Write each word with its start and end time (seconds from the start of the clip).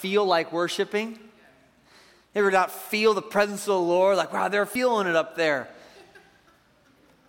feel 0.00 0.24
like 0.24 0.52
worshiping? 0.52 1.18
Ever 2.34 2.50
not 2.50 2.70
feel 2.70 3.14
the 3.14 3.22
presence 3.22 3.62
of 3.62 3.74
the 3.74 3.80
Lord? 3.80 4.16
Like, 4.16 4.32
wow, 4.32 4.48
they're 4.48 4.66
feeling 4.66 5.06
it 5.06 5.16
up 5.16 5.36
there. 5.36 5.68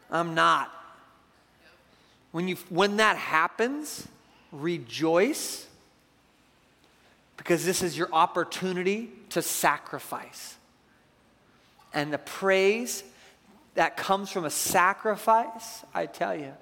I'm 0.10 0.36
not. 0.36 0.72
When, 2.32 2.48
you, 2.48 2.56
when 2.70 2.98
that 2.98 3.18
happens, 3.18 4.08
rejoice 4.52 5.68
because 7.38 7.66
this 7.66 7.82
is 7.82 7.98
your 7.98 8.10
opportunity 8.14 9.10
to 9.30 9.42
sacrifice. 9.42 10.56
And 11.94 12.14
the 12.14 12.20
praise 12.20 13.04
that 13.74 13.98
comes 13.98 14.30
from 14.30 14.46
a 14.46 14.50
sacrifice, 14.50 15.84
I 15.94 16.06
tell 16.06 16.36
you, 16.36 16.54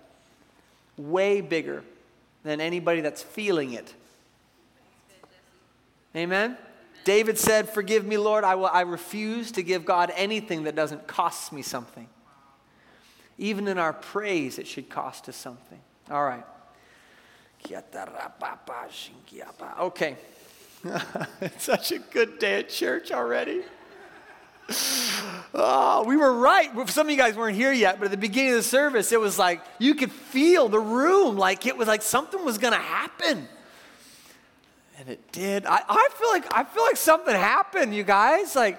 way 0.97 1.41
bigger 1.41 1.83
than 2.43 2.61
anybody 2.61 3.01
that's 3.01 3.21
feeling 3.21 3.73
it. 3.73 3.93
Amen? 6.15 6.57
David 7.03 7.37
said, 7.37 7.69
Forgive 7.69 8.05
me, 8.05 8.17
Lord. 8.17 8.43
I, 8.43 8.55
will, 8.55 8.67
I 8.67 8.81
refuse 8.81 9.51
to 9.53 9.63
give 9.63 9.85
God 9.85 10.11
anything 10.15 10.63
that 10.63 10.75
doesn't 10.75 11.07
cost 11.07 11.53
me 11.53 11.61
something. 11.61 12.07
Even 13.37 13.67
in 13.67 13.77
our 13.77 13.93
praise, 13.93 14.59
it 14.59 14.67
should 14.67 14.89
cost 14.89 15.29
us 15.29 15.35
something. 15.35 15.79
All 16.11 16.23
right. 16.23 16.45
Okay. 19.79 20.17
it's 21.41 21.63
such 21.63 21.91
a 21.91 21.99
good 21.99 22.39
day 22.39 22.59
at 22.59 22.69
church 22.69 23.11
already. 23.11 23.63
Oh, 25.53 26.03
we 26.07 26.15
were 26.15 26.33
right. 26.33 26.69
Some 26.89 27.07
of 27.07 27.11
you 27.11 27.17
guys 27.17 27.35
weren't 27.35 27.55
here 27.55 27.73
yet, 27.73 27.99
but 27.99 28.05
at 28.05 28.11
the 28.11 28.17
beginning 28.17 28.51
of 28.51 28.57
the 28.57 28.63
service, 28.63 29.11
it 29.11 29.19
was 29.19 29.37
like 29.37 29.61
you 29.77 29.95
could 29.95 30.11
feel 30.11 30.69
the 30.69 30.79
room, 30.79 31.37
like 31.37 31.65
it 31.65 31.77
was 31.77 31.87
like 31.87 32.01
something 32.01 32.43
was 32.45 32.57
going 32.57 32.73
to 32.73 32.79
happen. 32.79 33.47
And 34.99 35.07
it 35.07 35.31
did. 35.31 35.65
I, 35.65 35.81
I 35.87 36.09
feel 36.13 36.29
like 36.29 36.53
I 36.53 36.65
feel 36.65 36.83
like 36.83 36.97
something 36.97 37.33
happened, 37.33 37.95
you 37.95 38.03
guys. 38.03 38.53
Like 38.53 38.77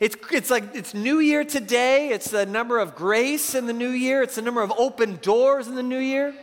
it's 0.00 0.16
it's 0.32 0.48
like 0.48 0.74
it's 0.74 0.94
New 0.94 1.18
Year 1.18 1.44
today. 1.44 2.08
It's 2.08 2.30
the 2.30 2.46
number 2.46 2.78
of 2.78 2.96
grace 2.96 3.54
in 3.54 3.66
the 3.66 3.74
new 3.74 3.90
year. 3.90 4.22
It's 4.22 4.36
the 4.36 4.42
number 4.42 4.62
of 4.62 4.72
open 4.78 5.16
doors 5.16 5.68
in 5.68 5.74
the 5.74 5.82
new 5.82 5.98
year. 5.98 6.34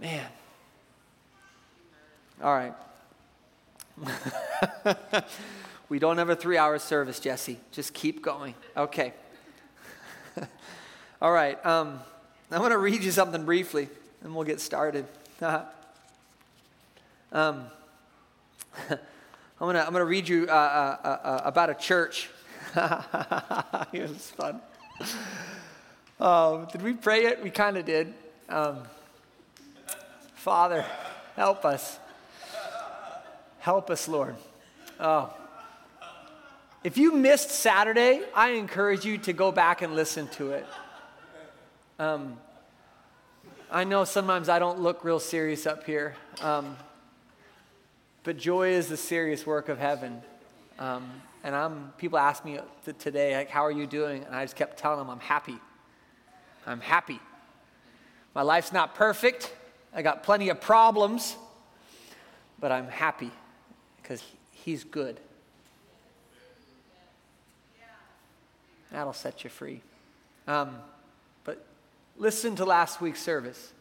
Man. 0.00 0.26
All 2.42 2.52
right. 2.52 2.74
we 5.88 6.00
don't 6.00 6.18
have 6.18 6.30
a 6.30 6.36
three 6.36 6.58
hour 6.58 6.80
service, 6.80 7.20
Jesse. 7.20 7.60
Just 7.70 7.94
keep 7.94 8.22
going. 8.22 8.56
Okay. 8.76 9.12
All 11.22 11.30
right. 11.32 11.64
Um, 11.64 12.00
I 12.50 12.58
want 12.58 12.72
to 12.72 12.78
read 12.78 13.04
you 13.04 13.12
something 13.12 13.44
briefly, 13.44 13.88
and 14.24 14.34
we'll 14.34 14.44
get 14.44 14.60
started. 14.60 15.06
um, 17.32 17.66
I'm 18.90 18.98
going 19.58 19.74
to 19.74 19.86
I'm 19.86 19.92
gonna 19.92 20.04
read 20.04 20.28
you 20.28 20.46
uh, 20.48 20.52
uh, 20.52 20.96
uh, 21.04 21.08
uh 21.08 21.40
about 21.44 21.70
a 21.70 21.74
church. 21.74 22.30
it 23.92 24.08
was 24.08 24.30
fun. 24.30 24.60
Um, 26.20 26.66
did 26.72 26.82
we 26.82 26.92
pray 26.92 27.26
it? 27.26 27.42
We 27.42 27.50
kind 27.50 27.76
of 27.76 27.84
did. 27.84 28.12
Um, 28.48 28.82
Father, 30.34 30.84
help 31.36 31.64
us. 31.64 31.98
Help 33.60 33.90
us, 33.90 34.08
Lord. 34.08 34.36
Oh. 35.00 35.34
If 36.84 36.96
you 36.96 37.12
missed 37.12 37.50
Saturday, 37.50 38.22
I 38.34 38.50
encourage 38.50 39.04
you 39.04 39.18
to 39.18 39.32
go 39.32 39.50
back 39.50 39.82
and 39.82 39.94
listen 39.94 40.28
to 40.28 40.52
it. 40.52 40.66
Um, 41.98 42.36
I 43.70 43.84
know 43.84 44.04
sometimes 44.04 44.48
I 44.48 44.58
don't 44.58 44.80
look 44.80 45.04
real 45.04 45.20
serious 45.20 45.66
up 45.66 45.84
here, 45.84 46.14
um, 46.40 46.76
but 48.28 48.36
joy 48.36 48.68
is 48.68 48.88
the 48.88 48.96
serious 48.98 49.46
work 49.46 49.70
of 49.70 49.78
heaven. 49.78 50.20
Um, 50.78 51.10
and 51.42 51.56
I'm, 51.56 51.94
people 51.96 52.18
ask 52.18 52.44
me 52.44 52.58
today, 52.98 53.34
like, 53.34 53.48
how 53.48 53.64
are 53.64 53.72
you 53.72 53.86
doing? 53.86 54.22
And 54.22 54.34
I 54.34 54.44
just 54.44 54.54
kept 54.54 54.76
telling 54.76 54.98
them, 54.98 55.08
I'm 55.08 55.18
happy. 55.18 55.56
I'm 56.66 56.82
happy. 56.82 57.20
My 58.34 58.42
life's 58.42 58.70
not 58.70 58.94
perfect. 58.94 59.50
I 59.94 60.02
got 60.02 60.24
plenty 60.24 60.50
of 60.50 60.60
problems, 60.60 61.38
but 62.60 62.70
I'm 62.70 62.88
happy 62.88 63.30
because 64.02 64.22
He's 64.52 64.84
good. 64.84 65.18
That'll 68.92 69.14
set 69.14 69.42
you 69.42 69.48
free. 69.48 69.80
Um, 70.46 70.76
but 71.44 71.64
listen 72.18 72.56
to 72.56 72.66
last 72.66 73.00
week's 73.00 73.22
service. 73.22 73.72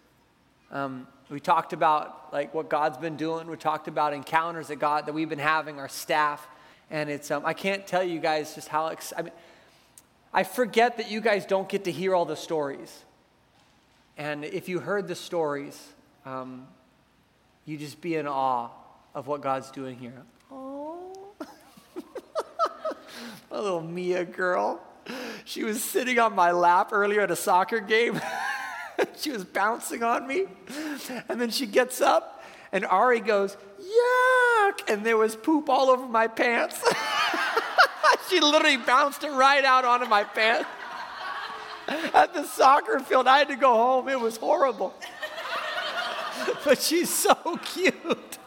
Um, 0.71 1.05
we 1.29 1.39
talked 1.39 1.73
about 1.73 2.29
like 2.31 2.53
what 2.53 2.69
God's 2.69 2.97
been 2.97 3.17
doing. 3.17 3.47
We 3.47 3.57
talked 3.57 3.87
about 3.87 4.13
encounters 4.13 4.69
that 4.69 4.77
God 4.77 5.07
that 5.07 5.13
we've 5.13 5.27
been 5.27 5.39
having, 5.39 5.79
our 5.79 5.89
staff, 5.89 6.47
and 6.89 7.09
it's. 7.09 7.31
Um, 7.31 7.43
I 7.45 7.53
can't 7.53 7.85
tell 7.85 8.03
you 8.03 8.19
guys 8.19 8.55
just 8.55 8.69
how. 8.69 8.87
Ex- 8.87 9.13
I 9.17 9.23
mean, 9.23 9.33
I 10.33 10.43
forget 10.43 10.97
that 10.97 11.11
you 11.11 11.19
guys 11.19 11.45
don't 11.45 11.67
get 11.67 11.83
to 11.85 11.91
hear 11.91 12.15
all 12.15 12.25
the 12.25 12.35
stories. 12.35 13.03
And 14.17 14.45
if 14.45 14.69
you 14.69 14.79
heard 14.79 15.07
the 15.07 15.15
stories, 15.15 15.79
um, 16.25 16.67
you 17.65 17.77
just 17.77 18.01
be 18.01 18.15
in 18.15 18.27
awe 18.27 18.69
of 19.13 19.27
what 19.27 19.41
God's 19.41 19.69
doing 19.71 19.97
here. 19.97 20.23
Oh, 20.51 21.33
a 23.51 23.61
little 23.61 23.81
Mia 23.81 24.25
girl. 24.25 24.81
She 25.45 25.63
was 25.63 25.83
sitting 25.83 26.19
on 26.19 26.35
my 26.35 26.51
lap 26.51 26.89
earlier 26.91 27.21
at 27.21 27.31
a 27.31 27.35
soccer 27.35 27.79
game. 27.79 28.19
she 29.17 29.31
was 29.31 29.43
bouncing 29.43 30.03
on 30.03 30.27
me. 30.27 30.45
And 31.29 31.39
then 31.39 31.49
she 31.49 31.65
gets 31.65 32.01
up, 32.01 32.43
and 32.71 32.85
Ari 32.85 33.21
goes, 33.21 33.57
Yuck! 33.79 34.89
And 34.89 35.05
there 35.05 35.17
was 35.17 35.35
poop 35.35 35.69
all 35.69 35.89
over 35.89 36.07
my 36.07 36.27
pants. 36.27 36.81
she 38.29 38.39
literally 38.39 38.77
bounced 38.77 39.23
it 39.23 39.31
right 39.31 39.63
out 39.63 39.85
onto 39.85 40.05
my 40.05 40.23
pants. 40.23 40.69
At 42.13 42.33
the 42.33 42.43
soccer 42.43 42.99
field, 42.99 43.27
I 43.27 43.39
had 43.39 43.47
to 43.47 43.55
go 43.55 43.73
home. 43.73 44.09
It 44.09 44.19
was 44.19 44.35
horrible. 44.35 44.93
but 46.65 46.81
she's 46.81 47.13
so 47.13 47.35
cute. 47.63 48.37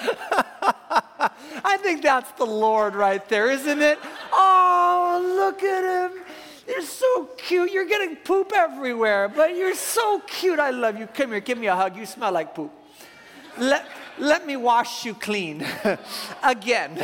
I 0.00 1.76
think 1.80 2.02
that's 2.02 2.30
the 2.32 2.46
Lord 2.46 2.94
right 2.94 3.26
there, 3.28 3.50
isn't 3.50 3.80
it? 3.80 3.98
Oh, 4.32 5.34
look 5.36 5.62
at 5.62 6.10
him. 6.10 6.20
You're 6.66 6.82
so 6.82 7.30
cute. 7.48 7.72
You're 7.72 7.86
getting 7.86 8.14
poop 8.16 8.52
everywhere, 8.54 9.28
but 9.28 9.56
you're 9.56 9.74
so 9.74 10.20
cute. 10.26 10.58
I 10.58 10.70
love 10.70 10.98
you. 10.98 11.06
Come 11.06 11.30
here, 11.30 11.40
give 11.40 11.56
me 11.56 11.66
a 11.66 11.74
hug. 11.74 11.96
You 11.96 12.04
smell 12.04 12.30
like 12.30 12.54
poop. 12.54 12.70
Let, 13.56 13.86
let 14.18 14.46
me 14.46 14.56
wash 14.56 15.06
you 15.06 15.14
clean 15.14 15.66
again 16.42 17.02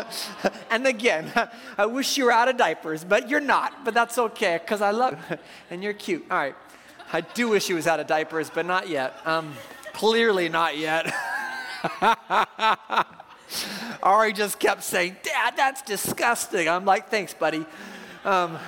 and 0.70 0.86
again. 0.86 1.32
I 1.78 1.86
wish 1.86 2.18
you 2.18 2.26
were 2.26 2.32
out 2.32 2.48
of 2.48 2.58
diapers, 2.58 3.02
but 3.02 3.30
you're 3.30 3.40
not. 3.40 3.84
But 3.84 3.94
that's 3.94 4.18
okay 4.18 4.58
because 4.62 4.82
I 4.82 4.90
love 4.90 5.18
you 5.30 5.38
and 5.70 5.82
you're 5.82 5.94
cute. 5.94 6.26
All 6.30 6.36
right. 6.36 6.54
I 7.10 7.22
do 7.22 7.48
wish 7.48 7.66
he 7.66 7.72
was 7.72 7.86
out 7.86 7.98
of 7.98 8.06
diapers, 8.06 8.50
but 8.50 8.66
not 8.66 8.88
yet. 8.88 9.14
Um, 9.24 9.54
clearly 9.94 10.50
not 10.50 10.76
yet. 10.76 11.10
Ari 14.02 14.34
just 14.34 14.58
kept 14.58 14.82
saying, 14.82 15.16
Dad, 15.22 15.54
that's 15.56 15.80
disgusting. 15.80 16.68
I'm 16.68 16.84
like, 16.84 17.08
thanks, 17.08 17.32
buddy. 17.32 17.64
Um, 18.26 18.58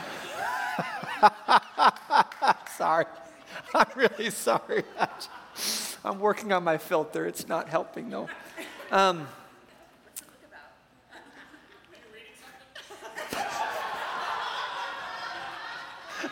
sorry. 2.76 3.06
I'm 3.74 3.86
really 3.96 4.30
sorry. 4.30 4.84
I'm 6.04 6.18
working 6.18 6.52
on 6.52 6.64
my 6.64 6.78
filter. 6.78 7.26
It's 7.26 7.46
not 7.48 7.68
helping, 7.68 8.10
though. 8.10 8.28
Um, 8.90 9.28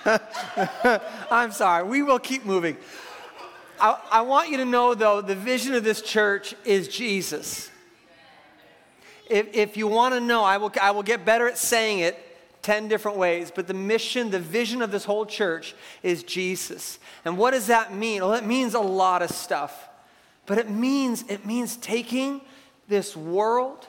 I'm 1.31 1.53
sorry. 1.53 1.85
We 1.85 2.03
will 2.03 2.19
keep 2.19 2.45
moving. 2.45 2.77
I, 3.81 4.01
I 4.11 4.21
want 4.23 4.49
you 4.49 4.57
to 4.59 4.65
know, 4.65 4.95
though, 4.95 5.21
the 5.21 5.35
vision 5.35 5.75
of 5.75 5.85
this 5.85 6.01
church 6.03 6.55
is 6.65 6.89
Jesus. 6.89 7.71
If, 9.29 9.55
if 9.55 9.77
you 9.77 9.87
want 9.87 10.15
to 10.15 10.21
know, 10.21 10.43
I 10.43 10.57
will, 10.57 10.73
I 10.81 10.91
will 10.93 11.03
get 11.03 11.25
better 11.25 11.47
at 11.47 11.59
saying 11.59 12.01
it 12.01 12.17
10 12.69 12.89
different 12.89 13.17
ways, 13.17 13.51
but 13.51 13.67
the 13.67 13.73
mission, 13.73 14.31
the 14.31 14.39
vision 14.39 14.83
of 14.83 14.91
this 14.91 15.07
whole 15.07 15.25
church 15.25 15.75
is 16.03 16.23
Jesus. 16.23 16.99
And 17.25 17.39
what 17.39 17.53
does 17.53 17.69
that 17.69 17.95
mean? 17.95 18.21
Well, 18.21 18.35
it 18.35 18.45
means 18.45 18.75
a 18.75 18.81
lot 18.81 19.23
of 19.23 19.31
stuff. 19.31 19.89
But 20.45 20.59
it 20.59 20.69
means 20.69 21.25
it 21.31 21.47
means 21.47 21.79
taking 21.79 22.43
this 22.87 23.17
world 23.17 23.87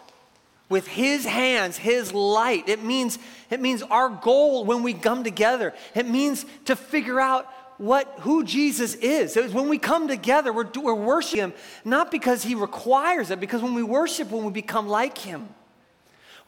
with 0.69 0.87
his 0.87 1.25
hands, 1.25 1.75
his 1.75 2.13
light. 2.13 2.69
It 2.69 2.81
means 2.81 3.19
it 3.49 3.59
means 3.59 3.83
our 3.83 4.07
goal 4.07 4.63
when 4.63 4.81
we 4.81 4.93
come 4.93 5.25
together. 5.25 5.73
It 5.93 6.07
means 6.07 6.45
to 6.63 6.77
figure 6.77 7.19
out 7.19 7.47
what, 7.79 8.07
who 8.21 8.45
Jesus 8.45 8.95
is. 8.95 9.35
when 9.35 9.67
we 9.67 9.77
come 9.77 10.07
together, 10.07 10.53
we're, 10.53 10.69
we're 10.77 10.93
worshiping 10.93 11.39
Him 11.39 11.53
not 11.83 12.11
because 12.11 12.43
He 12.43 12.55
requires 12.55 13.29
it, 13.29 13.41
because 13.41 13.61
when 13.61 13.73
we 13.73 13.83
worship, 13.83 14.31
when 14.31 14.45
we 14.45 14.53
become 14.53 14.87
like 14.87 15.17
Him. 15.17 15.49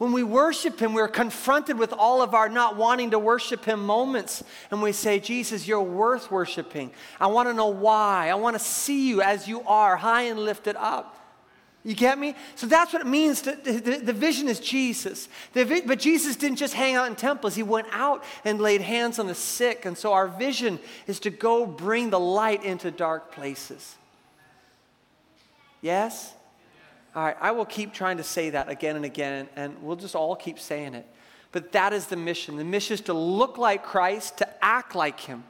When 0.02 0.14
we 0.14 0.24
worship 0.24 0.80
Him, 0.80 0.96
we're 0.96 1.08
confronted 1.08 1.78
with 1.78 1.94
all 1.94 2.24
of 2.24 2.34
our 2.34 2.50
not 2.50 2.76
wanting 2.76 3.12
to 3.12 3.20
worship 3.20 3.66
Him 3.66 3.86
moments. 3.86 4.44
And 4.72 4.82
we 4.82 4.94
say, 4.94 5.20
Jesus, 5.20 5.68
you're 5.68 5.80
worth 5.80 6.32
worshiping. 6.32 6.90
I 7.20 7.28
want 7.28 7.50
to 7.50 7.54
know 7.54 7.68
why. 7.68 8.32
I 8.32 8.34
want 8.34 8.56
to 8.56 8.60
see 8.60 9.08
you 9.08 9.22
as 9.22 9.48
you 9.48 9.62
are, 9.62 9.96
high 9.96 10.24
and 10.24 10.40
lifted 10.40 10.76
up. 10.76 11.20
You 11.84 11.94
get 11.94 12.18
me? 12.18 12.34
So 12.56 12.66
that's 12.66 12.94
what 12.94 13.04
it 13.04 13.08
means. 13.08 13.44
To, 13.44 13.52
the, 13.52 14.02
the 14.04 14.12
vision 14.12 14.48
is 14.48 14.60
Jesus. 14.60 15.30
The, 15.54 15.84
but 15.86 16.00
Jesus 16.00 16.36
didn't 16.36 16.58
just 16.58 16.74
hang 16.74 16.96
out 16.96 17.06
in 17.06 17.16
temples, 17.16 17.54
he 17.54 17.62
went 17.62 17.86
out 17.92 18.24
and 18.44 18.60
laid 18.60 18.82
hands 18.82 19.20
on 19.20 19.28
the 19.28 19.36
sick. 19.36 19.86
And 19.86 19.96
so 19.96 20.14
our 20.14 20.28
vision 20.28 20.80
is 21.06 21.20
to 21.20 21.30
go 21.30 21.68
bring 21.68 22.10
the 22.10 22.20
light 22.20 22.64
into 22.64 22.90
dark 22.90 23.32
places. 23.32 23.98
Yes? 25.80 26.34
All 27.14 27.24
right, 27.24 27.36
I 27.42 27.52
will 27.52 27.66
keep 27.66 27.94
trying 27.94 28.18
to 28.18 28.24
say 28.24 28.52
that 28.52 28.70
again 28.70 28.96
and 28.96 29.04
again, 29.04 29.50
and 29.56 29.82
we'll 29.82 29.98
just 29.98 30.16
all 30.16 30.36
keep 30.36 30.60
saying 30.60 30.94
it. 30.94 31.06
But 31.52 31.74
that 31.74 31.92
is 31.92 32.08
the 32.08 32.16
mission. 32.16 32.56
The 32.56 32.64
mission 32.64 32.94
is 32.94 33.02
to 33.02 33.14
look 33.14 33.58
like 33.58 33.84
Christ, 33.84 34.38
to 34.38 34.48
act 34.64 34.96
like 34.96 35.20
Him. 35.20 35.44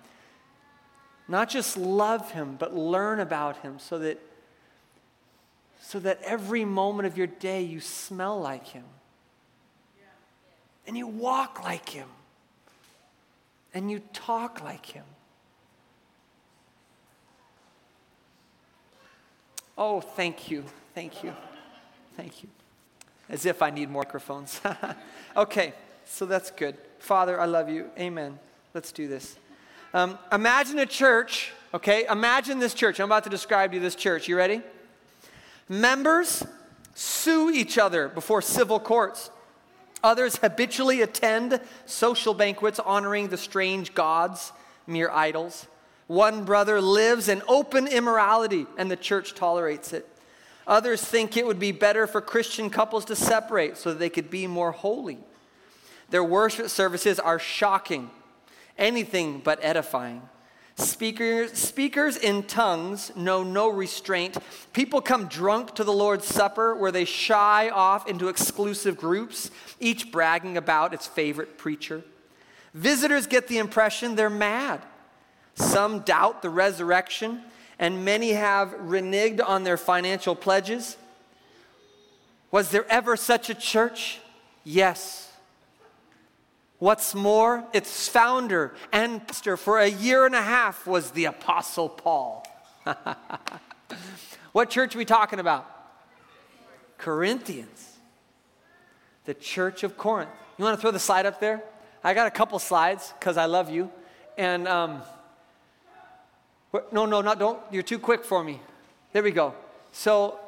Not 1.28 1.50
just 1.50 1.78
love 1.78 2.32
Him, 2.32 2.56
but 2.58 2.76
learn 2.76 3.20
about 3.20 3.58
Him 3.58 3.78
so 3.78 4.00
that, 4.00 4.20
so 5.80 6.00
that 6.00 6.20
every 6.24 6.66
moment 6.66 7.06
of 7.06 7.18
your 7.18 7.28
day 7.28 7.62
you 7.62 7.80
smell 7.80 8.40
like 8.40 8.68
Him. 8.68 8.86
And 10.88 10.98
you 10.98 11.06
walk 11.06 11.64
like 11.64 11.90
Him. 11.90 12.08
And 13.74 13.92
you 13.92 14.02
talk 14.14 14.64
like 14.64 14.88
Him. 14.88 15.06
Oh, 19.78 20.02
thank 20.02 20.50
you. 20.50 20.66
Thank 20.96 21.24
you. 21.24 21.34
Thank 22.16 22.44
you. 22.44 22.50
As 23.30 23.46
if 23.46 23.62
I 23.62 23.70
need 23.70 23.90
more 23.90 24.04
microphones. 24.04 24.60
okay, 25.38 25.74
so 26.06 26.26
that's 26.26 26.52
good. 26.52 26.76
Father, 27.00 27.40
I 27.40 27.46
love 27.46 27.70
you. 27.70 27.90
Amen. 27.98 28.38
Let's 28.74 28.92
do 28.92 29.08
this. 29.08 29.38
Um, 29.94 30.18
imagine 30.32 30.80
a 30.80 30.86
church, 30.86 31.52
okay? 31.74 32.06
Imagine 32.10 32.60
this 32.60 32.74
church. 32.74 33.00
I'm 33.00 33.06
about 33.06 33.24
to 33.26 33.30
describe 33.30 33.72
to 33.72 33.76
you 33.78 33.82
this 33.82 33.96
church. 33.96 34.28
You 34.28 34.38
ready? 34.38 34.62
Members 35.68 36.46
sue 36.94 37.50
each 37.50 37.78
other 37.78 38.08
before 38.10 38.42
civil 38.42 38.80
courts. 38.80 39.32
Others 40.04 40.38
habitually 40.38 41.02
attend 41.02 41.60
social 41.86 42.34
banquets 42.34 42.80
honoring 42.80 43.28
the 43.28 43.38
strange 43.38 43.94
gods, 43.94 44.52
mere 44.88 45.10
idols. 45.12 45.68
One 46.08 46.44
brother 46.44 46.82
lives 46.82 47.30
in 47.30 47.42
open 47.48 47.88
immorality, 47.88 48.66
and 48.78 48.90
the 48.90 48.98
church 48.98 49.34
tolerates 49.34 49.94
it. 49.94 50.08
Others 50.68 51.04
think 51.04 51.36
it 51.36 51.46
would 51.46 51.60
be 51.60 51.72
better 51.72 52.08
for 52.08 52.22
Christian 52.22 52.70
couples 52.70 53.06
to 53.06 53.16
separate 53.16 53.78
so 53.78 53.94
they 53.94 54.10
could 54.10 54.30
be 54.30 54.48
more 54.48 54.72
holy. 54.72 55.18
Their 56.10 56.24
worship 56.24 56.70
services 56.70 57.20
are 57.20 57.40
shocking, 57.40 58.12
anything 58.78 59.42
but 59.44 59.60
edifying. 59.62 60.22
Speakers, 60.76 61.54
speakers 61.54 62.18
in 62.18 62.44
tongues 62.44 63.12
know 63.16 63.44
no 63.44 63.70
restraint. 63.70 64.38
People 64.74 65.02
come 65.02 65.28
drunk 65.28 65.76
to 65.76 65.84
the 65.84 65.94
Lord's 65.94 66.26
Supper 66.26 66.76
where 66.76 66.92
they 66.92 67.06
shy 67.06 67.70
off 67.70 68.08
into 68.08 68.30
exclusive 68.30 68.98
groups, 68.98 69.52
each 69.80 70.12
bragging 70.12 70.58
about 70.58 70.94
its 70.94 71.08
favorite 71.08 71.58
preacher. 71.58 72.04
Visitors 72.74 73.28
get 73.28 73.48
the 73.48 73.58
impression 73.58 74.16
they're 74.16 74.30
mad. 74.30 74.82
Some 75.56 76.00
doubt 76.00 76.42
the 76.42 76.50
resurrection 76.50 77.42
and 77.82 78.06
many 78.06 78.30
have 78.34 78.70
reneged 78.76 79.44
on 79.46 79.64
their 79.64 79.76
financial 79.76 80.36
pledges. 80.36 80.98
Was 82.52 82.70
there 82.70 82.86
ever 82.90 83.18
such 83.18 83.50
a 83.50 83.56
church? 83.56 84.20
Yes. 84.64 85.32
What's 86.78 87.16
more, 87.16 87.66
its 87.74 88.08
founder 88.08 88.76
and 88.92 89.28
pastor 89.28 89.58
for 89.58 89.80
a 89.80 89.88
year 89.88 90.28
and 90.28 90.36
a 90.36 90.42
half 90.42 90.86
was 90.86 91.12
the 91.12 91.26
Apostle 91.26 91.90
Paul. 91.90 92.46
what 94.52 94.70
church 94.70 94.96
are 94.96 95.00
we 95.00 95.06
talking 95.06 95.40
about? 95.40 95.68
Corinthians, 97.00 97.98
the 99.26 99.34
church 99.34 99.84
of 99.84 99.98
Corinth. 99.98 100.30
You 100.60 100.66
want 100.66 100.78
to 100.78 100.82
throw 100.82 100.92
the 100.92 101.00
slide 101.00 101.26
up 101.26 101.40
there? 101.40 101.64
I 102.04 102.14
got 102.14 102.28
a 102.28 102.32
couple 102.32 102.60
slides 102.60 103.12
because 103.18 103.38
I 103.38 103.46
love 103.46 103.72
you. 103.72 103.92
And 104.38 104.68
um, 104.68 105.02
no, 106.92 107.06
no, 107.06 107.22
not 107.22 107.40
don't. 107.40 107.60
You're 107.72 107.84
too 107.84 108.00
quick 108.00 108.24
for 108.24 108.44
me. 108.44 108.60
There 109.14 109.24
we 109.24 109.32
go. 109.32 109.54
So 109.92 110.40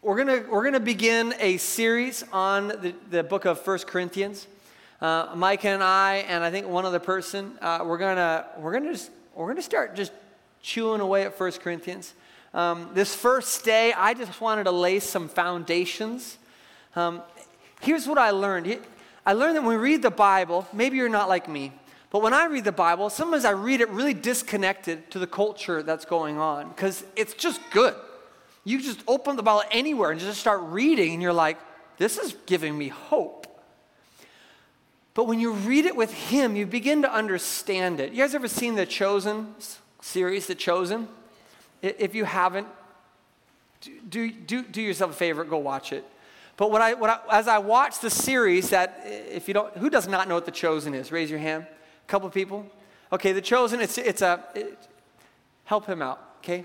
we're 0.00 0.16
gonna 0.16 0.44
we're 0.50 0.64
gonna 0.64 0.80
begin 0.80 1.34
a 1.38 1.58
series 1.58 2.24
on 2.32 2.68
the, 2.68 2.94
the 3.10 3.22
book 3.22 3.44
of 3.44 3.60
First 3.60 3.86
Corinthians. 3.86 4.46
Uh, 5.00 5.32
Mike 5.34 5.64
and 5.64 5.82
I, 5.82 6.24
and 6.28 6.42
I 6.42 6.50
think 6.50 6.68
one 6.68 6.84
other 6.84 6.98
person, 6.98 7.58
uh, 7.60 7.80
we're 7.84 7.98
gonna 7.98 8.46
we're 8.58 8.72
gonna 8.72 8.92
just 8.92 9.10
we're 9.34 9.48
gonna 9.48 9.60
start 9.60 9.94
just 9.94 10.12
chewing 10.62 11.00
away 11.00 11.24
at 11.24 11.34
First 11.34 11.60
Corinthians. 11.60 12.14
Um, 12.54 12.90
this 12.94 13.14
first 13.14 13.64
day, 13.64 13.92
I 13.92 14.14
just 14.14 14.40
wanted 14.40 14.64
to 14.64 14.70
lay 14.70 15.00
some 15.00 15.28
foundations. 15.28 16.38
Um, 16.96 17.22
here's 17.80 18.06
what 18.06 18.18
I 18.18 18.30
learned. 18.30 18.78
I 19.26 19.32
learned 19.34 19.56
that 19.56 19.62
when 19.62 19.76
we 19.76 19.82
read 19.82 20.02
the 20.02 20.10
Bible, 20.10 20.66
maybe 20.72 20.96
you're 20.96 21.08
not 21.08 21.28
like 21.28 21.48
me, 21.48 21.72
but 22.12 22.20
when 22.20 22.34
I 22.34 22.44
read 22.44 22.64
the 22.64 22.72
Bible, 22.72 23.08
sometimes 23.08 23.46
I 23.46 23.52
read 23.52 23.80
it 23.80 23.88
really 23.88 24.12
disconnected 24.12 25.10
to 25.12 25.18
the 25.18 25.26
culture 25.26 25.82
that's 25.82 26.04
going 26.04 26.36
on 26.36 26.68
because 26.68 27.04
it's 27.16 27.32
just 27.32 27.58
good. 27.70 27.94
You 28.64 28.82
just 28.82 29.00
open 29.08 29.36
the 29.36 29.42
Bible 29.42 29.62
anywhere 29.70 30.10
and 30.10 30.20
just 30.20 30.38
start 30.38 30.60
reading, 30.60 31.14
and 31.14 31.22
you're 31.22 31.32
like, 31.32 31.56
this 31.96 32.18
is 32.18 32.36
giving 32.44 32.76
me 32.76 32.88
hope. 32.88 33.46
But 35.14 35.24
when 35.24 35.40
you 35.40 35.52
read 35.52 35.86
it 35.86 35.96
with 35.96 36.12
Him, 36.12 36.54
you 36.54 36.66
begin 36.66 37.00
to 37.00 37.10
understand 37.10 37.98
it. 37.98 38.12
You 38.12 38.18
guys 38.18 38.34
ever 38.34 38.46
seen 38.46 38.74
the 38.74 38.84
Chosen 38.84 39.54
series, 40.02 40.46
The 40.46 40.54
Chosen? 40.54 41.08
If 41.80 42.14
you 42.14 42.24
haven't, 42.24 42.68
do, 44.10 44.30
do, 44.30 44.62
do 44.62 44.82
yourself 44.82 45.12
a 45.12 45.14
favor, 45.14 45.44
go 45.44 45.56
watch 45.56 45.94
it. 45.94 46.04
But 46.58 46.70
what 46.70 46.82
I, 46.82 46.92
what 46.92 47.08
I, 47.08 47.38
as 47.38 47.48
I 47.48 47.56
watch 47.56 48.00
the 48.00 48.10
series, 48.10 48.68
that 48.68 49.02
if 49.06 49.48
you 49.48 49.54
don't, 49.54 49.74
who 49.78 49.88
does 49.88 50.06
not 50.06 50.28
know 50.28 50.34
what 50.34 50.44
The 50.44 50.52
Chosen 50.52 50.92
is? 50.92 51.10
Raise 51.10 51.30
your 51.30 51.38
hand 51.40 51.66
couple 52.12 52.28
people? 52.28 52.66
Okay, 53.10 53.32
the 53.32 53.40
chosen, 53.40 53.80
it's, 53.80 53.96
it's 53.96 54.20
a, 54.20 54.44
it, 54.54 54.78
help 55.64 55.86
him 55.86 56.02
out, 56.02 56.20
okay? 56.40 56.62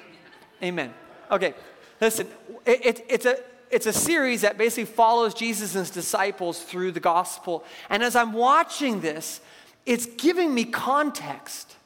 Amen. 0.62 0.94
Okay, 1.32 1.54
listen, 2.02 2.28
it, 2.66 2.86
it, 2.86 3.06
it's, 3.08 3.26
a, 3.26 3.38
it's 3.72 3.86
a 3.86 3.94
series 3.94 4.42
that 4.42 4.58
basically 4.58 4.84
follows 4.84 5.34
Jesus 5.34 5.74
and 5.74 5.86
his 5.86 5.90
disciples 5.90 6.62
through 6.62 6.92
the 6.92 7.00
gospel. 7.00 7.64
And 7.90 8.04
as 8.04 8.14
I'm 8.14 8.34
watching 8.34 9.00
this, 9.00 9.40
it's 9.86 10.06
giving 10.06 10.54
me 10.54 10.66
context 10.66 11.78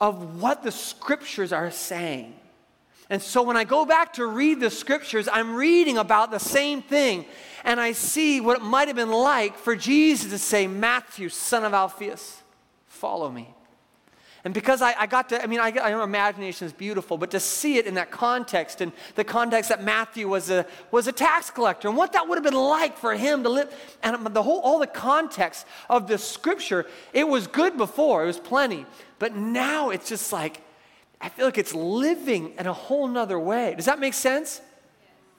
of 0.00 0.40
what 0.40 0.62
the 0.62 0.72
scriptures 0.72 1.52
are 1.52 1.70
saying. 1.70 2.32
And 3.08 3.22
so 3.22 3.42
when 3.42 3.56
I 3.56 3.64
go 3.64 3.84
back 3.84 4.14
to 4.14 4.26
read 4.26 4.60
the 4.60 4.70
scriptures, 4.70 5.28
I'm 5.30 5.54
reading 5.54 5.96
about 5.96 6.30
the 6.30 6.40
same 6.40 6.82
thing. 6.82 7.24
And 7.64 7.80
I 7.80 7.92
see 7.92 8.40
what 8.40 8.58
it 8.58 8.62
might 8.62 8.88
have 8.88 8.96
been 8.96 9.12
like 9.12 9.56
for 9.56 9.76
Jesus 9.76 10.30
to 10.30 10.38
say, 10.38 10.66
Matthew, 10.66 11.28
son 11.28 11.64
of 11.64 11.72
Alphaeus, 11.72 12.42
follow 12.88 13.30
me. 13.30 13.54
And 14.44 14.54
because 14.54 14.80
I, 14.80 14.94
I 14.96 15.06
got 15.06 15.28
to, 15.30 15.42
I 15.42 15.48
mean, 15.48 15.58
I, 15.58 15.72
I 15.82 15.90
know 15.90 16.04
imagination 16.04 16.66
is 16.66 16.72
beautiful, 16.72 17.18
but 17.18 17.32
to 17.32 17.40
see 17.40 17.78
it 17.78 17.86
in 17.86 17.94
that 17.94 18.12
context, 18.12 18.80
and 18.80 18.92
the 19.16 19.24
context 19.24 19.70
that 19.70 19.82
Matthew 19.82 20.28
was 20.28 20.50
a, 20.50 20.64
was 20.92 21.08
a 21.08 21.12
tax 21.12 21.50
collector, 21.50 21.88
and 21.88 21.96
what 21.96 22.12
that 22.12 22.28
would 22.28 22.36
have 22.36 22.44
been 22.44 22.54
like 22.54 22.96
for 22.96 23.14
him 23.14 23.42
to 23.42 23.48
live, 23.48 23.74
and 24.04 24.24
the 24.26 24.42
whole, 24.44 24.60
all 24.60 24.78
the 24.78 24.86
context 24.86 25.66
of 25.90 26.06
the 26.06 26.16
scripture, 26.16 26.86
it 27.12 27.26
was 27.26 27.48
good 27.48 27.76
before, 27.76 28.22
it 28.22 28.26
was 28.26 28.38
plenty. 28.38 28.86
But 29.18 29.34
now 29.34 29.90
it's 29.90 30.08
just 30.08 30.32
like, 30.32 30.60
I 31.20 31.28
feel 31.28 31.46
like 31.46 31.58
it's 31.58 31.74
living 31.74 32.54
in 32.58 32.66
a 32.66 32.72
whole 32.72 33.08
nother 33.08 33.38
way. 33.38 33.74
Does 33.74 33.86
that 33.86 33.98
make 33.98 34.14
sense? 34.14 34.60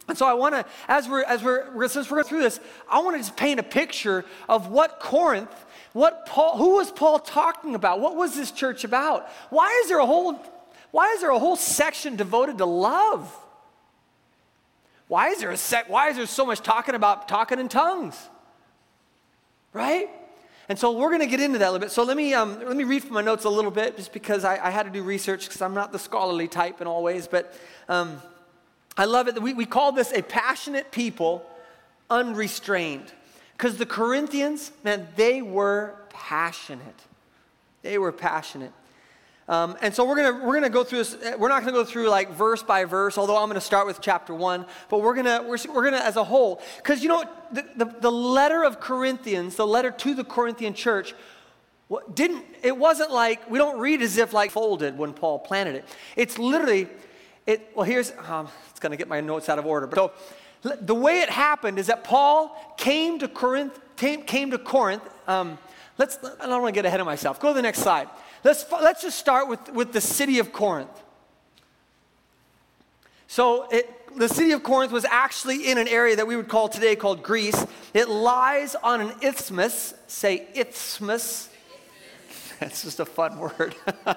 And 0.08 0.18
so 0.18 0.26
I 0.26 0.34
want 0.34 0.56
to, 0.56 0.66
as 0.88 1.08
we're 1.08 1.24
as 1.24 1.44
we're, 1.44 1.88
since 1.90 2.10
we're 2.10 2.18
going 2.18 2.28
through 2.28 2.42
this, 2.42 2.60
I 2.90 3.00
want 3.00 3.16
to 3.16 3.20
just 3.20 3.36
paint 3.36 3.60
a 3.60 3.64
picture 3.64 4.24
of 4.48 4.68
what 4.68 5.00
Corinth, 5.00 5.54
what 5.94 6.26
Paul, 6.26 6.58
who 6.58 6.76
was 6.76 6.92
Paul 6.92 7.20
talking 7.20 7.76
about? 7.76 8.00
What 8.00 8.16
was 8.16 8.36
this 8.36 8.52
church 8.52 8.84
about? 8.84 9.30
Why 9.50 9.82
is 9.84 9.90
there 9.90 10.00
a 10.00 10.06
whole, 10.06 10.42
why 10.92 11.12
is 11.12 11.22
there 11.22 11.32
a 11.32 11.40
whole 11.40 11.58
section 11.58 12.16
devoted 12.16 12.58
to 12.60 12.66
love? 12.66 13.36
Why 15.10 15.30
is 15.30 15.40
there 15.40 15.52
a 15.52 15.58
sec, 15.58 15.90
why 15.90 16.10
is 16.10 16.18
there 16.18 16.26
so 16.26 16.46
much 16.46 16.62
talking 16.62 16.96
about 16.96 17.28
talking 17.28 17.60
in 17.60 17.68
tongues? 17.68 18.18
Right? 19.74 20.10
And 20.70 20.78
so 20.78 20.92
we're 20.92 21.10
going 21.10 21.22
to 21.22 21.28
get 21.28 21.40
into 21.40 21.60
that 21.60 21.70
a 21.70 21.72
little 21.72 21.86
bit. 21.86 21.92
So 21.92 22.04
let 22.04 22.18
me, 22.18 22.34
um, 22.34 22.60
let 22.60 22.76
me 22.76 22.84
read 22.84 23.04
from 23.04 23.14
my 23.14 23.22
notes 23.22 23.46
a 23.46 23.50
little 23.50 23.72
bit 23.72 23.96
just 23.96 24.12
because 24.12 24.44
I, 24.44 24.58
I 24.68 24.70
had 24.70 24.84
to 24.84 24.90
do 24.90 25.02
research 25.02 25.48
because 25.48 25.62
I'm 25.62 25.74
not 25.74 25.94
the 25.94 26.00
scholarly 26.00 26.50
type 26.50 26.82
in 26.82 26.88
all 26.88 27.02
ways. 27.04 27.28
But 27.28 27.54
um, 27.88 28.22
I 28.98 29.06
love 29.06 29.30
it. 29.30 29.42
We, 29.42 29.54
we 29.54 29.66
call 29.66 29.94
this 29.94 30.12
a 30.12 30.22
passionate 30.22 30.92
people 30.92 31.46
unrestrained. 32.10 33.12
Because 33.54 33.78
the 33.78 33.86
Corinthians, 33.86 34.72
man, 34.84 35.08
they 35.16 35.42
were 35.42 35.96
passionate. 36.10 37.02
They 37.82 37.98
were 37.98 38.12
passionate. 38.12 38.74
Um, 39.48 39.78
and 39.82 39.94
so 39.96 40.06
we're 40.06 40.16
gonna 40.16 40.46
we're 40.46 40.56
gonna 40.56 40.70
go 40.70 40.84
through 40.84 41.00
this. 41.00 41.18
We're 41.38 41.48
not 41.48 41.62
gonna 41.62 41.72
go 41.72 41.86
through 41.86 42.10
like 42.10 42.32
verse 42.32 42.64
by 42.64 42.84
verse, 42.84 43.18
although 43.18 43.38
I'm 43.38 43.48
gonna 43.48 43.62
start 43.62 43.88
with 43.88 44.02
chapter 44.02 44.34
one. 44.34 44.66
But 44.90 45.02
we're 45.02 45.16
gonna 45.16 45.44
we're, 45.48 45.58
we're 45.74 45.84
gonna 45.86 46.04
as 46.04 46.18
a 46.18 46.24
whole, 46.24 46.62
because 46.78 47.02
you 47.02 47.10
know 47.10 47.24
the, 47.52 47.66
the, 47.76 47.86
the 47.86 48.12
letter 48.12 48.64
of 48.64 48.80
Corinthians, 48.80 49.56
the 49.56 49.66
letter 49.66 49.92
to 49.92 50.14
the 50.14 50.26
Corinthian 50.26 50.74
church, 50.74 51.14
didn't 52.14 52.44
it 52.62 52.76
wasn't 52.76 53.12
like 53.12 53.50
we 53.50 53.58
don't 53.58 53.80
read 53.80 54.02
as 54.02 54.18
if 54.18 54.34
like 54.34 54.52
folded 54.52 54.98
when 54.98 55.14
Paul 55.14 55.40
planted 55.40 55.76
it. 55.76 55.86
It's 56.18 56.38
literally 56.38 56.90
it, 57.48 57.72
well, 57.74 57.86
here's, 57.86 58.12
um, 58.28 58.50
it's 58.70 58.80
to 58.80 58.96
get 58.96 59.08
my 59.08 59.22
notes 59.22 59.48
out 59.48 59.58
of 59.58 59.66
order. 59.66 59.88
But 59.88 60.16
so 60.62 60.76
the 60.82 60.94
way 60.94 61.22
it 61.22 61.30
happened 61.30 61.80
is 61.80 61.88
that 61.88 62.04
Paul 62.04 62.76
came 62.78 63.20
to 63.20 63.28
Corinth, 63.28 63.80
came, 63.96 64.24
came 64.24 64.52
to 64.52 64.58
Corinth. 64.58 65.04
Um, 65.28 65.58
let's, 65.98 66.20
I 66.42 66.46
don't 66.46 66.62
want 66.62 66.76
to 66.76 66.78
get 66.78 66.86
ahead 66.86 67.00
of 67.00 67.06
myself. 67.06 67.40
Go 67.40 67.48
to 67.48 67.54
the 67.54 67.62
next 67.62 67.80
slide. 67.80 68.10
Let's, 68.44 68.66
let's 68.72 69.02
just 69.02 69.18
start 69.18 69.48
with, 69.48 69.70
with 69.74 69.94
the 69.94 70.02
city 70.02 70.40
of 70.40 70.54
Corinth. 70.54 71.04
So 73.28 73.68
it, 73.70 73.94
the 74.18 74.30
city 74.30 74.52
of 74.52 74.64
Corinth 74.64 74.92
was 74.92 75.06
actually 75.06 75.70
in 75.70 75.78
an 75.78 75.88
area 75.88 76.16
that 76.16 76.28
we 76.28 76.36
would 76.36 76.48
call 76.48 76.70
today 76.70 76.96
called 76.96 77.24
Greece. 77.24 77.66
It 77.94 78.10
lies 78.10 78.76
on 78.76 79.02
an 79.02 79.14
isthmus. 79.22 79.94
Say 80.08 80.48
isthmus. 80.56 81.50
That's 82.60 82.84
just 82.84 83.00
a 83.00 83.06
fun 83.06 83.38
word. 83.38 83.76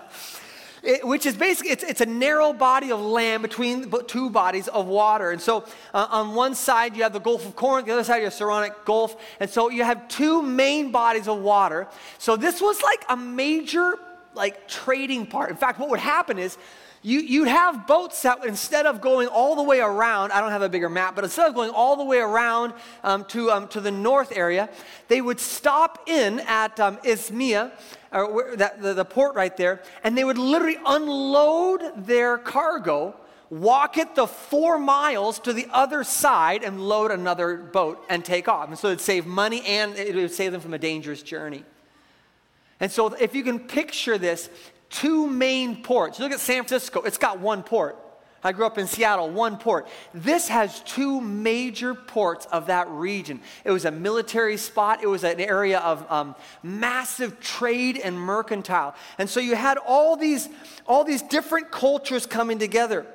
It, 0.82 1.06
which 1.06 1.26
is 1.26 1.36
basically 1.36 1.72
it's, 1.72 1.84
it's 1.84 2.00
a 2.00 2.06
narrow 2.06 2.54
body 2.54 2.90
of 2.90 3.02
land 3.02 3.42
between 3.42 3.92
two 4.06 4.30
bodies 4.30 4.66
of 4.66 4.86
water 4.86 5.30
and 5.30 5.38
so 5.38 5.66
uh, 5.92 6.06
on 6.10 6.34
one 6.34 6.54
side 6.54 6.96
you 6.96 7.02
have 7.02 7.12
the 7.12 7.20
gulf 7.20 7.44
of 7.44 7.54
corinth 7.54 7.86
the 7.86 7.92
other 7.92 8.02
side 8.02 8.16
you 8.18 8.24
have 8.24 8.32
saronic 8.32 8.86
gulf 8.86 9.14
and 9.40 9.50
so 9.50 9.68
you 9.68 9.84
have 9.84 10.08
two 10.08 10.40
main 10.40 10.90
bodies 10.90 11.28
of 11.28 11.38
water 11.38 11.86
so 12.16 12.34
this 12.34 12.62
was 12.62 12.80
like 12.82 13.04
a 13.10 13.16
major 13.16 13.98
like 14.34 14.68
trading 14.68 15.26
part 15.26 15.50
in 15.50 15.56
fact 15.56 15.78
what 15.78 15.88
would 15.88 16.00
happen 16.00 16.38
is 16.38 16.56
you, 17.02 17.20
you'd 17.20 17.48
have 17.48 17.86
boats 17.86 18.20
that 18.22 18.44
instead 18.44 18.84
of 18.84 19.00
going 19.00 19.28
all 19.28 19.56
the 19.56 19.62
way 19.62 19.80
around, 19.80 20.32
I 20.32 20.40
don't 20.42 20.50
have 20.50 20.60
a 20.60 20.68
bigger 20.68 20.90
map, 20.90 21.14
but 21.14 21.24
instead 21.24 21.48
of 21.48 21.54
going 21.54 21.70
all 21.70 21.96
the 21.96 22.04
way 22.04 22.18
around 22.18 22.74
um, 23.02 23.24
to, 23.26 23.50
um, 23.50 23.68
to 23.68 23.80
the 23.80 23.90
north 23.90 24.36
area, 24.36 24.68
they 25.08 25.22
would 25.22 25.40
stop 25.40 26.08
in 26.08 26.40
at 26.40 26.78
um, 26.78 26.98
Isthmia, 26.98 27.72
or 28.12 28.54
that, 28.56 28.82
the, 28.82 28.92
the 28.92 29.04
port 29.04 29.34
right 29.34 29.56
there, 29.56 29.82
and 30.04 30.16
they 30.16 30.24
would 30.24 30.36
literally 30.36 30.76
unload 30.84 32.04
their 32.04 32.36
cargo, 32.36 33.16
walk 33.48 33.96
it 33.96 34.14
the 34.14 34.26
four 34.26 34.78
miles 34.78 35.38
to 35.38 35.54
the 35.54 35.68
other 35.72 36.04
side, 36.04 36.62
and 36.62 36.86
load 36.86 37.10
another 37.10 37.56
boat 37.56 38.04
and 38.10 38.22
take 38.22 38.46
off. 38.46 38.68
And 38.68 38.78
so 38.78 38.88
it'd 38.88 39.00
save 39.00 39.24
money 39.24 39.64
and 39.64 39.96
it 39.96 40.14
would 40.14 40.32
save 40.32 40.52
them 40.52 40.60
from 40.60 40.74
a 40.74 40.78
dangerous 40.78 41.22
journey. 41.22 41.64
And 42.80 42.90
so, 42.90 43.08
if 43.14 43.34
you 43.34 43.44
can 43.44 43.60
picture 43.60 44.18
this, 44.18 44.48
two 44.88 45.26
main 45.26 45.82
ports. 45.82 46.18
Look 46.18 46.32
at 46.32 46.40
San 46.40 46.64
Francisco, 46.64 47.02
it's 47.02 47.18
got 47.18 47.38
one 47.38 47.62
port. 47.62 47.96
I 48.42 48.52
grew 48.52 48.64
up 48.64 48.78
in 48.78 48.86
Seattle, 48.86 49.28
one 49.28 49.58
port. 49.58 49.86
This 50.14 50.48
has 50.48 50.80
two 50.80 51.20
major 51.20 51.94
ports 51.94 52.46
of 52.46 52.66
that 52.66 52.88
region. 52.88 53.40
It 53.64 53.70
was 53.70 53.84
a 53.84 53.90
military 53.90 54.56
spot, 54.56 55.02
it 55.02 55.06
was 55.06 55.24
an 55.24 55.40
area 55.40 55.78
of 55.80 56.10
um, 56.10 56.34
massive 56.62 57.38
trade 57.40 57.98
and 57.98 58.18
mercantile. 58.18 58.94
And 59.18 59.28
so 59.28 59.40
you 59.40 59.56
had 59.56 59.76
all 59.86 60.16
these, 60.16 60.48
all 60.86 61.04
these 61.04 61.22
different 61.22 61.70
cultures 61.70 62.24
coming 62.24 62.58
together. 62.58 63.06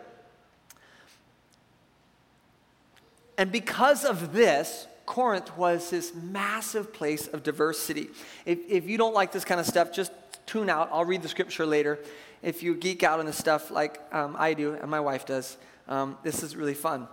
And 3.37 3.51
because 3.51 4.05
of 4.05 4.31
this, 4.31 4.87
Corinth 5.05 5.55
was 5.57 5.89
this 5.89 6.13
massive 6.13 6.93
place 6.93 7.27
of 7.27 7.43
diversity. 7.43 8.09
If, 8.45 8.59
if 8.67 8.89
you 8.89 8.97
don't 8.97 9.13
like 9.13 9.31
this 9.31 9.45
kind 9.45 9.59
of 9.59 9.67
stuff, 9.67 9.93
just 9.93 10.11
tune 10.45 10.69
out. 10.69 10.89
I'll 10.91 11.05
read 11.05 11.21
the 11.21 11.27
scripture 11.27 11.65
later. 11.65 11.99
If 12.41 12.63
you 12.63 12.75
geek 12.75 13.03
out 13.03 13.19
on 13.19 13.25
this 13.25 13.37
stuff 13.37 13.71
like 13.71 14.01
um, 14.11 14.35
I 14.37 14.53
do 14.53 14.73
and 14.73 14.89
my 14.89 14.99
wife 14.99 15.25
does, 15.25 15.57
um, 15.87 16.17
this 16.23 16.43
is 16.43 16.55
really 16.55 16.73
fun. 16.73 17.07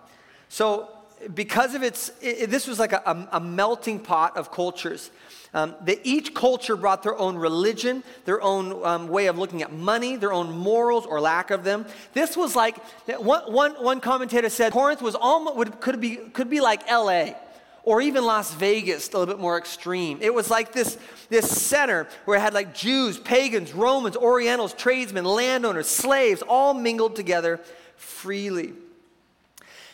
So, 0.48 0.88
because 1.34 1.74
of 1.74 1.82
its, 1.82 2.10
it, 2.20 2.50
this 2.50 2.66
was 2.66 2.80
like 2.80 2.92
a, 2.92 3.28
a, 3.30 3.38
melting 3.38 4.00
pot 4.00 4.36
of 4.36 4.50
cultures. 4.50 5.10
Um, 5.54 5.74
that 5.84 6.00
each 6.02 6.34
culture 6.34 6.76
brought 6.76 7.02
their 7.02 7.16
own 7.18 7.36
religion, 7.36 8.02
their 8.24 8.40
own 8.40 8.84
um, 8.86 9.06
way 9.08 9.26
of 9.26 9.36
looking 9.36 9.62
at 9.62 9.70
money, 9.70 10.16
their 10.16 10.32
own 10.32 10.50
morals 10.50 11.04
or 11.04 11.20
lack 11.20 11.50
of 11.50 11.62
them. 11.62 11.84
This 12.14 12.38
was 12.38 12.56
like 12.56 12.82
one, 13.06 13.52
one, 13.52 13.72
one 13.72 14.00
commentator 14.00 14.48
said 14.48 14.72
Corinth 14.72 15.02
was 15.02 15.14
almost 15.14 15.56
would, 15.56 15.80
could 15.80 16.00
be 16.00 16.16
could 16.16 16.48
be 16.48 16.62
like 16.62 16.90
L.A 16.90 17.36
or 17.84 18.00
even 18.00 18.24
Las 18.24 18.54
Vegas, 18.54 19.08
a 19.08 19.18
little 19.18 19.32
bit 19.32 19.40
more 19.40 19.58
extreme. 19.58 20.18
It 20.20 20.32
was 20.32 20.50
like 20.50 20.72
this, 20.72 20.98
this 21.28 21.50
center 21.50 22.06
where 22.24 22.38
it 22.38 22.40
had 22.40 22.54
like 22.54 22.74
Jews, 22.74 23.18
pagans, 23.18 23.72
Romans, 23.72 24.16
Orientals, 24.16 24.72
tradesmen, 24.72 25.24
landowners, 25.24 25.88
slaves, 25.88 26.42
all 26.42 26.74
mingled 26.74 27.16
together 27.16 27.60
freely. 27.96 28.74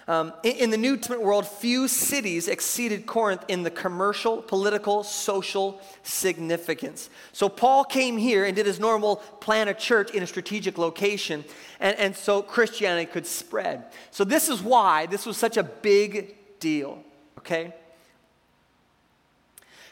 Um, 0.06 0.32
in, 0.42 0.56
in, 0.56 0.70
the 0.70 0.78
New 0.78 0.96
Testament 0.96 1.22
world, 1.22 1.46
few 1.46 1.86
cities 1.86 2.48
exceeded 2.48 3.04
Corinth 3.04 3.44
in 3.48 3.62
the 3.62 3.70
commercial, 3.70 4.40
political, 4.40 5.04
social 5.04 5.82
significance. 6.02 7.10
So 7.32 7.50
Paul 7.50 7.84
came 7.84 8.16
here 8.16 8.46
and 8.46 8.56
did 8.56 8.64
his 8.64 8.80
normal 8.80 9.16
plan 9.16 9.68
a 9.68 9.74
church 9.74 10.12
in 10.12 10.22
a 10.22 10.26
strategic 10.26 10.78
location, 10.78 11.44
and, 11.78 11.94
and 11.98 12.16
so 12.16 12.40
Christianity 12.40 13.04
could 13.04 13.26
spread. 13.26 13.84
So 14.10 14.24
this 14.24 14.48
is 14.48 14.62
why 14.62 15.04
this 15.04 15.26
was 15.26 15.36
such 15.36 15.58
a 15.58 15.62
big 15.62 16.58
deal 16.58 17.04
okay? 17.38 17.72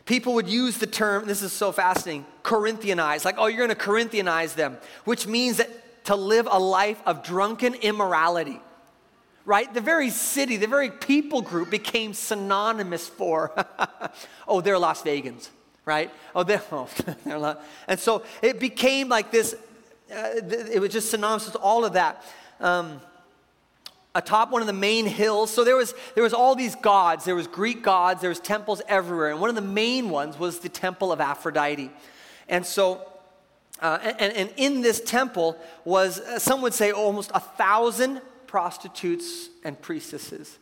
People 0.05 0.35
would 0.35 0.49
use 0.49 0.79
the 0.79 0.87
term, 0.87 1.27
this 1.27 1.43
is 1.43 1.53
so 1.53 1.73
fascinating, 1.73 2.27
Corinthianize, 2.45 3.25
like, 3.25 3.37
oh, 3.39 3.47
you're 3.47 3.67
gonna 3.67 3.75
Corinthianize 3.75 4.55
them, 4.55 4.79
which 5.05 5.27
means 5.27 5.57
that 5.57 6.05
to 6.05 6.15
live 6.15 6.47
a 6.49 6.59
life 6.59 7.01
of 7.05 7.25
drunken 7.25 7.75
immorality, 7.75 8.61
right? 9.45 9.73
The 9.73 9.81
very 9.81 10.11
city, 10.11 10.57
the 10.57 10.69
very 10.69 10.91
people 10.91 11.43
group 11.43 11.71
became 11.71 12.15
synonymous 12.15 13.09
for, 13.09 13.53
oh, 14.49 14.61
they're 14.61 14.79
Las 14.79 15.03
Vegans, 15.03 15.49
right? 15.85 16.13
Oh, 16.35 16.45
they're, 16.45 16.63
oh, 16.73 16.89
they're 17.25 17.39
not. 17.41 17.65
And 17.89 17.99
so 17.99 18.23
it 18.43 18.61
became 18.61 19.09
like 19.09 19.33
this, 19.33 19.55
uh, 20.15 20.31
it 20.45 20.81
was 20.81 20.93
just 20.93 21.11
synonymous 21.11 21.47
with 21.47 21.57
all 21.57 21.85
of 21.85 21.95
that. 21.95 22.25
Um, 22.61 23.01
atop 24.17 24.51
one 24.51 24.63
of 24.63 24.67
the 24.67 24.73
main 24.73 25.07
hills. 25.07 25.51
So 25.51 25.63
there 25.63 25.77
was, 25.77 25.95
there 26.15 26.25
was 26.25 26.33
all 26.33 26.55
these 26.55 26.75
gods. 26.75 27.25
There 27.25 27.35
was 27.35 27.47
Greek 27.47 27.83
gods. 27.83 28.21
There 28.23 28.31
was 28.31 28.41
temples 28.41 28.81
everywhere. 28.89 29.31
And 29.31 29.41
one 29.41 29.51
of 29.51 29.57
the 29.57 29.61
main 29.63 30.09
ones 30.09 30.39
was 30.39 30.61
the 30.61 30.69
temple 30.69 31.13
of 31.13 31.21
Aphrodite. 31.21 31.91
And 32.49 32.65
so, 32.65 33.07
uh, 33.81 33.99
and, 34.03 34.33
and 34.33 34.53
in 34.57 34.81
this 34.81 35.01
temple 35.01 35.59
was, 35.85 36.21
uh, 36.21 36.39
some 36.39 36.63
would 36.63 36.73
say, 36.73 36.93
almost 36.93 37.31
a 37.35 37.41
thousand 37.41 38.23
prostitutes 38.47 39.51
and 39.63 39.81
priestesses. 39.81 40.59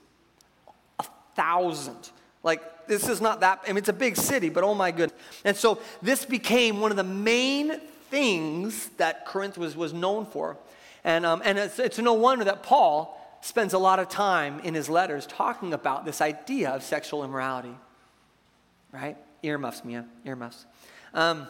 A 0.99 1.05
thousand. 1.37 2.11
Like, 2.43 2.89
this 2.89 3.09
is 3.09 3.21
not 3.21 3.41
that, 3.41 3.61
I 3.65 3.69
mean, 3.69 3.79
it's 3.79 3.89
a 3.89 3.93
big 3.93 4.17
city, 4.17 4.49
but 4.49 4.65
oh 4.65 4.75
my 4.75 4.91
goodness. 4.91 5.19
And 5.45 5.57
so 5.57 5.79
this 6.03 6.25
became 6.25 6.81
one 6.81 6.91
of 6.91 6.97
the 6.97 7.05
main 7.05 7.81
things 8.11 8.89
that 8.97 9.27
Corinth 9.27 9.57
was, 9.57 9.77
was 9.77 9.93
known 9.93 10.27
for. 10.27 10.57
And, 11.05 11.25
um, 11.25 11.41
and 11.45 11.57
it's, 11.59 11.79
it's 11.79 11.99
no 11.99 12.15
wonder 12.15 12.45
that 12.47 12.63
Paul 12.63 13.21
spends 13.45 13.75
a 13.75 13.79
lot 13.79 13.99
of 13.99 14.09
time 14.09 14.59
in 14.61 14.73
his 14.73 14.89
letters 14.89 15.27
talking 15.27 15.75
about 15.75 16.07
this 16.07 16.23
idea 16.23 16.71
of 16.71 16.83
sexual 16.83 17.23
immorality. 17.23 17.77
Right? 18.91 19.19
Earmuffs, 19.43 19.85
Mia. 19.85 20.07
Earmuffs. 20.25 20.65
Um, 21.13 21.47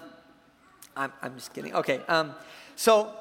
I'm, 0.96 1.12
I'm 1.22 1.36
just 1.36 1.54
kidding. 1.54 1.72
Okay. 1.72 2.00
Um, 2.08 2.34
so, 2.74 3.14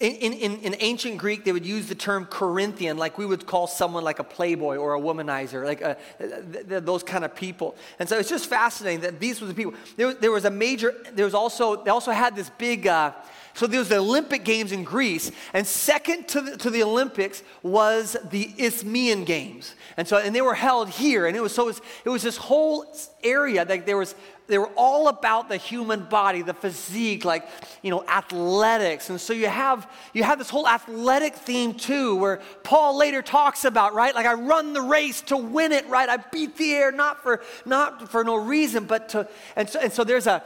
in, 0.00 0.32
in, 0.32 0.60
in 0.60 0.76
ancient 0.78 1.18
Greek, 1.18 1.44
they 1.44 1.50
would 1.50 1.66
use 1.66 1.88
the 1.88 1.94
term 1.96 2.24
Corinthian, 2.26 2.98
like 2.98 3.18
we 3.18 3.26
would 3.26 3.46
call 3.46 3.66
someone 3.66 4.04
like 4.04 4.20
a 4.20 4.24
playboy 4.24 4.76
or 4.76 4.94
a 4.94 5.00
womanizer, 5.00 5.64
like 5.64 5.80
a, 5.80 5.96
uh, 6.20 6.80
those 6.80 7.02
kind 7.02 7.24
of 7.24 7.34
people. 7.34 7.74
And 7.98 8.08
so 8.08 8.16
it's 8.16 8.28
just 8.28 8.46
fascinating 8.46 9.00
that 9.00 9.18
these 9.18 9.40
were 9.40 9.48
the 9.48 9.54
people. 9.54 9.74
There, 9.96 10.14
there 10.14 10.30
was 10.30 10.44
a 10.44 10.50
major, 10.50 10.94
there 11.14 11.24
was 11.24 11.34
also, 11.34 11.82
they 11.82 11.90
also 11.90 12.12
had 12.12 12.36
this 12.36 12.48
big, 12.48 12.86
uh, 12.86 13.10
so 13.54 13.66
there 13.66 13.80
was 13.80 13.88
the 13.88 13.96
Olympic 13.96 14.44
Games 14.44 14.70
in 14.70 14.84
Greece, 14.84 15.32
and 15.52 15.66
second 15.66 16.28
to 16.28 16.42
the, 16.42 16.56
to 16.58 16.70
the 16.70 16.84
Olympics 16.84 17.42
was 17.64 18.16
the 18.30 18.52
Isthmian 18.56 19.24
Games. 19.24 19.74
And 19.96 20.06
so, 20.06 20.18
and 20.18 20.32
they 20.32 20.42
were 20.42 20.54
held 20.54 20.90
here, 20.90 21.26
and 21.26 21.36
it 21.36 21.40
was 21.40 21.52
so 21.52 21.64
it 21.64 21.66
was, 21.66 21.80
it 22.04 22.08
was 22.08 22.22
this 22.22 22.36
whole 22.36 22.86
area 23.24 23.64
that 23.64 23.84
there 23.84 23.96
was 23.96 24.14
they 24.48 24.56
were 24.56 24.70
all 24.76 25.08
about 25.08 25.50
the 25.50 25.58
human 25.58 26.04
body, 26.04 26.40
the 26.40 26.54
physique, 26.54 27.24
like, 27.24 27.46
you 27.82 27.90
know, 27.90 28.02
athletics. 28.08 29.10
And 29.10 29.20
so 29.20 29.34
you 29.34 29.46
have 29.46 29.90
you 30.14 30.22
have 30.24 30.38
this 30.38 30.48
whole 30.48 30.66
athletic 30.66 31.34
theme 31.34 31.74
too, 31.74 32.16
where 32.16 32.40
Paul 32.62 32.96
later 32.96 33.20
talks 33.20 33.66
about, 33.66 33.94
right? 33.94 34.14
Like 34.14 34.26
I 34.26 34.32
run 34.32 34.72
the 34.72 34.80
race 34.80 35.20
to 35.22 35.36
win 35.36 35.72
it, 35.72 35.86
right? 35.88 36.08
I 36.08 36.16
beat 36.16 36.56
the 36.56 36.72
air 36.72 36.90
not 36.90 37.22
for 37.22 37.42
not 37.66 38.10
for 38.10 38.24
no 38.24 38.36
reason, 38.36 38.86
but 38.86 39.10
to 39.10 39.28
and 39.54 39.68
so 39.68 39.80
and 39.80 39.92
so 39.92 40.02
there's 40.02 40.26
a 40.26 40.42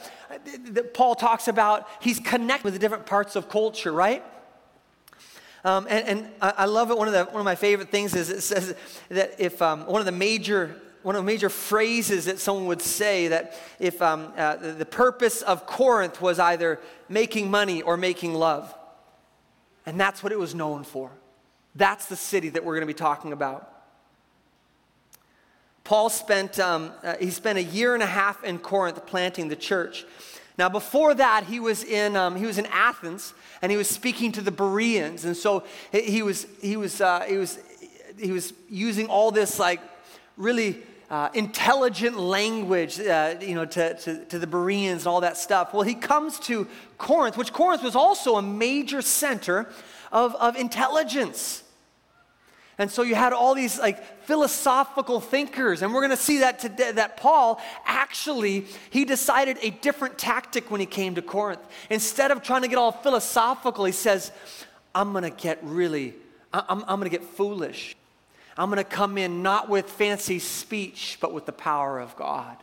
that 0.70 0.94
Paul 0.94 1.14
talks 1.14 1.46
about 1.46 1.88
he's 2.00 2.18
connected 2.18 2.64
with 2.64 2.74
the 2.74 2.80
different 2.80 3.06
parts 3.06 3.36
of 3.36 3.48
culture, 3.48 3.92
right? 3.92 4.24
Um, 5.64 5.86
and, 5.88 6.08
and 6.08 6.28
I 6.40 6.64
love 6.64 6.90
it. 6.90 6.98
One 6.98 7.06
of 7.06 7.14
the 7.14 7.24
one 7.26 7.38
of 7.38 7.44
my 7.44 7.54
favorite 7.54 7.90
things 7.90 8.16
is 8.16 8.30
it 8.30 8.40
says 8.40 8.74
that 9.10 9.36
if 9.38 9.62
um, 9.62 9.86
one 9.86 10.00
of 10.00 10.06
the 10.06 10.12
major 10.12 10.74
one 11.02 11.16
of 11.16 11.22
the 11.22 11.26
major 11.26 11.48
phrases 11.48 12.26
that 12.26 12.38
someone 12.38 12.66
would 12.66 12.82
say 12.82 13.28
that 13.28 13.58
if 13.78 14.00
um, 14.00 14.32
uh, 14.36 14.56
the, 14.56 14.86
purpose 14.86 15.42
of 15.42 15.66
Corinth 15.66 16.20
was 16.20 16.38
either 16.38 16.78
making 17.08 17.50
money 17.50 17.82
or 17.82 17.96
making 17.96 18.34
love. 18.34 18.74
And 19.84 19.98
that's 19.98 20.22
what 20.22 20.32
it 20.32 20.38
was 20.38 20.54
known 20.54 20.84
for. 20.84 21.10
That's 21.74 22.06
the 22.06 22.16
city 22.16 22.50
that 22.50 22.64
we're 22.64 22.74
going 22.74 22.86
to 22.86 22.86
be 22.86 22.94
talking 22.94 23.32
about. 23.32 23.68
Paul 25.84 26.10
spent, 26.10 26.60
um, 26.60 26.92
uh, 27.02 27.16
he 27.18 27.30
spent 27.30 27.58
a 27.58 27.62
year 27.62 27.94
and 27.94 28.02
a 28.02 28.06
half 28.06 28.44
in 28.44 28.58
Corinth 28.58 29.04
planting 29.06 29.48
the 29.48 29.56
church. 29.56 30.04
Now, 30.56 30.68
before 30.68 31.14
that, 31.14 31.44
he 31.44 31.58
was 31.58 31.82
in, 31.82 32.14
um, 32.14 32.36
he 32.36 32.46
was 32.46 32.58
in 32.58 32.66
Athens 32.66 33.34
and 33.62 33.72
he 33.72 33.78
was 33.78 33.88
speaking 33.88 34.30
to 34.32 34.40
the 34.40 34.52
Bereans. 34.52 35.24
And 35.24 35.36
so 35.36 35.64
he 35.90 36.22
was, 36.22 36.46
he 36.60 36.76
was, 36.76 37.00
uh, 37.00 37.24
he 37.26 37.38
was, 37.38 37.58
he 38.18 38.30
was 38.30 38.52
using 38.68 39.06
all 39.06 39.30
this 39.30 39.58
like 39.58 39.80
really 40.36 40.82
uh, 41.12 41.28
intelligent 41.34 42.18
language, 42.18 42.98
uh, 42.98 43.34
you 43.38 43.54
know, 43.54 43.66
to, 43.66 43.92
to, 43.98 44.24
to 44.24 44.38
the 44.38 44.46
Bereans 44.46 45.02
and 45.02 45.08
all 45.08 45.20
that 45.20 45.36
stuff. 45.36 45.74
Well, 45.74 45.82
he 45.82 45.94
comes 45.94 46.38
to 46.40 46.66
Corinth, 46.96 47.36
which 47.36 47.52
Corinth 47.52 47.82
was 47.82 47.94
also 47.94 48.36
a 48.36 48.42
major 48.42 49.02
center 49.02 49.68
of, 50.10 50.34
of 50.36 50.56
intelligence. 50.56 51.64
And 52.78 52.90
so 52.90 53.02
you 53.02 53.14
had 53.14 53.34
all 53.34 53.54
these 53.54 53.78
like 53.78 54.24
philosophical 54.24 55.20
thinkers, 55.20 55.82
and 55.82 55.92
we're 55.92 56.00
going 56.00 56.16
to 56.16 56.16
see 56.16 56.38
that 56.38 56.58
today. 56.58 56.92
That 56.92 57.18
Paul 57.18 57.60
actually 57.84 58.64
he 58.88 59.04
decided 59.04 59.58
a 59.60 59.68
different 59.68 60.16
tactic 60.16 60.70
when 60.70 60.80
he 60.80 60.86
came 60.86 61.14
to 61.16 61.22
Corinth. 61.22 61.60
Instead 61.90 62.30
of 62.30 62.42
trying 62.42 62.62
to 62.62 62.68
get 62.68 62.78
all 62.78 62.90
philosophical, 62.90 63.84
he 63.84 63.92
says, 63.92 64.32
"I'm 64.94 65.12
going 65.12 65.24
to 65.24 65.30
get 65.30 65.58
really, 65.62 66.14
I'm, 66.54 66.80
I'm 66.88 66.98
going 66.98 67.10
to 67.10 67.10
get 67.10 67.22
foolish. 67.22 67.94
I'm 68.56 68.68
going 68.70 68.78
to 68.78 68.84
come 68.84 69.18
in 69.18 69.42
not 69.42 69.68
with 69.68 69.88
fancy 69.88 70.38
speech, 70.38 71.18
but 71.20 71.32
with 71.32 71.46
the 71.46 71.52
power 71.52 71.98
of 71.98 72.16
God." 72.16 72.56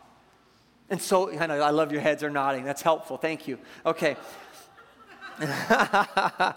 And 0.88 1.00
so 1.00 1.30
I 1.38 1.46
know 1.46 1.60
I 1.60 1.70
love 1.70 1.92
your 1.92 2.00
heads 2.00 2.22
are 2.22 2.30
nodding. 2.30 2.64
That's 2.64 2.82
helpful. 2.82 3.16
Thank 3.16 3.46
you. 3.46 3.58
Okay. 3.86 4.16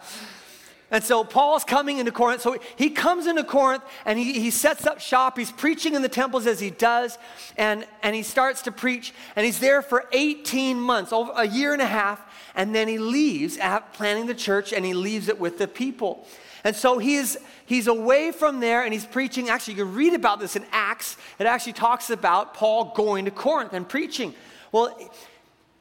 And 0.94 1.04
so 1.04 1.24
Paul's 1.24 1.64
coming 1.64 1.98
into 1.98 2.12
Corinth. 2.12 2.44
So 2.44 2.56
he 2.76 2.92
comes 2.92 3.26
into 3.26 3.44
Corinth 3.44 3.84
and 4.06 4.20
he, 4.20 4.40
he 4.40 4.52
sets 4.52 4.86
up 4.86 5.00
shop. 5.00 5.40
He's 5.40 5.52
preaching 5.52 5.96
in 5.96 6.04
the 6.04 6.08
temples 6.08 6.46
as 6.46 6.60
he 6.60 6.70
does. 6.70 7.18
And, 7.58 7.88
and 8.04 8.16
he 8.16 8.22
starts 8.22 8.62
to 8.62 8.72
preach. 8.72 9.12
And 9.36 9.44
he's 9.44 9.60
there 9.60 9.82
for 9.82 10.06
18 10.12 10.80
months, 10.80 11.12
over 11.12 11.32
a 11.36 11.48
year 11.48 11.74
and 11.74 11.82
a 11.82 11.88
half. 11.88 12.22
And 12.54 12.76
then 12.76 12.88
he 12.88 13.00
leaves 13.00 13.58
at 13.58 13.92
planning 13.94 14.28
the 14.28 14.36
church 14.36 14.72
and 14.72 14.86
he 14.86 14.94
leaves 14.94 15.30
it 15.30 15.40
with 15.40 15.58
the 15.58 15.68
people. 15.68 16.28
And 16.64 16.76
so 16.76 17.00
he's, 17.00 17.38
he's 17.66 17.88
away 17.88 18.32
from 18.32 18.60
there 18.60 18.84
and 18.84 18.94
he's 18.94 19.06
preaching. 19.06 19.50
Actually, 19.50 19.74
you 19.74 19.86
can 19.86 19.96
read 19.96 20.14
about 20.14 20.40
this 20.40 20.56
in 20.56 20.64
Acts. 20.72 21.18
It 21.40 21.48
actually 21.48 21.74
talks 21.74 22.12
about 22.12 22.54
Paul 22.54 22.94
going 22.96 23.26
to 23.26 23.32
Corinth 23.32 23.74
and 23.74 23.90
preaching. 23.90 24.36
Well, 24.72 24.96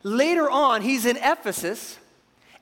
later 0.03 0.51
on, 0.51 0.81
he's 0.81 1.05
in 1.05 1.19
Ephesus. 1.19 1.99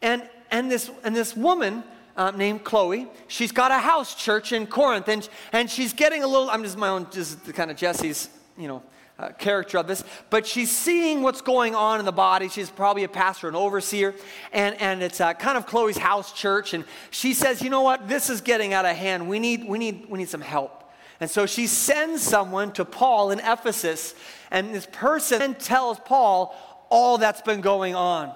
And, 0.02 0.28
and, 0.50 0.68
this, 0.68 0.90
and 1.04 1.14
this 1.14 1.36
woman 1.36 1.84
uh, 2.16 2.30
named 2.30 2.64
Chloe. 2.64 3.08
She's 3.28 3.52
got 3.52 3.70
a 3.70 3.78
house 3.78 4.14
church 4.14 4.52
in 4.52 4.66
Corinth, 4.66 5.08
and, 5.08 5.28
and 5.52 5.70
she's 5.70 5.92
getting 5.92 6.22
a 6.22 6.26
little, 6.26 6.50
I'm 6.50 6.62
just 6.62 6.76
my 6.76 6.88
own, 6.88 7.06
just 7.10 7.44
kind 7.54 7.70
of 7.70 7.76
Jesse's, 7.76 8.28
you 8.58 8.68
know, 8.68 8.82
uh, 9.18 9.28
character 9.32 9.76
of 9.76 9.86
this, 9.86 10.02
but 10.30 10.46
she's 10.46 10.74
seeing 10.74 11.22
what's 11.22 11.42
going 11.42 11.74
on 11.74 11.98
in 11.98 12.06
the 12.06 12.12
body. 12.12 12.48
She's 12.48 12.70
probably 12.70 13.04
a 13.04 13.08
pastor, 13.08 13.48
an 13.48 13.54
overseer, 13.54 14.14
and, 14.50 14.80
and 14.80 15.02
it's 15.02 15.20
uh, 15.20 15.34
kind 15.34 15.58
of 15.58 15.66
Chloe's 15.66 15.98
house 15.98 16.32
church. 16.32 16.72
And 16.72 16.84
she 17.10 17.34
says, 17.34 17.60
you 17.60 17.68
know 17.68 17.82
what, 17.82 18.08
this 18.08 18.30
is 18.30 18.40
getting 18.40 18.72
out 18.72 18.86
of 18.86 18.96
hand. 18.96 19.28
We 19.28 19.38
need, 19.38 19.68
we 19.68 19.78
need, 19.78 20.06
we 20.08 20.18
need 20.18 20.30
some 20.30 20.40
help. 20.40 20.90
And 21.20 21.30
so 21.30 21.44
she 21.44 21.66
sends 21.66 22.22
someone 22.22 22.72
to 22.72 22.84
Paul 22.86 23.30
in 23.30 23.40
Ephesus, 23.40 24.14
and 24.50 24.74
this 24.74 24.86
person 24.90 25.54
tells 25.54 26.00
Paul 26.00 26.56
all 26.88 27.18
that's 27.18 27.42
been 27.42 27.60
going 27.60 27.94
on. 27.94 28.34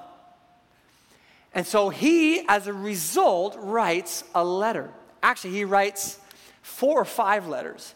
And 1.55 1.67
so 1.67 1.89
he, 1.89 2.47
as 2.49 2.67
a 2.67 2.73
result, 2.73 3.57
writes 3.59 4.25
a 4.35 4.45
letter. 4.45 4.91
Actually, 5.23 5.53
he 5.53 5.65
writes 5.65 6.19
four 6.63 7.01
or 7.01 7.05
five 7.05 7.47
letters. 7.47 7.95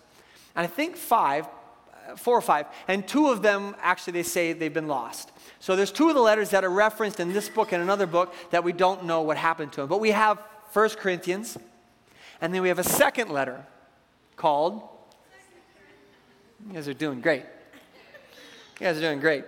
And 0.54 0.64
I 0.64 0.68
think 0.68 0.96
five, 0.96 1.46
uh, 2.08 2.16
four 2.16 2.38
or 2.38 2.40
five. 2.40 2.66
And 2.86 3.06
two 3.06 3.28
of 3.28 3.42
them, 3.42 3.74
actually, 3.82 4.12
they 4.12 4.22
say 4.22 4.52
they've 4.52 4.72
been 4.72 4.86
lost. 4.86 5.32
So 5.60 5.74
there's 5.74 5.90
two 5.90 6.08
of 6.08 6.14
the 6.14 6.20
letters 6.20 6.50
that 6.50 6.64
are 6.64 6.70
referenced 6.70 7.18
in 7.18 7.32
this 7.32 7.48
book 7.48 7.72
and 7.72 7.82
another 7.82 8.06
book 8.06 8.32
that 8.50 8.62
we 8.62 8.72
don't 8.72 9.04
know 9.04 9.22
what 9.22 9.36
happened 9.36 9.72
to 9.72 9.80
them. 9.80 9.88
But 9.88 9.98
we 10.00 10.12
have 10.12 10.40
First 10.70 10.98
Corinthians, 10.98 11.58
and 12.40 12.54
then 12.54 12.62
we 12.62 12.68
have 12.68 12.78
a 12.78 12.84
second 12.84 13.30
letter 13.30 13.66
called. 14.36 14.82
You 16.68 16.74
guys 16.74 16.86
are 16.86 16.94
doing 16.94 17.20
great. 17.20 17.44
You 18.78 18.86
guys 18.86 18.98
are 18.98 19.00
doing 19.00 19.18
great. 19.18 19.44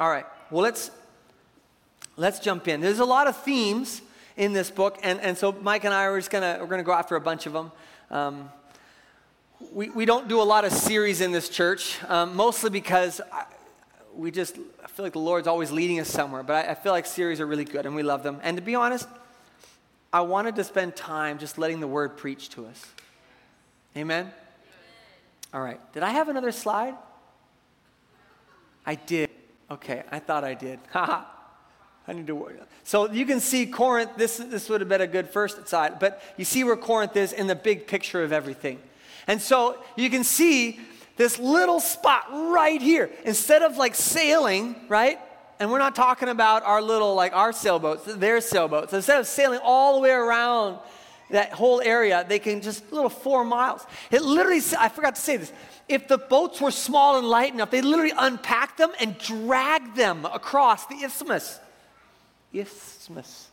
All 0.00 0.10
right. 0.10 0.26
Well, 0.50 0.62
let's 0.62 0.90
let's 2.16 2.40
jump 2.40 2.66
in. 2.68 2.80
There's 2.80 2.98
a 2.98 3.04
lot 3.04 3.26
of 3.26 3.36
themes 3.36 4.02
in 4.36 4.52
this 4.52 4.70
book, 4.70 4.98
and, 5.02 5.20
and 5.20 5.38
so 5.38 5.52
Mike 5.52 5.84
and 5.84 5.94
I 5.94 6.04
are 6.04 6.18
just 6.18 6.30
gonna 6.30 6.58
we're 6.60 6.66
gonna 6.66 6.82
go 6.82 6.92
after 6.92 7.14
a 7.16 7.20
bunch 7.20 7.46
of 7.46 7.52
them. 7.52 7.72
Um, 8.10 8.50
we, 9.72 9.90
we 9.90 10.04
don't 10.04 10.28
do 10.28 10.40
a 10.40 10.42
lot 10.42 10.64
of 10.64 10.72
series 10.72 11.20
in 11.20 11.32
this 11.32 11.48
church, 11.48 11.96
um, 12.08 12.34
mostly 12.34 12.70
because 12.70 13.20
I, 13.32 13.44
we 14.14 14.30
just 14.30 14.58
I 14.82 14.88
feel 14.88 15.04
like 15.04 15.12
the 15.12 15.20
Lord's 15.20 15.46
always 15.46 15.70
leading 15.70 16.00
us 16.00 16.08
somewhere. 16.08 16.42
But 16.42 16.66
I, 16.66 16.72
I 16.72 16.74
feel 16.74 16.92
like 16.92 17.06
series 17.06 17.40
are 17.40 17.46
really 17.46 17.64
good, 17.64 17.86
and 17.86 17.94
we 17.94 18.02
love 18.02 18.22
them. 18.24 18.40
And 18.42 18.56
to 18.56 18.62
be 18.62 18.74
honest, 18.74 19.08
I 20.12 20.22
wanted 20.22 20.56
to 20.56 20.64
spend 20.64 20.96
time 20.96 21.38
just 21.38 21.56
letting 21.56 21.78
the 21.78 21.88
Word 21.88 22.16
preach 22.16 22.48
to 22.50 22.66
us. 22.66 22.84
Amen. 23.96 24.32
All 25.52 25.60
right. 25.60 25.80
Did 25.92 26.02
I 26.02 26.10
have 26.10 26.28
another 26.28 26.50
slide? 26.50 26.94
I 28.84 28.96
did. 28.96 29.23
Okay, 29.70 30.02
I 30.10 30.18
thought 30.18 30.44
I 30.44 30.54
did. 30.54 30.78
Haha. 30.90 31.24
I 32.06 32.12
need 32.12 32.26
to 32.26 32.34
worry. 32.34 32.56
So 32.82 33.10
you 33.10 33.24
can 33.24 33.40
see 33.40 33.64
Corinth, 33.64 34.10
this, 34.16 34.36
this 34.36 34.68
would 34.68 34.82
have 34.82 34.88
been 34.90 35.00
a 35.00 35.06
good 35.06 35.30
first 35.30 35.66
side, 35.68 35.98
but 35.98 36.22
you 36.36 36.44
see 36.44 36.62
where 36.62 36.76
Corinth 36.76 37.16
is 37.16 37.32
in 37.32 37.46
the 37.46 37.54
big 37.54 37.86
picture 37.86 38.22
of 38.22 38.30
everything. 38.30 38.78
And 39.26 39.40
so 39.40 39.78
you 39.96 40.10
can 40.10 40.22
see 40.22 40.80
this 41.16 41.38
little 41.38 41.80
spot 41.80 42.26
right 42.30 42.80
here. 42.80 43.10
Instead 43.24 43.62
of 43.62 43.78
like 43.78 43.94
sailing, 43.94 44.76
right? 44.88 45.18
And 45.58 45.70
we're 45.70 45.78
not 45.78 45.94
talking 45.94 46.28
about 46.28 46.62
our 46.64 46.82
little, 46.82 47.14
like 47.14 47.32
our 47.32 47.52
sailboats, 47.52 48.04
their 48.04 48.40
sailboats. 48.40 48.92
Instead 48.92 49.20
of 49.20 49.26
sailing 49.26 49.60
all 49.62 49.94
the 49.94 50.00
way 50.00 50.10
around 50.10 50.78
that 51.30 51.52
whole 51.52 51.80
area, 51.80 52.24
they 52.28 52.38
can 52.38 52.60
just 52.60 52.92
little 52.92 53.08
four 53.08 53.44
miles. 53.44 53.86
It 54.10 54.22
literally, 54.22 54.60
I 54.78 54.90
forgot 54.90 55.14
to 55.14 55.20
say 55.20 55.38
this 55.38 55.52
if 55.88 56.08
the 56.08 56.18
boats 56.18 56.60
were 56.60 56.70
small 56.70 57.18
and 57.18 57.28
light 57.28 57.52
enough, 57.52 57.70
they 57.70 57.82
literally 57.82 58.12
unpack 58.16 58.76
them 58.76 58.90
and 59.00 59.18
drag 59.18 59.94
them 59.94 60.24
across 60.24 60.86
the 60.86 60.96
isthmus. 60.96 61.60
Isthmus. 62.52 63.48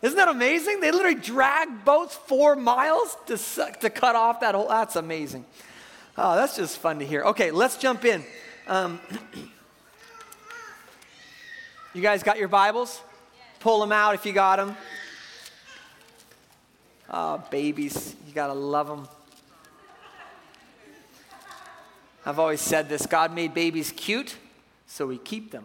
Isn't 0.00 0.16
that 0.16 0.28
amazing? 0.28 0.80
They 0.80 0.92
literally 0.92 1.16
drag 1.16 1.84
boats 1.84 2.14
four 2.14 2.54
miles 2.54 3.16
to, 3.26 3.36
to 3.80 3.90
cut 3.90 4.14
off 4.14 4.40
that 4.40 4.54
whole. 4.54 4.68
That's 4.68 4.94
amazing. 4.94 5.44
Oh, 6.16 6.36
that's 6.36 6.56
just 6.56 6.78
fun 6.78 7.00
to 7.00 7.06
hear. 7.06 7.22
Okay, 7.24 7.50
let's 7.50 7.76
jump 7.76 8.04
in. 8.04 8.24
Um, 8.68 9.00
you 11.94 12.02
guys 12.02 12.22
got 12.22 12.38
your 12.38 12.48
Bibles? 12.48 13.00
Pull 13.58 13.80
them 13.80 13.90
out 13.90 14.14
if 14.14 14.24
you 14.24 14.32
got 14.32 14.56
them. 14.56 14.76
Oh, 17.10 17.42
babies, 17.50 18.14
you 18.26 18.34
gotta 18.34 18.52
love 18.52 18.86
them. 18.86 19.08
I've 22.28 22.38
always 22.38 22.60
said 22.60 22.88
this 22.90 23.06
God 23.06 23.34
made 23.34 23.54
babies 23.54 23.90
cute, 23.96 24.36
so 24.86 25.06
we 25.06 25.16
keep 25.16 25.50
them. 25.50 25.64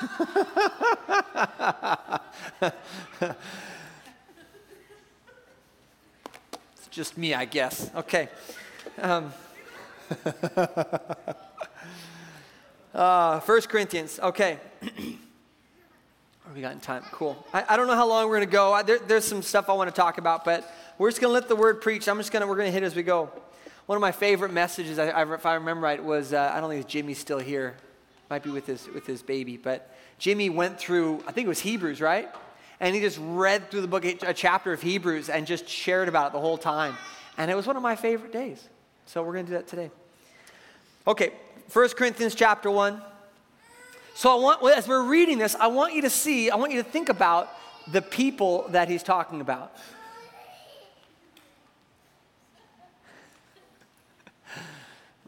it's 2.62 3.34
just 6.90 7.18
me, 7.18 7.34
I 7.34 7.44
guess. 7.44 7.90
Okay. 7.94 8.30
Um, 9.02 9.34
uh, 12.94 13.40
1 13.40 13.60
Corinthians. 13.68 14.18
Okay. 14.18 14.58
we 16.54 16.62
got 16.62 16.72
in 16.72 16.80
time? 16.80 17.02
Cool. 17.12 17.44
I, 17.52 17.66
I, 17.68 17.76
don't 17.76 17.86
know 17.86 17.96
how 17.96 18.08
long 18.08 18.26
we're 18.26 18.38
going 18.38 18.48
to 18.48 18.52
go. 18.52 18.72
I, 18.72 18.82
there, 18.82 18.98
there's 18.98 19.26
some 19.26 19.42
stuff 19.42 19.68
I 19.68 19.74
want 19.74 19.90
to 19.90 19.94
talk 19.94 20.16
about, 20.16 20.42
but 20.42 20.74
we're 20.96 21.10
just 21.10 21.20
going 21.20 21.28
to 21.28 21.34
let 21.34 21.48
the 21.48 21.56
word 21.56 21.82
preach. 21.82 22.08
I'm 22.08 22.16
just 22.16 22.32
going 22.32 22.40
to, 22.40 22.46
we're 22.46 22.56
going 22.56 22.68
to 22.68 22.72
hit 22.72 22.82
as 22.82 22.96
we 22.96 23.02
go. 23.02 23.30
One 23.86 23.94
of 23.94 24.00
my 24.00 24.10
favorite 24.10 24.52
messages, 24.52 24.98
I, 24.98 25.10
I, 25.10 25.34
if 25.34 25.46
I 25.46 25.54
remember 25.54 25.84
right, 25.84 26.02
was 26.02 26.32
uh, 26.32 26.52
I 26.52 26.60
don't 26.60 26.70
think 26.70 26.88
Jimmy's 26.88 27.18
still 27.18 27.38
here. 27.38 27.76
Might 28.28 28.42
be 28.42 28.50
with 28.50 28.66
his, 28.66 28.88
with 28.88 29.06
his 29.06 29.22
baby. 29.22 29.56
But 29.56 29.94
Jimmy 30.18 30.50
went 30.50 30.80
through, 30.80 31.22
I 31.26 31.30
think 31.30 31.46
it 31.46 31.48
was 31.48 31.60
Hebrews, 31.60 32.00
right? 32.00 32.28
And 32.80 32.96
he 32.96 33.00
just 33.00 33.18
read 33.22 33.70
through 33.70 33.82
the 33.82 33.88
book, 33.88 34.04
a 34.04 34.34
chapter 34.34 34.72
of 34.72 34.82
Hebrews, 34.82 35.28
and 35.28 35.46
just 35.46 35.68
shared 35.68 36.08
about 36.08 36.28
it 36.28 36.32
the 36.32 36.40
whole 36.40 36.58
time. 36.58 36.96
And 37.38 37.48
it 37.48 37.54
was 37.54 37.66
one 37.66 37.76
of 37.76 37.82
my 37.82 37.94
favorite 37.94 38.32
days. 38.32 38.68
So 39.06 39.22
we're 39.22 39.34
going 39.34 39.46
to 39.46 39.52
do 39.52 39.56
that 39.56 39.68
today. 39.68 39.92
Okay, 41.06 41.30
1 41.72 41.88
Corinthians 41.90 42.34
chapter 42.34 42.68
1. 42.68 43.00
So 44.14 44.32
I 44.32 44.42
want, 44.42 44.76
as 44.76 44.88
we're 44.88 45.04
reading 45.04 45.38
this, 45.38 45.54
I 45.54 45.68
want 45.68 45.94
you 45.94 46.02
to 46.02 46.10
see, 46.10 46.50
I 46.50 46.56
want 46.56 46.72
you 46.72 46.82
to 46.82 46.88
think 46.88 47.08
about 47.08 47.50
the 47.86 48.02
people 48.02 48.66
that 48.70 48.88
he's 48.88 49.04
talking 49.04 49.40
about. 49.40 49.76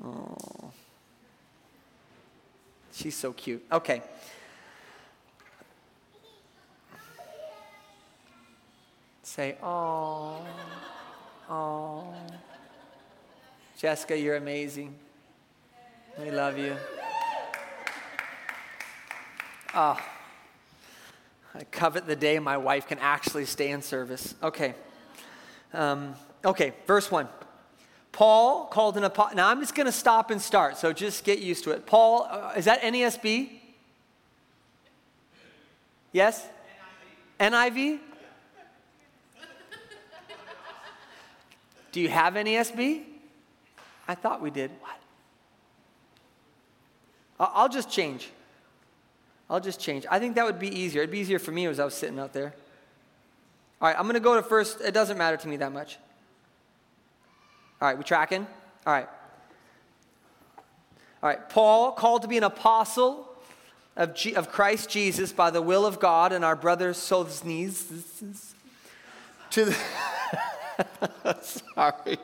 Oh. 0.05 0.73
She's 2.93 3.17
so 3.17 3.33
cute. 3.33 3.65
Okay. 3.71 4.03
Say, 9.23 9.57
oh, 9.63 10.45
oh. 11.49 12.15
Jessica, 13.79 14.19
you're 14.19 14.37
amazing. 14.37 14.95
We 16.19 16.33
love 16.33 16.59
you. 16.59 16.77
Oh, 19.75 20.01
I 21.55 21.65
covet 21.71 22.07
the 22.07 22.17
day 22.17 22.41
my 22.41 22.57
wife 22.57 22.89
can 22.89 22.99
actually 22.99 23.45
stay 23.45 23.71
in 23.71 23.83
service. 23.83 24.35
Okay. 24.43 24.75
Um, 25.73 26.15
okay, 26.45 26.73
verse 26.87 27.11
1. 27.11 27.29
Paul 28.19 28.67
called 28.67 28.97
an 28.97 29.05
apostle. 29.05 29.37
Now 29.37 29.49
I'm 29.49 29.61
just 29.61 29.77
going 29.77 29.87
to 29.87 29.93
stop 29.93 30.33
and 30.33 30.43
start, 30.43 30.77
so 30.77 30.93
just 30.93 31.23
get 31.23 31.39
used 31.39 31.63
to 31.63 31.71
it. 31.71 31.87
Paul, 31.87 32.27
uh, 32.29 32.53
is 32.57 32.65
that 32.65 32.83
NASB? 32.83 33.49
Yes? 36.11 36.45
NIV? 37.39 37.53
NIV? 37.53 37.99
Do 41.93 42.01
you 42.01 42.09
have 42.09 42.35
NASB? 42.35 43.05
I 44.09 44.17
thought 44.17 44.43
we 44.43 44.51
did. 44.51 44.73
What? 44.81 44.97
I'll 47.39 47.69
just 47.69 47.89
change. 47.89 48.31
I'll 49.49 49.61
just 49.61 49.79
change. 49.79 50.07
I 50.11 50.19
think 50.19 50.35
that 50.35 50.45
would 50.45 50.59
be 50.59 50.77
easier. 50.77 51.03
It'd 51.03 51.13
be 51.13 51.21
easier 51.21 51.39
for 51.39 51.53
me 51.53 51.67
as 51.67 51.79
I 51.79 51.85
was 51.85 51.95
sitting 51.95 52.19
out 52.19 52.33
there. 52.33 52.53
All 53.81 53.87
right, 53.87 53.97
I'm 53.97 54.07
going 54.07 54.15
to 54.15 54.21
go 54.21 54.35
to 54.35 54.43
first. 54.43 54.81
It 54.81 54.93
doesn't 54.93 55.19
matter 55.19 55.37
to 55.37 55.47
me 55.47 55.57
that 55.59 55.71
much. 55.71 55.99
All 57.81 57.89
right, 57.89 57.97
we 57.97 58.03
tracking? 58.05 58.47
All 58.87 58.93
right. 58.93 59.09
All 61.23 61.29
right, 61.29 61.49
Paul, 61.49 61.93
called 61.93 62.23
to 62.23 62.29
be 62.29 62.37
an 62.37 62.45
apostle 62.45 63.29
of, 63.97 64.15
G- 64.15 64.35
of 64.35 64.51
Christ 64.51 64.91
Jesus 64.91 65.33
by 65.33 65.51
the 65.51 65.63
will 65.63 65.87
of 65.87 65.99
God, 66.01 66.33
and 66.33 66.45
our 66.45 66.57
brother 66.57 66.93
Sosthenes. 66.93 67.85
To 69.51 69.65
the. 69.65 69.77
Sorry. 71.43 72.19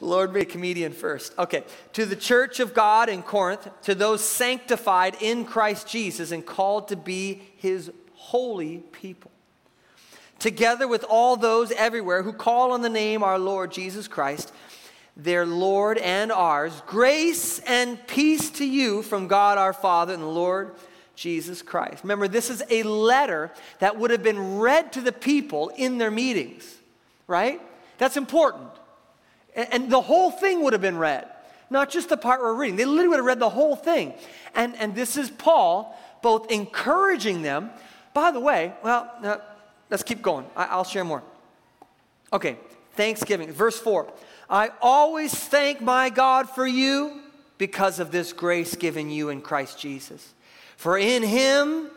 Lord 0.00 0.32
be 0.32 0.40
a 0.40 0.44
comedian 0.44 0.92
first. 0.92 1.36
Okay. 1.38 1.64
To 1.94 2.06
the 2.06 2.16
church 2.16 2.60
of 2.60 2.74
God 2.74 3.08
in 3.08 3.22
Corinth, 3.22 3.68
to 3.82 3.94
those 3.94 4.24
sanctified 4.24 5.16
in 5.20 5.44
Christ 5.44 5.88
Jesus 5.88 6.30
and 6.30 6.44
called 6.44 6.88
to 6.88 6.96
be 6.96 7.42
his 7.56 7.90
holy 8.14 8.78
people. 8.78 9.31
Together 10.42 10.88
with 10.88 11.04
all 11.08 11.36
those 11.36 11.70
everywhere 11.70 12.24
who 12.24 12.32
call 12.32 12.72
on 12.72 12.82
the 12.82 12.88
name 12.88 13.22
our 13.22 13.38
Lord 13.38 13.70
Jesus 13.70 14.08
Christ, 14.08 14.52
their 15.16 15.46
Lord 15.46 15.98
and 15.98 16.32
ours, 16.32 16.82
grace 16.88 17.60
and 17.60 18.04
peace 18.08 18.50
to 18.50 18.66
you 18.66 19.02
from 19.02 19.28
God 19.28 19.56
our 19.56 19.72
Father 19.72 20.12
and 20.12 20.20
the 20.20 20.26
Lord 20.26 20.74
Jesus 21.14 21.62
Christ. 21.62 22.02
Remember, 22.02 22.26
this 22.26 22.50
is 22.50 22.60
a 22.70 22.82
letter 22.82 23.52
that 23.78 23.96
would 23.96 24.10
have 24.10 24.24
been 24.24 24.58
read 24.58 24.92
to 24.94 25.00
the 25.00 25.12
people 25.12 25.68
in 25.76 25.98
their 25.98 26.10
meetings, 26.10 26.74
right? 27.28 27.60
That's 27.98 28.16
important. 28.16 28.68
And, 29.54 29.92
the 29.92 30.00
whole 30.00 30.32
thing 30.32 30.64
would 30.64 30.72
have 30.72 30.82
been 30.82 30.98
read, 30.98 31.30
not 31.70 31.88
just 31.88 32.08
the 32.08 32.16
part 32.16 32.40
we're 32.40 32.52
reading. 32.52 32.74
They 32.74 32.84
literally 32.84 33.10
would 33.10 33.18
have 33.18 33.26
read 33.26 33.38
the 33.38 33.48
whole 33.48 33.76
thing. 33.76 34.12
And, 34.56 34.74
and 34.74 34.92
this 34.92 35.16
is 35.16 35.30
Paul 35.30 35.96
both 36.20 36.50
encouraging 36.50 37.42
them. 37.42 37.70
By 38.12 38.32
the 38.32 38.40
way, 38.40 38.72
well, 38.82 39.08
uh, 39.22 39.36
let's 39.92 40.02
keep 40.02 40.22
going. 40.22 40.46
I, 40.56 40.74
will 40.76 40.84
share 40.84 41.04
more. 41.04 41.22
Okay, 42.32 42.56
Thanksgiving, 42.94 43.52
verse 43.52 43.78
4. 43.78 44.10
I 44.48 44.70
always 44.80 45.32
thank 45.34 45.82
my 45.82 46.08
God 46.08 46.48
for 46.48 46.66
you 46.66 47.20
because 47.58 48.00
of 48.00 48.10
this 48.10 48.32
grace 48.32 48.74
given 48.74 49.10
you 49.10 49.28
in 49.28 49.42
Christ 49.42 49.78
Jesus. 49.78 50.32
For 50.78 50.96
in 50.96 51.22
him 51.22 51.90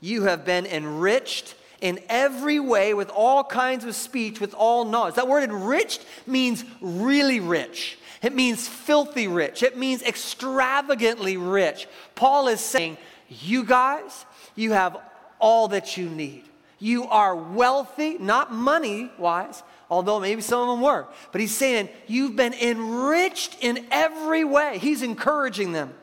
you 0.00 0.22
have 0.22 0.46
been 0.46 0.64
enriched 0.64 1.54
in 1.82 2.00
every 2.08 2.58
way 2.58 2.94
with 2.94 3.10
all 3.10 3.44
kinds 3.44 3.84
of 3.84 3.94
speech, 3.94 4.40
with 4.40 4.54
all 4.54 4.86
knowledge. 4.86 5.16
That 5.16 5.28
word 5.28 5.44
enriched 5.44 6.06
means 6.26 6.64
really 6.80 7.38
rich. 7.38 7.98
It 8.22 8.34
means 8.34 8.66
filthy 8.66 9.28
rich. 9.28 9.62
It 9.62 9.76
means 9.76 10.02
extravagantly 10.02 11.36
rich. 11.36 11.86
Paul 12.14 12.48
is 12.48 12.60
saying, 12.60 12.96
You 13.28 13.64
guys, 13.64 14.24
you 14.54 14.72
have 14.72 14.96
all 15.38 15.68
that 15.68 15.98
you 15.98 16.08
need. 16.08 16.44
You 16.82 17.04
are 17.04 17.36
wealthy, 17.36 18.18
not 18.18 18.52
money 18.52 19.08
wise, 19.16 19.62
although 19.88 20.18
maybe 20.18 20.42
some 20.42 20.62
of 20.62 20.66
them 20.66 20.80
were. 20.80 21.06
But 21.30 21.40
he's 21.40 21.56
saying, 21.56 21.88
You've 22.08 22.34
been 22.34 22.54
enriched 22.54 23.56
in 23.60 23.86
every 23.92 24.42
way. 24.42 24.78
He's 24.78 25.00
encouraging 25.00 25.70
them. 25.70 25.94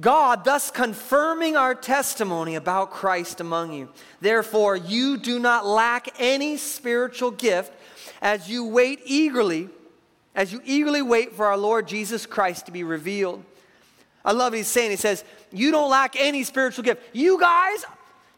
God 0.00 0.46
thus 0.46 0.70
confirming 0.70 1.58
our 1.58 1.74
testimony 1.74 2.54
about 2.54 2.90
Christ 2.90 3.42
among 3.42 3.74
you. 3.74 3.90
Therefore, 4.22 4.76
you 4.76 5.18
do 5.18 5.38
not 5.38 5.66
lack 5.66 6.08
any 6.18 6.56
spiritual 6.56 7.30
gift 7.30 7.70
as 8.22 8.48
you 8.48 8.64
wait 8.64 9.00
eagerly, 9.04 9.68
as 10.34 10.54
you 10.54 10.62
eagerly 10.64 11.02
wait 11.02 11.34
for 11.34 11.44
our 11.44 11.58
Lord 11.58 11.86
Jesus 11.86 12.24
Christ 12.24 12.64
to 12.64 12.72
be 12.72 12.82
revealed. 12.82 13.44
I 14.24 14.32
love 14.32 14.52
what 14.52 14.56
he's 14.56 14.68
saying. 14.68 14.90
He 14.90 14.96
says, 14.96 15.22
You 15.52 15.70
don't 15.70 15.90
lack 15.90 16.18
any 16.18 16.44
spiritual 16.44 16.82
gift. 16.82 17.02
You 17.12 17.38
guys, 17.38 17.84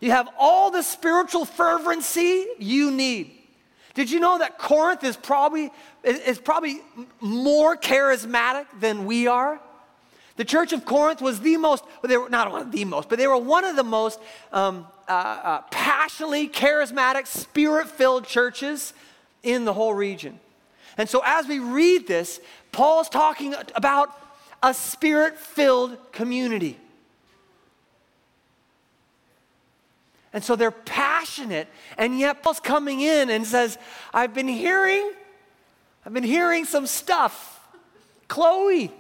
you 0.03 0.11
have 0.11 0.29
all 0.37 0.73
the 0.73 0.83
spiritual 0.83 1.45
fervency 1.45 2.45
you 2.59 2.91
need. 2.91 3.31
Did 3.95 4.11
you 4.11 4.19
know 4.19 4.39
that 4.39 4.59
Corinth 4.59 5.05
is 5.05 5.17
probably, 5.17 5.71
is 6.03 6.41
probably 6.41 6.81
more 7.21 7.77
charismatic 7.77 8.67
than 8.81 9.07
we 9.07 9.29
are? 9.29 9.61
The 10.35 10.45
church 10.45 10.73
of 10.73 10.85
Corinth 10.85 11.23
was 11.23 11.39
the 11.39 11.57
most, 11.57 11.85
they 12.03 12.17
were 12.17 12.29
not 12.29 12.51
one 12.51 12.63
of 12.63 12.73
the 12.73 12.85
most, 12.85 13.09
but 13.09 13.19
they 13.19 13.29
were 13.29 13.37
one 13.37 13.65
of 13.65 13.77
the 13.77 13.85
most 13.85 14.19
um, 14.53 14.89
uh, 15.09 15.13
uh, 15.13 15.63
passionately 15.71 16.49
charismatic, 16.49 17.29
spirit 17.29 17.87
filled 17.87 18.27
churches 18.27 18.95
in 19.45 19.65
the 19.65 19.73
whole 19.73 19.95
region. 19.95 20.41
And 20.99 21.09
so 21.09 21.23
as 21.25 21.47
we 21.47 21.61
read 21.61 22.09
this, 22.09 22.41
Paul's 22.73 23.09
talking 23.09 23.55
about 23.77 24.11
a 24.65 24.75
spirit 24.75 25.39
filled 25.39 25.97
community. 26.11 26.77
And 30.33 30.43
so 30.43 30.57
they're 30.57 30.71
passionate, 30.71 31.69
and 31.99 32.19
yet 32.19 32.43
Paul's 32.43 32.59
coming 32.59 33.01
in 33.01 33.29
and 33.29 33.47
says, 33.47 33.77
I've 34.15 34.33
been 34.33 34.49
hearing, 34.49 35.13
I've 36.07 36.15
been 36.15 36.25
hearing 36.25 36.65
some 36.65 36.87
stuff. 36.87 37.61
Chloe, 38.29 38.91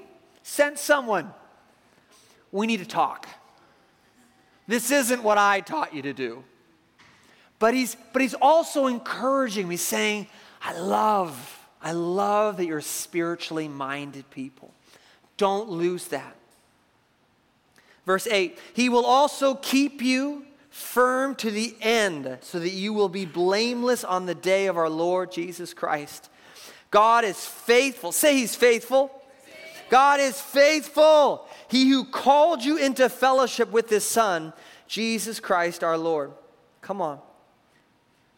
sent 0.42 0.78
someone. 0.78 1.32
We 2.50 2.66
need 2.66 2.80
to 2.80 2.86
talk. 2.86 3.26
This 4.66 4.90
isn't 4.90 5.22
what 5.22 5.38
I 5.38 5.60
taught 5.60 5.94
you 5.94 6.02
to 6.02 6.12
do. 6.12 6.44
But 7.58 7.72
he's, 7.74 7.96
but 8.12 8.20
he's 8.20 8.34
also 8.34 8.86
encouraging 8.86 9.68
me, 9.68 9.76
saying, 9.76 10.26
I 10.60 10.78
love, 10.78 11.66
I 11.80 11.92
love 11.92 12.58
that 12.58 12.66
you're 12.66 12.80
spiritually 12.80 13.68
minded 13.68 14.28
people. 14.30 14.74
Don't 15.38 15.70
lose 15.70 16.08
that. 16.08 16.36
Verse 18.04 18.26
8, 18.26 18.58
he 18.74 18.88
will 18.88 19.06
also 19.06 19.54
keep 19.54 20.02
you 20.02 20.44
firm 20.72 21.34
to 21.34 21.50
the 21.50 21.76
end 21.82 22.38
so 22.40 22.58
that 22.58 22.70
you 22.70 22.94
will 22.94 23.10
be 23.10 23.26
blameless 23.26 24.04
on 24.04 24.24
the 24.24 24.34
day 24.34 24.66
of 24.66 24.76
our 24.78 24.88
Lord 24.88 25.30
Jesus 25.30 25.74
Christ. 25.74 26.30
God 26.90 27.24
is 27.24 27.44
faithful. 27.44 28.10
Say 28.10 28.36
he's 28.36 28.56
faithful. 28.56 29.10
God 29.90 30.18
is 30.18 30.40
faithful. 30.40 31.46
He 31.68 31.90
who 31.90 32.04
called 32.04 32.64
you 32.64 32.78
into 32.78 33.08
fellowship 33.10 33.70
with 33.70 33.90
his 33.90 34.04
Son, 34.04 34.54
Jesus 34.88 35.40
Christ 35.40 35.84
our 35.84 35.98
Lord. 35.98 36.32
Come 36.80 37.02
on. 37.02 37.20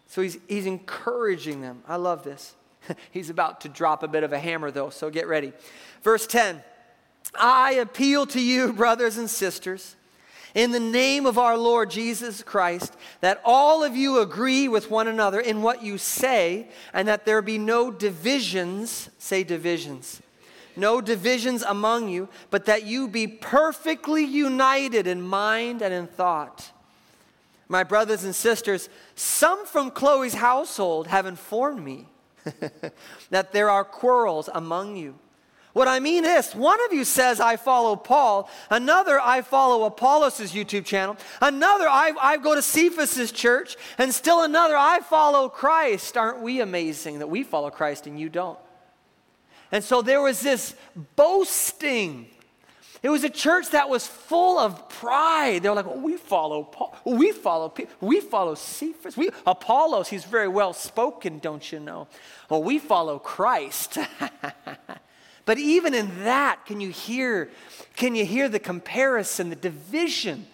So 0.08 0.20
he's, 0.20 0.36
he's 0.48 0.66
encouraging 0.66 1.60
them. 1.60 1.82
I 1.86 1.96
love 1.96 2.24
this. 2.24 2.54
he's 3.12 3.30
about 3.30 3.60
to 3.60 3.68
drop 3.68 4.02
a 4.02 4.08
bit 4.08 4.24
of 4.24 4.32
a 4.32 4.38
hammer, 4.38 4.72
though, 4.72 4.90
so 4.90 5.08
get 5.08 5.28
ready. 5.28 5.52
Verse 6.02 6.26
10 6.26 6.62
I 7.36 7.74
appeal 7.74 8.26
to 8.26 8.40
you, 8.40 8.72
brothers 8.72 9.18
and 9.18 9.30
sisters, 9.30 9.94
in 10.54 10.70
the 10.70 10.80
name 10.80 11.26
of 11.26 11.36
our 11.36 11.58
Lord 11.58 11.90
Jesus 11.90 12.42
Christ, 12.42 12.96
that 13.20 13.40
all 13.44 13.82
of 13.82 13.96
you 13.96 14.20
agree 14.20 14.68
with 14.68 14.90
one 14.90 15.08
another 15.08 15.40
in 15.40 15.62
what 15.62 15.82
you 15.82 15.98
say, 15.98 16.68
and 16.92 17.08
that 17.08 17.24
there 17.24 17.42
be 17.42 17.58
no 17.58 17.90
divisions, 17.90 19.10
say 19.18 19.44
divisions 19.44 20.22
no 20.76 21.00
divisions 21.00 21.62
among 21.62 22.08
you, 22.08 22.28
but 22.50 22.64
that 22.66 22.84
you 22.84 23.08
be 23.08 23.26
perfectly 23.26 24.24
united 24.24 25.06
in 25.06 25.22
mind 25.22 25.82
and 25.82 25.94
in 25.94 26.06
thought. 26.06 26.70
My 27.68 27.84
brothers 27.84 28.24
and 28.24 28.34
sisters, 28.34 28.88
some 29.14 29.66
from 29.66 29.90
Chloe's 29.90 30.34
household 30.34 31.06
have 31.06 31.26
informed 31.26 31.82
me 31.82 32.06
that 33.30 33.52
there 33.52 33.70
are 33.70 33.84
quarrels 33.84 34.48
among 34.52 34.96
you. 34.96 35.14
What 35.74 35.88
I 35.88 35.98
mean 35.98 36.24
is, 36.24 36.54
one 36.54 36.78
of 36.84 36.92
you 36.92 37.04
says, 37.04 37.40
I 37.40 37.56
follow 37.56 37.96
Paul. 37.96 38.48
Another, 38.70 39.20
I 39.20 39.42
follow 39.42 39.84
Apollos' 39.84 40.52
YouTube 40.52 40.84
channel. 40.84 41.16
Another, 41.42 41.88
I, 41.88 42.12
I 42.20 42.36
go 42.36 42.54
to 42.54 42.62
Cephas' 42.62 43.32
church. 43.32 43.76
And 43.98 44.14
still 44.14 44.44
another, 44.44 44.76
I 44.76 45.00
follow 45.00 45.48
Christ. 45.48 46.16
Aren't 46.16 46.40
we 46.40 46.60
amazing 46.60 47.18
that 47.18 47.26
we 47.26 47.42
follow 47.42 47.70
Christ 47.70 48.06
and 48.06 48.18
you 48.18 48.28
don't? 48.28 48.58
And 49.72 49.82
so 49.82 50.00
there 50.00 50.22
was 50.22 50.40
this 50.40 50.76
boasting. 51.16 52.28
It 53.02 53.08
was 53.08 53.24
a 53.24 53.28
church 53.28 53.70
that 53.70 53.88
was 53.88 54.06
full 54.06 54.60
of 54.60 54.88
pride. 54.88 55.64
They 55.64 55.68
were 55.68 55.74
like, 55.74 55.86
well, 55.86 55.98
we 55.98 56.16
follow 56.16 56.62
Paul. 56.62 56.96
We 57.04 57.32
follow 57.32 57.74
We 58.00 58.20
follow 58.20 58.54
Cephas. 58.54 59.16
We, 59.16 59.30
Apollos, 59.44 60.06
he's 60.06 60.24
very 60.24 60.46
well 60.46 60.72
spoken, 60.72 61.40
don't 61.40 61.72
you 61.72 61.80
know? 61.80 62.06
Well, 62.48 62.62
we 62.62 62.78
follow 62.78 63.18
Christ. 63.18 63.98
But 65.46 65.58
even 65.58 65.94
in 65.94 66.24
that, 66.24 66.64
can 66.66 66.80
you 66.80 66.90
hear, 66.90 67.50
can 67.96 68.14
you 68.14 68.24
hear 68.24 68.48
the 68.48 68.58
comparison, 68.58 69.50
the 69.50 69.56
division? 69.56 70.46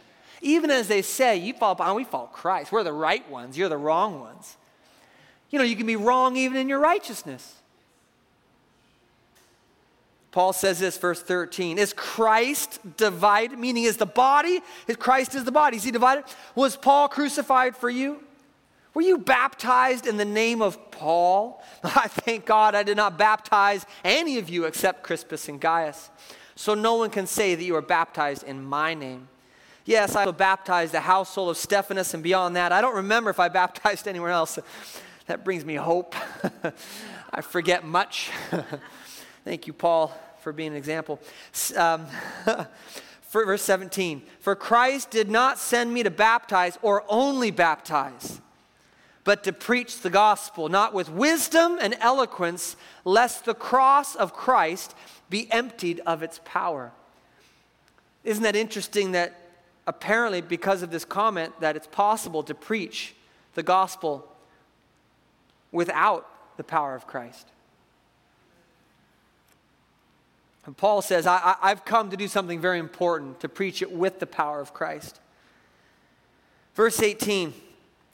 Even 0.42 0.70
as 0.70 0.88
they 0.88 1.02
say, 1.02 1.36
you 1.36 1.52
follow, 1.52 1.76
oh, 1.78 1.94
we 1.94 2.04
follow 2.04 2.26
Christ. 2.26 2.72
We're 2.72 2.82
the 2.82 2.92
right 2.92 3.28
ones. 3.30 3.56
You're 3.56 3.68
the 3.68 3.76
wrong 3.76 4.20
ones. 4.20 4.56
You 5.50 5.58
know, 5.58 5.64
you 5.64 5.76
can 5.76 5.86
be 5.86 5.96
wrong 5.96 6.36
even 6.36 6.56
in 6.56 6.68
your 6.68 6.80
righteousness. 6.80 7.54
Paul 10.32 10.52
says 10.52 10.78
this, 10.78 10.96
verse 10.96 11.22
13. 11.22 11.78
Is 11.78 11.92
Christ 11.92 12.78
divided? 12.96 13.58
Meaning, 13.58 13.84
is 13.84 13.96
the 13.96 14.06
body, 14.06 14.60
is 14.86 14.96
Christ 14.96 15.34
is 15.34 15.44
the 15.44 15.52
body. 15.52 15.76
Is 15.76 15.84
he 15.84 15.90
divided? 15.90 16.24
Was 16.54 16.76
Paul 16.76 17.08
crucified 17.08 17.76
for 17.76 17.90
you? 17.90 18.22
Were 18.92 19.02
you 19.02 19.18
baptized 19.18 20.06
in 20.06 20.16
the 20.16 20.24
name 20.24 20.62
of 20.62 20.90
Paul? 20.90 21.62
I 21.84 22.08
thank 22.08 22.44
God 22.44 22.74
I 22.74 22.82
did 22.82 22.96
not 22.96 23.16
baptize 23.16 23.86
any 24.04 24.38
of 24.38 24.48
you 24.48 24.64
except 24.64 25.02
Crispus 25.02 25.48
and 25.48 25.60
Gaius. 25.60 26.10
So 26.56 26.74
no 26.74 26.96
one 26.96 27.10
can 27.10 27.26
say 27.26 27.54
that 27.54 27.64
you 27.64 27.76
are 27.76 27.82
baptized 27.82 28.42
in 28.42 28.62
my 28.62 28.94
name. 28.94 29.28
Yes, 29.84 30.14
I 30.14 30.30
baptized 30.30 30.92
the 30.92 31.00
household 31.00 31.50
of 31.50 31.56
Stephanas, 31.56 32.12
and 32.14 32.22
beyond 32.22 32.54
that, 32.56 32.70
I 32.70 32.80
don't 32.80 32.96
remember 32.96 33.30
if 33.30 33.40
I 33.40 33.48
baptized 33.62 34.06
anywhere 34.06 34.30
else. 34.30 34.58
That 35.26 35.44
brings 35.44 35.64
me 35.64 35.76
hope. 35.76 36.14
I 37.32 37.40
forget 37.40 37.84
much. 37.84 38.30
Thank 39.44 39.66
you, 39.66 39.72
Paul, 39.72 40.12
for 40.40 40.52
being 40.52 40.72
an 40.72 40.76
example. 40.76 41.20
Um, 41.76 42.06
verse 43.30 43.62
17 43.62 44.22
For 44.40 44.54
Christ 44.54 45.10
did 45.10 45.30
not 45.30 45.58
send 45.58 45.94
me 45.94 46.02
to 46.02 46.10
baptize 46.10 46.76
or 46.82 47.04
only 47.08 47.50
baptize 47.50 48.40
but 49.24 49.44
to 49.44 49.52
preach 49.52 50.00
the 50.00 50.10
gospel, 50.10 50.68
not 50.68 50.94
with 50.94 51.10
wisdom 51.10 51.78
and 51.80 51.96
eloquence, 52.00 52.76
lest 53.04 53.44
the 53.44 53.54
cross 53.54 54.14
of 54.14 54.32
Christ 54.32 54.94
be 55.28 55.50
emptied 55.52 56.00
of 56.06 56.22
its 56.22 56.40
power. 56.44 56.92
Isn't 58.24 58.42
that 58.42 58.56
interesting 58.56 59.12
that 59.12 59.38
apparently, 59.86 60.40
because 60.40 60.82
of 60.82 60.90
this 60.90 61.04
comment, 61.04 61.58
that 61.60 61.76
it's 61.76 61.86
possible 61.86 62.42
to 62.44 62.54
preach 62.54 63.14
the 63.54 63.62
gospel 63.62 64.26
without 65.72 66.26
the 66.56 66.64
power 66.64 66.94
of 66.94 67.06
Christ? 67.06 67.48
And 70.66 70.76
Paul 70.76 71.02
says, 71.02 71.26
I, 71.26 71.56
have 71.62 71.84
come 71.84 72.10
to 72.10 72.16
do 72.16 72.28
something 72.28 72.60
very 72.60 72.78
important, 72.78 73.40
to 73.40 73.48
preach 73.48 73.82
it 73.82 73.90
with 73.90 74.20
the 74.20 74.26
power 74.26 74.60
of 74.60 74.72
Christ. 74.74 75.20
Verse 76.74 77.00
18 77.02 77.52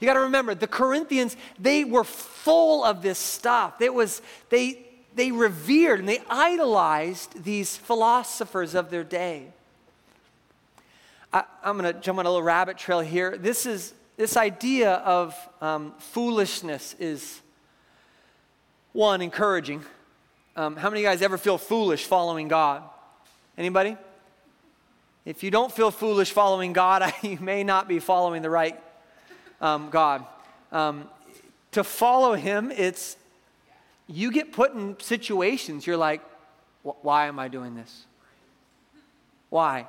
You 0.00 0.06
got 0.06 0.14
to 0.14 0.20
remember, 0.20 0.54
the 0.54 0.66
Corinthians, 0.66 1.36
they 1.58 1.84
were 1.84 2.04
full 2.04 2.84
of 2.84 3.02
this 3.02 3.18
stuff. 3.18 3.80
It 3.80 3.92
was, 3.92 4.22
they, 4.48 4.86
they 5.14 5.32
revered 5.32 5.98
and 6.00 6.08
they 6.08 6.20
idolized 6.30 7.42
these 7.44 7.76
philosophers 7.76 8.74
of 8.74 8.90
their 8.90 9.04
day. 9.04 9.48
I, 11.32 11.44
am 11.64 11.78
going 11.78 11.92
to 11.92 12.00
jump 12.00 12.18
on 12.18 12.26
a 12.26 12.28
little 12.28 12.42
rabbit 12.42 12.78
trail 12.78 13.00
here. 13.00 13.36
This 13.36 13.66
is 13.66 13.92
this 14.18 14.36
idea 14.36 14.94
of 14.94 15.36
um, 15.60 15.94
foolishness 15.98 16.96
is 16.98 17.40
one 18.92 19.22
encouraging. 19.22 19.84
Um, 20.56 20.74
how 20.74 20.90
many 20.90 21.00
of 21.00 21.02
you 21.04 21.08
guys 21.08 21.22
ever 21.22 21.38
feel 21.38 21.56
foolish 21.56 22.04
following 22.04 22.48
God? 22.48 22.82
Anybody? 23.56 23.96
If 25.24 25.44
you 25.44 25.52
don't 25.52 25.70
feel 25.70 25.92
foolish 25.92 26.32
following 26.32 26.72
God, 26.72 27.12
you 27.22 27.38
may 27.40 27.62
not 27.62 27.86
be 27.86 28.00
following 28.00 28.42
the 28.42 28.50
right 28.50 28.76
um, 29.60 29.90
God. 29.90 30.24
Um, 30.72 31.08
to 31.72 31.84
follow 31.84 32.34
Him, 32.34 32.70
it's 32.70 33.16
you 34.06 34.32
get 34.32 34.52
put 34.52 34.72
in 34.72 34.98
situations, 35.00 35.86
you're 35.86 35.96
like, 35.96 36.22
why 36.82 37.26
am 37.26 37.38
I 37.38 37.48
doing 37.48 37.74
this? 37.74 38.04
Why? 39.50 39.86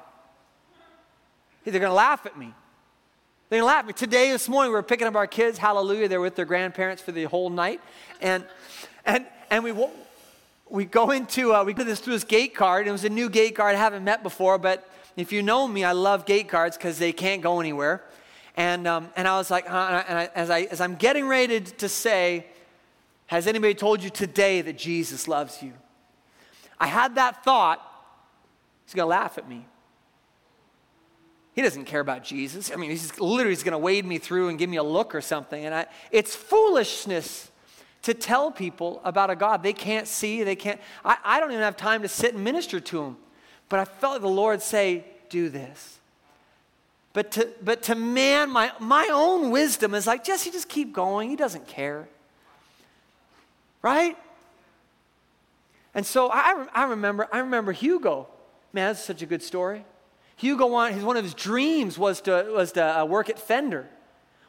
They're 1.64 1.80
going 1.80 1.90
to 1.90 1.94
laugh 1.94 2.26
at 2.26 2.38
me. 2.38 2.54
They're 3.50 3.60
going 3.60 3.70
to 3.70 3.74
laugh 3.74 3.80
at 3.80 3.88
me. 3.88 3.94
Today, 3.94 4.32
this 4.32 4.50
morning, 4.50 4.72
we 4.72 4.76
were 4.76 4.84
picking 4.84 5.08
up 5.08 5.16
our 5.16 5.28
kids. 5.28 5.58
Hallelujah. 5.58 6.08
They're 6.08 6.22
with 6.22 6.36
their 6.36 6.46
grandparents 6.46 7.02
for 7.02 7.12
the 7.12 7.26
whole 7.26 7.50
night. 7.50 7.80
And, 8.22 8.44
and, 9.06 9.26
and 9.50 9.64
we, 9.64 9.74
we 10.70 10.86
go 10.86 11.12
into, 11.12 11.54
uh, 11.54 11.64
we 11.64 11.74
go 11.74 11.84
this, 11.84 12.00
through 12.00 12.14
this 12.14 12.24
gate 12.24 12.56
card. 12.56 12.88
It 12.88 12.92
was 12.92 13.06
a 13.06 13.10
new 13.10 13.30
gate 13.30 13.56
card 13.56 13.76
I 13.76 13.80
haven't 13.80 14.04
met 14.04 14.24
before, 14.24 14.58
but 14.58 14.90
if 15.16 15.32
you 15.32 15.44
know 15.44 15.68
me, 15.68 15.84
I 15.84 15.92
love 15.92 16.26
gate 16.26 16.50
cards 16.50 16.76
because 16.78 16.98
they 16.98 17.12
can't 17.12 17.42
go 17.42 17.60
anywhere. 17.60 18.04
And, 18.60 18.88
um, 18.88 19.08
and 19.16 19.26
I 19.26 19.38
was 19.38 19.50
like, 19.50 19.72
uh, 19.72 20.04
and 20.06 20.18
I, 20.18 20.30
as, 20.36 20.50
I, 20.50 20.64
as 20.64 20.82
I'm 20.82 20.96
getting 20.96 21.26
ready 21.30 21.62
to 21.62 21.88
say, 21.88 22.46
has 23.28 23.48
anybody 23.48 23.74
told 23.74 24.04
you 24.04 24.10
today 24.10 24.60
that 24.62 24.78
Jesus 24.78 25.30
loves 25.30 25.64
you? 25.64 25.72
I 26.78 26.88
had 26.88 27.16
that 27.16 27.46
thought, 27.46 27.82
he's 28.86 28.94
going 28.94 29.06
to 29.06 29.10
laugh 29.10 29.38
at 29.38 29.48
me. 29.48 29.66
He 31.54 31.62
doesn't 31.62 31.86
care 31.86 32.02
about 32.02 32.26
Jesus. 32.26 32.70
I 32.70 32.76
mean, 32.76 32.90
he's 32.90 33.18
literally 33.18 33.56
going 33.56 33.72
to 33.72 33.78
wade 33.78 34.06
me 34.06 34.18
through 34.18 34.50
and 34.50 34.60
give 34.60 34.70
me 34.70 34.76
a 34.76 34.84
look 34.84 35.16
or 35.16 35.22
something. 35.22 35.64
And 35.66 35.74
I, 35.74 35.86
it's 36.12 36.36
foolishness 36.36 37.52
to 38.02 38.14
tell 38.14 38.52
people 38.52 39.00
about 39.06 39.30
a 39.30 39.38
God 39.38 39.64
they 39.64 39.72
can't 39.72 40.06
see, 40.06 40.44
they 40.44 40.58
can't. 40.58 40.82
I, 41.06 41.16
I 41.24 41.40
don't 41.40 41.52
even 41.52 41.64
have 41.64 41.78
time 41.78 42.02
to 42.02 42.10
sit 42.10 42.34
and 42.34 42.44
minister 42.44 42.82
to 42.82 43.04
them. 43.04 43.18
But 43.70 43.80
I 43.80 43.86
felt 43.86 44.20
the 44.20 44.28
Lord 44.28 44.62
say, 44.62 45.06
do 45.30 45.48
this. 45.48 45.99
But 47.14 47.32
to, 47.32 47.50
but 47.64 47.84
to 47.84 47.96
man, 47.96 48.52
my, 48.52 48.72
my 48.80 49.10
own 49.12 49.50
wisdom 49.50 49.96
is 49.96 50.06
like, 50.06 50.24
Jesse, 50.24 50.52
just 50.52 50.70
keep 50.70 50.94
going. 50.94 51.30
He 51.30 51.36
doesn't 51.36 51.68
care. 51.68 52.08
Right? 53.82 54.16
And 55.96 56.06
so 56.06 56.30
I, 56.32 56.68
I, 56.74 56.84
remember, 56.86 57.28
I 57.32 57.40
remember 57.40 57.72
Hugo. 57.72 58.28
Man, 58.74 58.90
that's 58.90 59.04
such 59.04 59.22
a 59.22 59.26
good 59.26 59.42
story. 59.42 59.84
Hugo, 60.36 60.68
one, 60.68 60.94
his, 60.94 61.04
one 61.04 61.18
of 61.18 61.24
his 61.24 61.34
dreams 61.34 61.98
was 61.98 62.22
to, 62.22 62.52
was 62.56 62.74
to 62.74 63.02
uh, 63.02 63.06
work 63.06 63.30
at 63.30 63.40
Fender, 63.40 63.90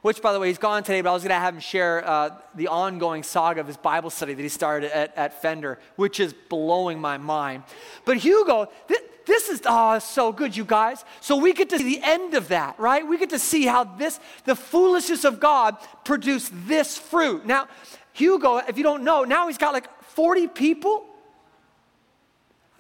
which, 0.03 0.20
by 0.20 0.33
the 0.33 0.38
way, 0.38 0.49
he's 0.49 0.59
gone 0.59 0.83
today, 0.83 1.01
but 1.01 1.11
I 1.11 1.12
was 1.14 1.23
going 1.23 1.31
to 1.31 1.40
have 1.40 1.55
him 1.55 1.61
share 1.61 2.07
uh, 2.07 2.31
the 2.55 2.68
ongoing 2.68 3.23
saga 3.23 3.61
of 3.61 3.66
his 3.66 3.79
Bible 3.79 4.11
study 4.11 4.35
that 4.35 4.42
he 4.42 4.49
started 4.49 4.94
at, 4.94 5.16
at 5.16 5.40
Fender, 5.40 5.79
which 5.96 6.20
is 6.20 6.35
blowing 6.49 7.01
my 7.01 7.16
mind. 7.16 7.64
But 8.05 8.18
Hugo, 8.18 8.68
th- 8.87 9.01
this 9.31 9.49
is, 9.49 9.62
oh, 9.64 10.01
so 10.01 10.33
good, 10.33 10.57
you 10.57 10.64
guys. 10.64 11.05
So 11.21 11.37
we 11.37 11.53
get 11.53 11.71
to 11.71 11.79
see 11.79 11.85
the 11.85 12.03
end 12.03 12.35
of 12.35 12.49
that, 12.49 12.79
right? 12.81 13.07
We 13.07 13.16
get 13.16 13.31
to 13.31 13.38
see 13.38 13.64
how 13.64 13.85
this, 13.85 14.19
the 14.45 14.57
foolishness 14.57 15.25
of 15.25 15.38
God 15.38 15.77
produced 16.05 16.53
this 16.66 16.99
fruit. 16.99 17.47
Now, 17.47 17.69
Hugo, 18.12 18.57
if 18.57 18.77
you 18.77 18.83
don't 18.83 19.05
know, 19.05 19.23
now 19.23 19.47
he's 19.47 19.57
got 19.57 19.73
like 19.73 19.88
40 20.03 20.49
people. 20.49 21.05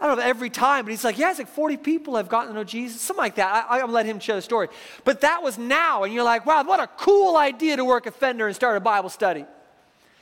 I 0.00 0.08
don't 0.08 0.16
know 0.16 0.24
every 0.24 0.50
time, 0.50 0.84
but 0.84 0.90
he's 0.90 1.04
like, 1.04 1.18
yeah, 1.18 1.30
it's 1.30 1.38
like 1.38 1.46
40 1.46 1.76
people 1.76 2.16
have 2.16 2.28
gotten 2.28 2.48
to 2.48 2.54
know 2.54 2.64
Jesus, 2.64 3.00
something 3.00 3.22
like 3.22 3.36
that. 3.36 3.66
I, 3.70 3.80
I'm 3.80 3.92
let 3.92 4.06
him 4.06 4.18
share 4.18 4.34
the 4.34 4.42
story. 4.42 4.68
But 5.04 5.20
that 5.20 5.44
was 5.44 5.56
now, 5.56 6.02
and 6.02 6.12
you're 6.12 6.24
like, 6.24 6.46
wow, 6.46 6.64
what 6.64 6.80
a 6.80 6.88
cool 6.88 7.36
idea 7.36 7.76
to 7.76 7.84
work 7.84 8.06
a 8.06 8.10
Fender 8.10 8.48
and 8.48 8.56
start 8.56 8.76
a 8.76 8.80
Bible 8.80 9.08
study. 9.08 9.44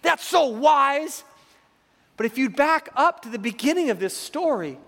That's 0.03 0.25
so 0.25 0.49
wise. 0.49 1.25
But 2.19 2.27
if 2.27 2.37
you'd 2.37 2.55
back 2.55 2.91
up 2.97 3.23
to 3.23 3.31
the 3.31 3.39
beginning 3.39 3.89
of 3.89 3.99
this 3.99 4.15
story, 4.15 4.79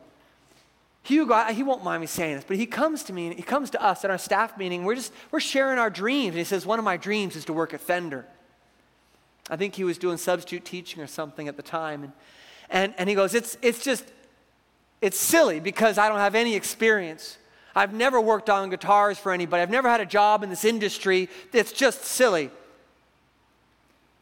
Hugo, 1.02 1.44
he 1.44 1.62
won't 1.62 1.82
mind 1.82 2.02
me 2.02 2.06
saying 2.06 2.36
this, 2.36 2.44
but 2.46 2.56
he 2.56 2.66
comes 2.66 3.02
to 3.04 3.12
me, 3.12 3.34
he 3.34 3.42
comes 3.42 3.70
to 3.70 3.82
us 3.82 4.04
at 4.04 4.10
our 4.10 4.18
staff 4.18 4.58
meeting. 4.58 4.84
We're 4.84 4.96
just, 4.96 5.12
we're 5.30 5.40
sharing 5.40 5.78
our 5.78 5.90
dreams. 5.90 6.30
And 6.30 6.38
he 6.38 6.44
says, 6.44 6.66
One 6.66 6.78
of 6.78 6.84
my 6.84 6.96
dreams 6.96 7.36
is 7.36 7.44
to 7.46 7.52
work 7.52 7.72
at 7.72 7.80
Fender. 7.80 8.26
I 9.50 9.56
think 9.56 9.74
he 9.74 9.84
was 9.84 9.98
doing 9.98 10.16
substitute 10.16 10.64
teaching 10.64 11.02
or 11.02 11.08
something 11.08 11.48
at 11.48 11.56
the 11.56 11.62
time. 11.62 12.04
And, 12.04 12.12
and, 12.70 12.94
and 12.96 13.08
he 13.08 13.16
goes, 13.16 13.34
it's, 13.34 13.58
it's 13.60 13.82
just, 13.82 14.04
it's 15.00 15.18
silly 15.18 15.58
because 15.58 15.98
I 15.98 16.08
don't 16.08 16.18
have 16.18 16.36
any 16.36 16.54
experience. 16.54 17.36
I've 17.74 17.92
never 17.92 18.20
worked 18.20 18.48
on 18.48 18.70
guitars 18.70 19.18
for 19.18 19.32
anybody. 19.32 19.62
I've 19.62 19.70
never 19.70 19.88
had 19.88 20.00
a 20.00 20.06
job 20.06 20.44
in 20.44 20.50
this 20.50 20.64
industry. 20.64 21.28
It's 21.52 21.72
just 21.72 22.04
silly. 22.04 22.50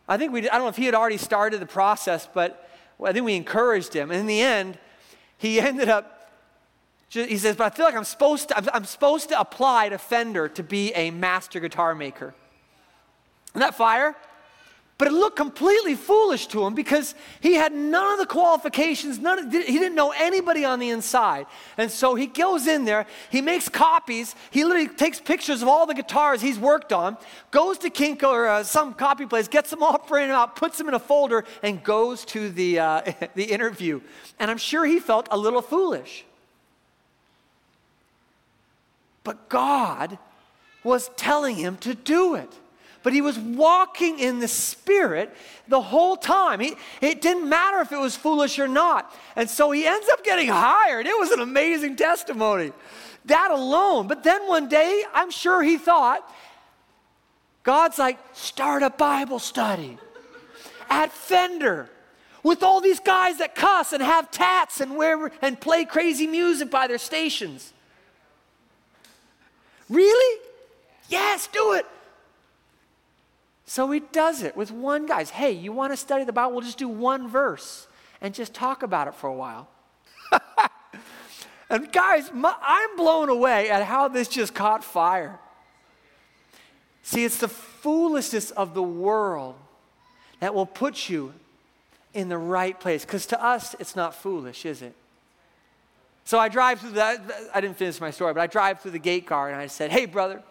I 0.08 0.16
think 0.16 0.32
we, 0.32 0.48
I 0.48 0.54
don't 0.54 0.62
know 0.62 0.68
if 0.68 0.76
he 0.76 0.86
had 0.86 0.94
already 0.94 1.18
started 1.18 1.60
the 1.60 1.66
process, 1.66 2.26
but 2.32 2.70
I 3.04 3.12
think 3.12 3.26
we 3.26 3.34
encouraged 3.34 3.92
him. 3.92 4.10
And 4.10 4.20
in 4.20 4.26
the 4.26 4.40
end, 4.40 4.78
he 5.36 5.60
ended 5.60 5.90
up 5.90 6.17
he 7.11 7.38
says, 7.38 7.57
but 7.57 7.73
I 7.73 7.75
feel 7.75 7.87
like 7.87 7.97
I'm 7.97 8.05
supposed 8.05 8.49
to, 8.49 8.75
I'm 8.75 8.85
supposed 8.85 9.31
to 9.31 9.40
apply 9.40 9.88
to 9.88 9.99
Fender 9.99 10.49
to 10.51 10.62
be 10.62 10.92
a 10.94 11.11
master 11.11 11.59
guitar 11.59 11.94
maker. 11.94 12.35
Isn't 13.53 13.61
that 13.61 13.75
fire? 13.75 14.14
But 14.99 15.07
it 15.07 15.12
looked 15.12 15.37
completely 15.37 15.94
foolish 15.94 16.49
to 16.49 16.66
him 16.66 16.75
because 16.75 17.14
he 17.40 17.55
had 17.55 17.73
none 17.73 18.14
of 18.14 18.18
the 18.18 18.27
qualifications, 18.27 19.21
none 19.21 19.38
of, 19.38 19.53
he 19.53 19.79
didn't 19.79 19.94
know 19.94 20.11
anybody 20.11 20.64
on 20.64 20.81
the 20.81 20.90
inside. 20.90 21.47
And 21.77 21.88
so 21.88 22.16
he 22.16 22.27
goes 22.27 22.66
in 22.66 22.85
there, 22.85 23.07
he 23.31 23.40
makes 23.40 23.68
copies, 23.68 24.35
he 24.51 24.64
literally 24.64 24.88
takes 24.88 25.21
pictures 25.21 25.62
of 25.62 25.68
all 25.68 25.87
the 25.87 25.94
guitars 25.94 26.42
he's 26.42 26.59
worked 26.59 26.92
on, 26.92 27.16
goes 27.53 27.79
to 27.79 27.90
Kinko 27.90 28.25
or 28.25 28.49
uh, 28.49 28.64
some 28.64 28.92
copy 28.92 29.25
place, 29.25 29.47
gets 29.47 29.71
them 29.71 29.85
all 29.85 29.99
printed 30.09 30.33
out, 30.33 30.57
puts 30.57 30.77
them 30.79 30.88
in 30.88 30.94
a 30.94 30.99
folder, 30.99 31.44
and 31.62 31.83
goes 31.85 32.25
to 32.27 32.51
the, 32.51 32.81
uh, 32.81 33.12
the 33.37 33.44
interview. 33.44 34.01
And 34.40 34.51
I'm 34.51 34.59
sure 34.59 34.85
he 34.85 34.99
felt 34.99 35.29
a 35.31 35.38
little 35.38 35.62
foolish. 35.62 36.25
But 39.28 39.50
God 39.50 40.16
was 40.82 41.10
telling 41.14 41.56
him 41.56 41.76
to 41.78 41.94
do 41.94 42.34
it 42.34 42.50
but 43.02 43.12
he 43.12 43.20
was 43.20 43.38
walking 43.38 44.18
in 44.18 44.38
the 44.38 44.48
Spirit 44.48 45.34
the 45.68 45.80
whole 45.80 46.16
time. 46.16 46.60
He, 46.60 46.74
it 47.00 47.22
didn't 47.22 47.48
matter 47.48 47.80
if 47.80 47.92
it 47.92 47.98
was 47.98 48.16
foolish 48.16 48.58
or 48.58 48.68
not. 48.68 49.14
And 49.36 49.48
so 49.48 49.70
he 49.70 49.86
ends 49.86 50.06
up 50.12 50.24
getting 50.24 50.48
hired. 50.48 51.06
It 51.06 51.16
was 51.18 51.30
an 51.30 51.40
amazing 51.40 51.96
testimony. 51.96 52.72
That 53.24 53.50
alone. 53.50 54.08
But 54.08 54.24
then 54.24 54.46
one 54.48 54.68
day, 54.68 55.04
I'm 55.14 55.30
sure 55.30 55.62
he 55.62 55.78
thought, 55.78 56.28
God's 57.62 57.98
like, 57.98 58.18
start 58.34 58.82
a 58.82 58.90
Bible 58.90 59.38
study 59.38 59.96
at 60.90 61.12
Fender 61.12 61.88
with 62.42 62.62
all 62.62 62.80
these 62.80 63.00
guys 63.00 63.38
that 63.38 63.54
cuss 63.54 63.92
and 63.92 64.02
have 64.02 64.30
tats 64.30 64.80
and 64.80 64.96
wear 64.96 65.30
and 65.40 65.58
play 65.58 65.84
crazy 65.84 66.26
music 66.26 66.70
by 66.70 66.88
their 66.88 66.98
stations. 66.98 67.72
Really? 69.88 70.40
Yes, 71.09 71.48
do 71.48 71.72
it. 71.72 71.87
So 73.66 73.90
he 73.90 74.01
does 74.01 74.42
it 74.42 74.57
with 74.57 74.70
one 74.70 75.07
guy. 75.07 75.24
Hey, 75.24 75.53
you 75.53 75.72
want 75.72 75.92
to 75.92 75.96
study 75.96 76.24
the 76.24 76.33
Bible? 76.33 76.53
We'll 76.53 76.62
just 76.62 76.79
do 76.79 76.88
one 76.88 77.29
verse 77.29 77.87
and 78.20 78.35
just 78.35 78.55
talk 78.55 78.83
about 78.83 79.09
it 79.09 79.14
for 79.14 79.29
a 79.29 79.35
while. 79.35 79.68
and 81.70 81.92
guys, 81.92 82.31
my, 82.33 82.55
I'm 82.61 82.96
blown 82.96 83.29
away 83.29 83.70
at 83.70 83.85
how 83.85 84.09
this 84.09 84.29
just 84.29 84.55
caught 84.55 84.83
fire. 84.83 85.38
See, 87.03 87.24
it's 87.24 87.38
the 87.38 87.48
foolishness 87.48 88.51
of 88.51 88.74
the 88.74 88.83
world 88.83 89.55
that 90.40 90.55
will 90.55 90.66
put 90.66 91.09
you 91.09 91.35
in 92.14 92.29
the 92.29 92.38
right 92.38 92.79
place. 92.79 93.05
Because 93.05 93.27
to 93.27 93.42
us, 93.42 93.74
it's 93.79 93.96
not 93.96 94.14
foolish, 94.14 94.64
is 94.64 94.83
it? 94.83 94.94
So 96.28 96.38
I 96.38 96.50
drive 96.50 96.80
through 96.80 96.90
the, 96.90 97.22
I 97.54 97.60
didn't 97.62 97.78
finish 97.78 97.98
my 98.02 98.10
story, 98.10 98.34
but 98.34 98.42
I 98.42 98.46
drive 98.48 98.82
through 98.82 98.90
the 98.90 98.98
gate 98.98 99.26
car 99.26 99.48
and 99.48 99.56
I 99.56 99.66
said, 99.66 99.90
Hey, 99.90 100.04
brother, 100.04 100.42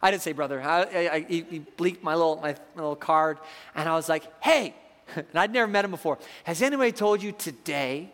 I 0.00 0.10
didn't 0.10 0.22
say 0.22 0.32
brother. 0.32 0.62
I, 0.62 0.84
I, 0.84 1.12
I, 1.12 1.20
he, 1.28 1.44
he 1.50 1.60
bleeped 1.60 2.02
my 2.02 2.14
little, 2.14 2.36
my, 2.36 2.56
my 2.74 2.80
little 2.80 2.96
card, 2.96 3.36
and 3.74 3.90
I 3.90 3.94
was 3.94 4.08
like, 4.08 4.24
hey, 4.42 4.74
and 5.14 5.26
I'd 5.34 5.52
never 5.52 5.70
met 5.70 5.84
him 5.84 5.90
before. 5.90 6.18
Has 6.44 6.62
anybody 6.62 6.92
told 6.92 7.22
you 7.22 7.32
today 7.32 8.08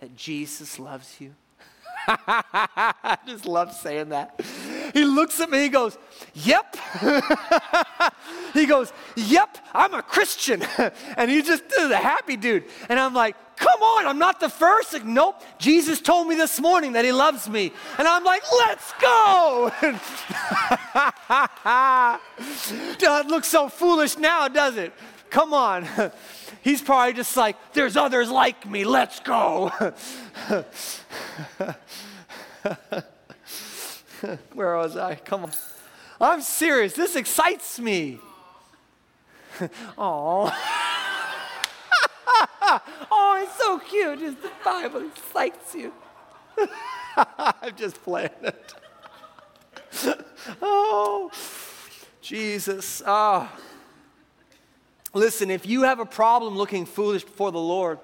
that 0.00 0.16
Jesus 0.16 0.78
loves 0.78 1.14
you? 1.20 1.34
I 2.08 3.18
just 3.26 3.44
love 3.44 3.74
saying 3.74 4.08
that. 4.08 4.40
He 4.94 5.04
looks 5.04 5.40
at 5.40 5.50
me, 5.50 5.58
he 5.58 5.68
goes, 5.68 5.98
Yep. 6.32 6.76
he 8.54 8.64
goes, 8.64 8.94
Yep, 9.14 9.58
I'm 9.74 9.92
a 9.92 10.00
Christian. 10.02 10.62
and 11.18 11.30
he's 11.30 11.46
just 11.46 11.64
a 11.78 11.96
happy 11.96 12.38
dude. 12.38 12.64
And 12.88 12.98
I'm 12.98 13.12
like, 13.12 13.36
Come 13.60 13.82
on, 13.82 14.06
I'm 14.06 14.18
not 14.18 14.40
the 14.40 14.48
first. 14.48 14.94
Like, 14.94 15.04
nope, 15.04 15.42
Jesus 15.58 16.00
told 16.00 16.26
me 16.26 16.34
this 16.34 16.58
morning 16.58 16.92
that 16.92 17.04
he 17.04 17.12
loves 17.12 17.46
me. 17.46 17.72
And 17.98 18.08
I'm 18.08 18.24
like, 18.24 18.42
Let's 18.50 18.94
go. 18.98 19.70
it 23.20 23.26
looks 23.26 23.48
so 23.48 23.68
foolish 23.68 24.16
now, 24.16 24.48
does 24.48 24.78
it? 24.78 24.94
Come 25.28 25.52
on. 25.52 25.86
He's 26.62 26.80
probably 26.80 27.12
just 27.12 27.36
like, 27.36 27.74
There's 27.74 27.98
others 27.98 28.30
like 28.30 28.66
me, 28.66 28.84
let's 28.84 29.20
go. 29.20 29.68
Where 34.54 34.76
was 34.76 34.96
I? 34.96 35.16
Come 35.16 35.44
on. 35.44 35.50
I'm 36.18 36.40
serious. 36.40 36.94
This 36.94 37.14
excites 37.14 37.78
me. 37.78 38.20
Oh. 39.98 40.50
It's 43.42 43.56
so 43.56 43.78
cute. 43.78 44.20
Just 44.20 44.42
the 44.42 44.50
Bible 44.64 45.06
excites 45.06 45.74
you. 45.74 45.92
I'm 47.16 47.74
just 47.76 48.02
playing 48.02 48.30
it. 48.42 48.74
oh, 50.62 51.30
Jesus. 52.20 53.02
Oh. 53.06 53.50
Listen, 55.12 55.50
if 55.50 55.66
you 55.66 55.82
have 55.82 55.98
a 55.98 56.06
problem 56.06 56.56
looking 56.56 56.86
foolish 56.86 57.24
before 57.24 57.50
the 57.50 57.58
Lord, 57.58 57.98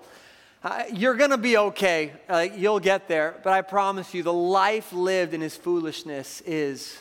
uh, 0.64 0.85
you're 0.92 1.14
going 1.14 1.31
to 1.31 1.38
be 1.38 1.57
okay. 1.57 2.12
Uh, 2.29 2.46
you'll 2.55 2.81
get 2.81 3.07
there. 3.07 3.37
But 3.44 3.53
I 3.53 3.62
promise 3.62 4.12
you, 4.12 4.25
the 4.25 4.33
life 4.33 4.92
lived 4.92 5.33
in 5.33 5.40
his 5.40 5.57
foolishness 5.57 6.40
is, 6.40 6.99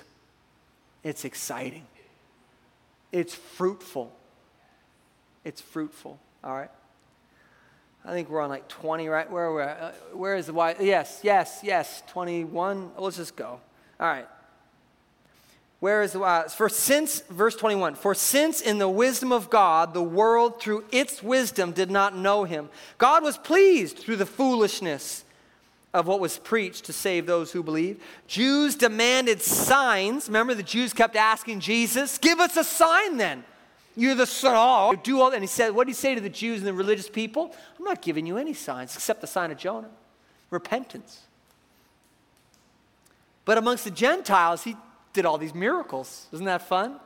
it's 1.04 1.26
exciting. 1.26 1.88
It's 3.12 3.34
fruitful. 3.34 4.16
It's 5.44 5.62
fruitful. 5.62 6.20
All 6.44 6.54
right? 6.54 6.70
I 8.06 8.12
think 8.12 8.30
we're 8.30 8.42
on 8.42 8.50
like 8.50 8.68
20, 8.68 9.08
right? 9.08 9.30
Where, 9.30 9.52
where, 9.52 9.70
uh, 9.70 9.92
where 10.16 10.36
is 10.36 10.46
the? 10.46 10.76
Yes, 10.80 11.22
yes, 11.24 11.60
yes. 11.64 12.04
21. 12.08 12.92
Let's 12.98 13.18
just 13.18 13.36
go. 13.36 13.60
All 14.00 14.08
right. 14.08 14.28
Where 15.80 16.04
is 16.04 16.14
the 16.14 16.46
for 16.56 16.70
since 16.70 17.22
verse 17.30 17.56
21 17.56 17.96
for 17.96 18.16
since 18.16 18.62
in 18.62 18.80
the 18.80 18.90
wisdom 18.90 19.32
of 19.32 19.50
God 19.50 19.94
the 19.94 20.02
world 20.02 20.60
through 20.60 20.86
its 20.92 21.22
wisdom 21.22 21.74
did 21.74 21.92
not 21.92 22.18
know 22.18 22.44
him 22.44 22.70
God 22.98 23.22
was 23.22 23.38
pleased 23.38 24.00
through 24.00 24.16
the 24.16 24.26
foolishness 24.26 25.26
of 25.94 26.08
what 26.08 26.20
was 26.20 26.40
preached 26.40 26.86
to 26.86 26.94
save 26.94 27.28
those 27.28 27.52
who 27.52 27.62
believe 27.62 28.02
Jews 28.26 28.74
demanded 28.74 29.44
signs 29.44 30.28
remember 30.28 30.56
the 30.56 30.64
Jews 30.64 30.92
kept 30.92 31.16
asking 31.16 31.60
Jesus 31.60 32.18
give 32.18 32.40
us 32.40 32.58
a 32.58 32.64
sign 32.64 33.18
then 33.18 33.44
you're 33.96 34.16
the 34.16 34.26
son 34.26 34.54
oh 34.56 34.96
do 35.04 35.22
all 35.22 35.32
and 35.32 35.42
he 35.42 35.48
said 35.48 35.72
what 35.72 35.86
did 35.86 35.92
he 35.92 35.96
say 35.96 36.16
to 36.16 36.22
the 36.22 36.30
Jews 36.30 36.60
and 36.60 36.68
the 36.68 36.74
religious 36.74 37.10
people 37.10 37.56
I'm 37.78 37.86
not 37.86 38.02
giving 38.02 38.26
you 38.26 38.38
any 38.38 38.54
signs 38.54 38.96
except 38.96 39.22
the 39.22 39.28
sign 39.28 39.52
of 39.52 39.58
Jonah 39.58 39.90
repentance 40.50 41.22
but 43.46 43.58
amongst 43.58 43.84
the 43.84 43.92
Gentiles 43.92 44.64
he 44.64 44.76
did 45.16 45.26
all 45.26 45.40
these 45.40 45.56
miracles. 45.56 46.28
Isn't 46.32 46.46
that 46.46 46.62
fun? 46.62 47.00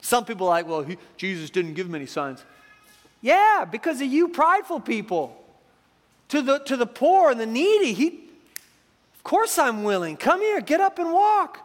Some 0.00 0.24
people 0.24 0.46
are 0.46 0.50
like, 0.50 0.66
well, 0.66 0.82
he, 0.82 0.96
Jesus 1.18 1.50
didn't 1.50 1.74
give 1.74 1.90
many 1.90 2.06
signs. 2.06 2.42
Yeah, 3.20 3.66
because 3.70 4.00
of 4.00 4.06
you 4.06 4.28
prideful 4.28 4.80
people. 4.80 5.36
To 6.28 6.40
the, 6.40 6.58
to 6.60 6.76
the 6.76 6.86
poor 6.86 7.30
and 7.30 7.40
the 7.40 7.46
needy, 7.46 7.92
he, 7.92 8.06
of 9.14 9.24
course 9.24 9.58
I'm 9.58 9.82
willing. 9.82 10.16
Come 10.16 10.40
here, 10.40 10.60
get 10.60 10.80
up 10.80 10.98
and 10.98 11.12
walk. 11.12 11.58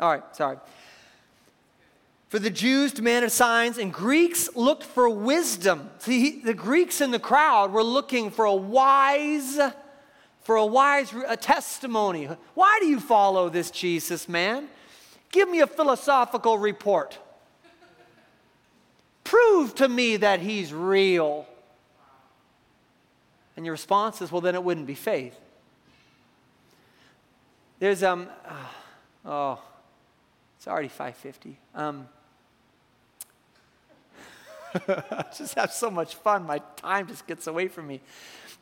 All 0.00 0.10
right, 0.10 0.36
sorry. 0.36 0.58
For 2.32 2.38
the 2.38 2.48
Jews 2.48 2.92
demanded 2.92 3.30
signs, 3.30 3.76
and 3.76 3.92
Greeks 3.92 4.48
looked 4.56 4.84
for 4.84 5.06
wisdom. 5.10 5.90
See, 5.98 6.40
the 6.40 6.54
Greeks 6.54 7.02
in 7.02 7.10
the 7.10 7.18
crowd 7.18 7.74
were 7.74 7.82
looking 7.82 8.30
for 8.30 8.46
a 8.46 8.54
wise 8.54 9.60
for 10.40 10.56
a 10.56 10.64
wise 10.64 11.12
a 11.28 11.36
testimony. 11.36 12.30
Why 12.54 12.78
do 12.80 12.86
you 12.86 13.00
follow 13.00 13.50
this 13.50 13.70
Jesus 13.70 14.30
man? 14.30 14.68
Give 15.30 15.46
me 15.46 15.60
a 15.60 15.66
philosophical 15.66 16.56
report. 16.56 17.18
Prove 19.24 19.74
to 19.74 19.86
me 19.86 20.16
that 20.16 20.40
he's 20.40 20.72
real. 20.72 21.46
And 23.58 23.66
your 23.66 23.74
response 23.74 24.22
is, 24.22 24.32
well, 24.32 24.40
then 24.40 24.54
it 24.54 24.64
wouldn't 24.64 24.86
be 24.86 24.94
faith. 24.94 25.38
There's, 27.78 28.02
um, 28.02 28.26
oh, 29.22 29.60
it's 30.56 30.66
already 30.66 30.88
550. 30.88 31.58
Um, 31.74 32.08
I 34.88 35.24
just 35.36 35.54
have 35.54 35.72
so 35.72 35.90
much 35.90 36.14
fun. 36.14 36.46
My 36.46 36.60
time 36.76 37.06
just 37.06 37.26
gets 37.26 37.46
away 37.46 37.68
from 37.68 37.86
me. 37.86 38.00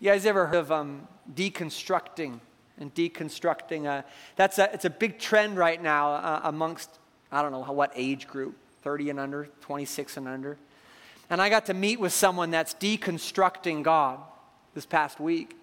You 0.00 0.10
guys 0.10 0.26
ever 0.26 0.46
heard 0.46 0.56
of 0.56 0.72
um, 0.72 1.06
deconstructing 1.32 2.40
and 2.78 2.94
deconstructing? 2.94 3.86
Uh, 3.86 4.02
that's 4.36 4.58
a, 4.58 4.72
it's 4.72 4.84
a 4.84 4.90
big 4.90 5.18
trend 5.18 5.56
right 5.56 5.80
now 5.80 6.12
uh, 6.12 6.40
amongst, 6.44 6.98
I 7.30 7.42
don't 7.42 7.52
know 7.52 7.60
what 7.60 7.92
age 7.94 8.26
group, 8.26 8.56
30 8.82 9.10
and 9.10 9.20
under, 9.20 9.48
26 9.60 10.16
and 10.16 10.26
under. 10.26 10.56
And 11.28 11.40
I 11.40 11.48
got 11.48 11.66
to 11.66 11.74
meet 11.74 12.00
with 12.00 12.12
someone 12.12 12.50
that's 12.50 12.74
deconstructing 12.74 13.82
God 13.82 14.18
this 14.74 14.86
past 14.86 15.20
week. 15.20 15.56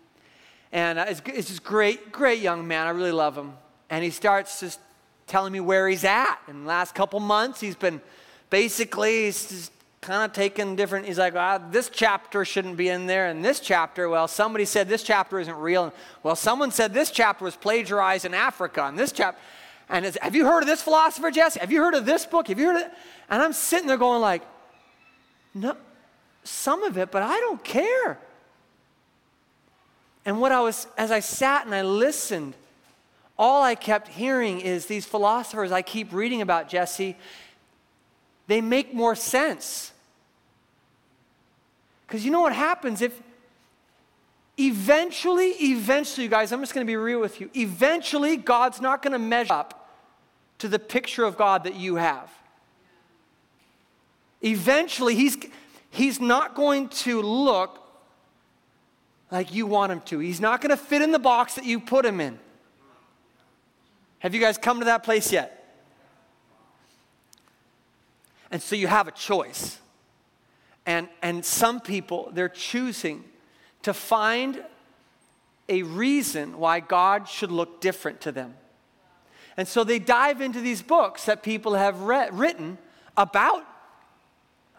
And 0.72 0.99
uh, 0.99 1.05
it's, 1.09 1.22
it's 1.26 1.49
this 1.49 1.59
great, 1.59 2.11
great 2.11 2.41
young 2.41 2.67
man. 2.67 2.88
I 2.88 2.91
really 2.91 3.11
love 3.11 3.38
him. 3.38 3.53
And 3.89 4.03
he 4.03 4.11
starts 4.11 4.61
just 4.61 4.80
telling 5.26 5.51
me 5.51 5.59
where 5.59 5.89
he's 5.89 6.05
at. 6.05 6.38
In 6.47 6.61
the 6.61 6.67
last 6.67 6.95
couple 6.95 7.19
months, 7.19 7.59
he's 7.59 7.76
been 7.76 8.01
basically 8.49 9.26
he's 9.26 9.49
just 9.49 9.72
kind 10.02 10.24
of 10.24 10.34
taking 10.34 10.76
different, 10.76 11.06
he's 11.06 11.18
like, 11.18 11.36
ah, 11.36 11.58
this 11.58 11.89
chapter 11.89 12.45
shouldn't 12.45 12.78
be 12.78 12.89
in 12.89 13.08
there, 13.08 13.28
and 13.28 13.43
this 13.43 13.60
chapter, 13.60 14.08
well, 14.10 14.28
somebody 14.28 14.66
said 14.66 14.88
this 14.88 15.04
chapter 15.04 15.39
isn't 15.39 15.58
real, 15.58 15.86
and 15.86 15.93
well, 16.24 16.36
someone 16.36 16.72
said 16.72 16.93
this 16.93 17.12
chapter 17.12 17.43
was 17.43 17.56
plagiarized 17.56 18.26
in 18.26 18.34
Africa, 18.34 18.84
and 18.84 18.98
this 18.98 19.12
chapter, 19.12 19.39
and 19.89 20.06
have 20.22 20.36
you 20.36 20.45
heard 20.45 20.62
of 20.62 20.68
this 20.68 20.82
philosopher, 20.82 21.32
Jesse? 21.32 21.60
Have 21.60 21.72
you 21.72 21.82
heard 21.82 21.93
of 21.93 22.06
this 22.06 22.26
book? 22.26 22.50
Have 22.50 22.60
you 22.60 22.68
heard 22.68 22.76
of? 22.76 22.91
And 23.30 23.41
I'm 23.41 23.54
sitting 23.54 23.88
there 23.88 23.98
going 23.98 24.22
like, 24.22 24.41
No, 25.54 25.78
some 26.43 26.84
of 26.84 26.98
it, 26.98 27.10
but 27.12 27.24
I 27.24 27.39
don't 27.39 27.64
care. 27.64 28.20
And 30.26 30.41
what 30.41 30.52
I 30.52 30.60
was, 30.60 30.88
as 30.98 31.10
I 31.10 31.22
sat 31.22 31.66
and 31.66 31.74
I 31.74 31.84
listened, 31.84 32.54
all 33.39 33.64
I 33.64 33.76
kept 33.76 34.10
hearing 34.10 34.60
is 34.60 34.88
these 34.88 35.06
philosophers 35.06 35.72
I 35.72 35.82
keep 35.82 36.12
reading 36.12 36.41
about, 36.41 36.68
Jesse, 36.68 37.16
they 38.48 38.62
make 38.62 38.93
more 38.93 39.16
sense. 39.16 39.91
Because 42.08 42.24
you 42.24 42.32
know 42.32 42.41
what 42.41 42.54
happens 42.54 43.02
if 43.02 43.22
eventually, 44.58 45.50
eventually, 45.62 46.24
you 46.24 46.30
guys, 46.30 46.52
I'm 46.52 46.62
just 46.62 46.74
going 46.74 46.86
to 46.86 46.89
be 46.89 46.95
real 46.95 47.20
with 47.20 47.39
you. 47.41 47.50
Eventually, 47.54 48.38
God's 48.38 48.82
not 48.82 49.02
going 49.02 49.14
to 49.14 49.20
measure 49.20 49.54
up 49.54 49.89
to 50.60 50.68
the 50.68 50.80
picture 50.80 51.24
of 51.24 51.38
God 51.38 51.66
that 51.66 51.76
you 51.76 51.95
have. 51.95 52.32
Eventually, 54.41 55.16
he's, 55.16 55.38
he's 55.89 56.20
not 56.20 56.56
going 56.56 56.88
to 56.89 57.22
look 57.22 57.84
like 59.30 59.54
you 59.54 59.66
want 59.66 59.91
him 59.91 60.02
to. 60.02 60.20
He's 60.20 60.39
not 60.39 60.62
going 60.62 60.70
to 60.70 60.78
fit 60.78 61.02
in 61.02 61.12
the 61.12 61.20
box 61.20 61.56
that 61.56 61.66
you 61.66 61.80
put 61.80 62.06
him 62.06 62.22
in. 62.22 62.39
Have 64.20 64.34
you 64.34 64.41
guys 64.41 64.58
come 64.58 64.80
to 64.80 64.86
that 64.86 65.04
place 65.04 65.32
yet? 65.32 65.57
And 68.52 68.62
so 68.62 68.76
you 68.76 68.88
have 68.88 69.08
a 69.08 69.12
choice. 69.12 69.80
And, 70.86 71.10
and 71.22 71.43
some 71.43 71.82
people, 71.82 72.30
they're 72.34 72.48
choosing 72.50 73.24
to 73.84 73.93
find 73.93 74.64
a 75.70 75.84
reason 75.84 76.58
why 76.58 76.80
God 76.80 77.28
should 77.28 77.52
look 77.52 77.82
different 77.82 78.22
to 78.22 78.32
them. 78.32 78.56
And 79.58 79.68
so 79.68 79.84
they 79.84 80.00
dive 80.00 80.39
into 80.39 80.62
these 80.62 80.82
books 80.82 81.26
that 81.26 81.43
people 81.43 81.74
have 81.74 82.02
read, 82.02 82.34
written 82.34 82.78
about, 83.18 83.66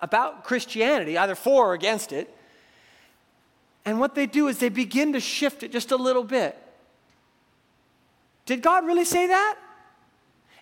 about 0.00 0.44
Christianity, 0.44 1.18
either 1.18 1.34
for 1.34 1.70
or 1.70 1.74
against 1.74 2.12
it. 2.12 2.34
And 3.84 4.00
what 4.00 4.14
they 4.14 4.26
do 4.26 4.48
is 4.48 4.58
they 4.58 4.68
begin 4.68 5.12
to 5.14 5.20
shift 5.20 5.62
it 5.62 5.72
just 5.72 5.90
a 5.90 5.96
little 5.96 6.24
bit. 6.24 6.56
Did 8.46 8.62
God 8.62 8.86
really 8.86 9.04
say 9.04 9.26
that? 9.26 9.58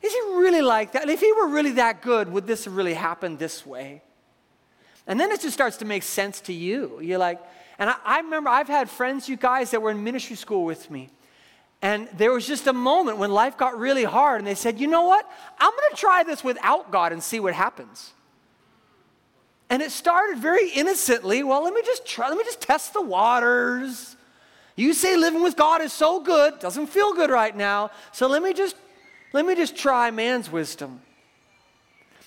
Is 0.07 0.13
he 0.13 0.21
really 0.37 0.63
like 0.63 0.93
that? 0.93 1.03
And 1.03 1.11
if 1.11 1.21
he 1.21 1.33
were 1.33 1.49
really 1.49 1.73
that 1.73 2.01
good, 2.01 2.31
would 2.31 2.47
this 2.47 2.69
really 2.69 2.95
happen 2.95 3.37
this 3.37 3.67
way? 3.67 4.03
And 5.07 5.19
then 5.19 5.33
it 5.33 5.41
just 5.41 5.55
starts 5.55 5.79
to 5.79 5.85
make 5.85 6.05
sense 6.05 6.41
to 6.43 6.53
you. 6.53 7.01
You're 7.01 7.19
like, 7.19 7.41
and 7.79 7.91
I, 7.91 7.97
I 8.05 8.21
remember 8.21 8.51
I've 8.51 8.69
had 8.69 8.89
friends, 8.89 9.29
you 9.29 9.37
guys, 9.37 9.73
that 9.73 9.83
were 9.83 9.91
in 9.91 10.05
ministry 10.05 10.37
school 10.37 10.65
with 10.65 10.91
me. 10.93 11.11
And 11.83 12.09
there 12.17 12.33
was 12.33 12.47
just 12.47 12.69
a 12.69 12.73
moment 12.73 13.19
when 13.19 13.33
life 13.33 13.59
got 13.59 13.79
really 13.79 14.05
hard, 14.05 14.41
and 14.41 14.47
they 14.47 14.55
said, 14.55 14.79
You 14.79 14.87
know 14.87 15.03
what? 15.03 15.29
I'm 15.59 15.71
going 15.71 15.91
to 15.91 15.97
try 15.97 16.23
this 16.23 16.43
without 16.43 16.91
God 16.91 17.13
and 17.13 17.23
see 17.23 17.41
what 17.41 17.53
happens. 17.53 18.13
And 19.69 19.83
it 19.83 19.91
started 19.91 20.39
very 20.39 20.71
innocently. 20.71 21.43
Well, 21.43 21.65
let 21.65 21.75
me 21.75 21.83
just 21.85 22.07
try, 22.07 22.29
let 22.29 22.39
me 22.39 22.45
just 22.45 22.61
test 22.61 22.93
the 22.93 23.03
waters. 23.03 24.17
You 24.77 24.95
say 24.95 25.17
living 25.17 25.43
with 25.43 25.57
God 25.57 25.81
is 25.83 25.93
so 25.93 26.21
good, 26.21 26.59
doesn't 26.61 26.87
feel 26.87 27.15
good 27.15 27.31
right 27.31 27.57
now. 27.57 27.91
So 28.13 28.29
let 28.29 28.43
me 28.43 28.53
just 28.53 28.77
let 29.37 29.45
me 29.45 29.55
just 29.55 29.76
try 29.76 30.11
man's 30.11 30.51
wisdom. 30.51 31.03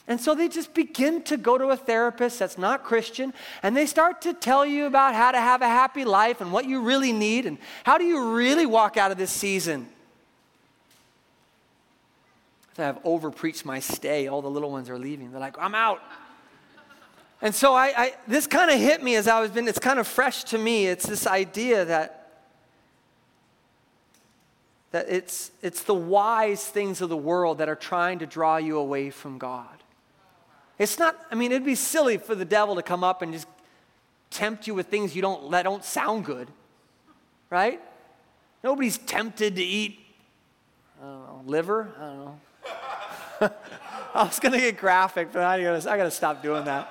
And 0.07 0.21
so 0.21 0.33
they 0.35 0.47
just 0.47 0.73
begin 0.73 1.23
to 1.23 1.37
go 1.37 1.57
to 1.57 1.69
a 1.69 1.75
therapist 1.75 2.39
that's 2.39 2.57
not 2.57 2.83
Christian, 2.83 3.33
and 3.61 3.75
they 3.75 3.85
start 3.85 4.21
to 4.23 4.33
tell 4.33 4.65
you 4.65 4.85
about 4.85 5.15
how 5.15 5.31
to 5.31 5.39
have 5.39 5.61
a 5.61 5.67
happy 5.67 6.05
life 6.05 6.39
and 6.39 6.51
what 6.51 6.65
you 6.65 6.81
really 6.81 7.11
need 7.11 7.45
and 7.45 7.57
how 7.83 7.97
do 7.97 8.05
you 8.05 8.33
really 8.33 8.65
walk 8.65 8.95
out 8.95 9.11
of 9.11 9.17
this 9.17 9.31
season. 9.31 9.87
I 12.77 12.83
have 12.83 12.99
overpreached 13.03 13.65
my 13.65 13.79
stay. 13.79 14.27
All 14.27 14.41
the 14.41 14.49
little 14.49 14.71
ones 14.71 14.89
are 14.89 14.97
leaving. 14.97 15.31
They're 15.31 15.39
like, 15.39 15.57
I'm 15.59 15.75
out. 15.75 16.01
And 17.41 17.53
so 17.53 17.73
I, 17.73 17.93
I 17.97 18.13
this 18.27 18.47
kind 18.47 18.71
of 18.71 18.79
hit 18.79 19.03
me 19.03 19.15
as 19.15 19.27
I 19.27 19.41
was 19.41 19.51
been, 19.51 19.67
it's 19.67 19.79
kind 19.79 19.99
of 19.99 20.07
fresh 20.07 20.43
to 20.45 20.57
me. 20.57 20.87
It's 20.87 21.05
this 21.05 21.27
idea 21.27 21.85
that 21.85 22.18
that 24.91 25.07
it's, 25.09 25.51
it's 25.61 25.83
the 25.83 25.93
wise 25.93 26.65
things 26.65 27.01
of 27.01 27.09
the 27.09 27.17
world 27.17 27.59
that 27.59 27.69
are 27.69 27.75
trying 27.75 28.19
to 28.19 28.25
draw 28.25 28.57
you 28.57 28.77
away 28.77 29.09
from 29.09 29.37
God. 29.37 29.67
It's 30.77 30.97
not, 30.97 31.19
I 31.29 31.35
mean, 31.35 31.51
it'd 31.51 31.65
be 31.65 31.75
silly 31.75 32.17
for 32.17 32.35
the 32.35 32.45
devil 32.45 32.75
to 32.75 32.81
come 32.81 33.03
up 33.03 33.21
and 33.21 33.33
just 33.33 33.47
tempt 34.31 34.65
you 34.65 34.73
with 34.73 34.87
things 34.87 35.15
you 35.15 35.21
don't, 35.21 35.51
that 35.51 35.63
don't 35.63 35.83
sound 35.83 36.25
good, 36.25 36.47
right? 37.49 37.81
Nobody's 38.63 38.97
tempted 38.97 39.55
to 39.55 39.63
eat, 39.63 39.99
I 41.01 41.05
don't 41.05 41.19
know, 41.19 41.41
liver? 41.45 41.93
I 41.97 42.01
don't 42.01 42.19
know. 42.19 42.39
I 44.13 44.23
was 44.23 44.39
to 44.39 44.49
get 44.51 44.77
graphic, 44.77 45.31
but 45.31 45.43
I 45.43 45.61
got 45.61 46.03
to 46.03 46.11
stop 46.11 46.41
doing 46.41 46.65
that. 46.65 46.89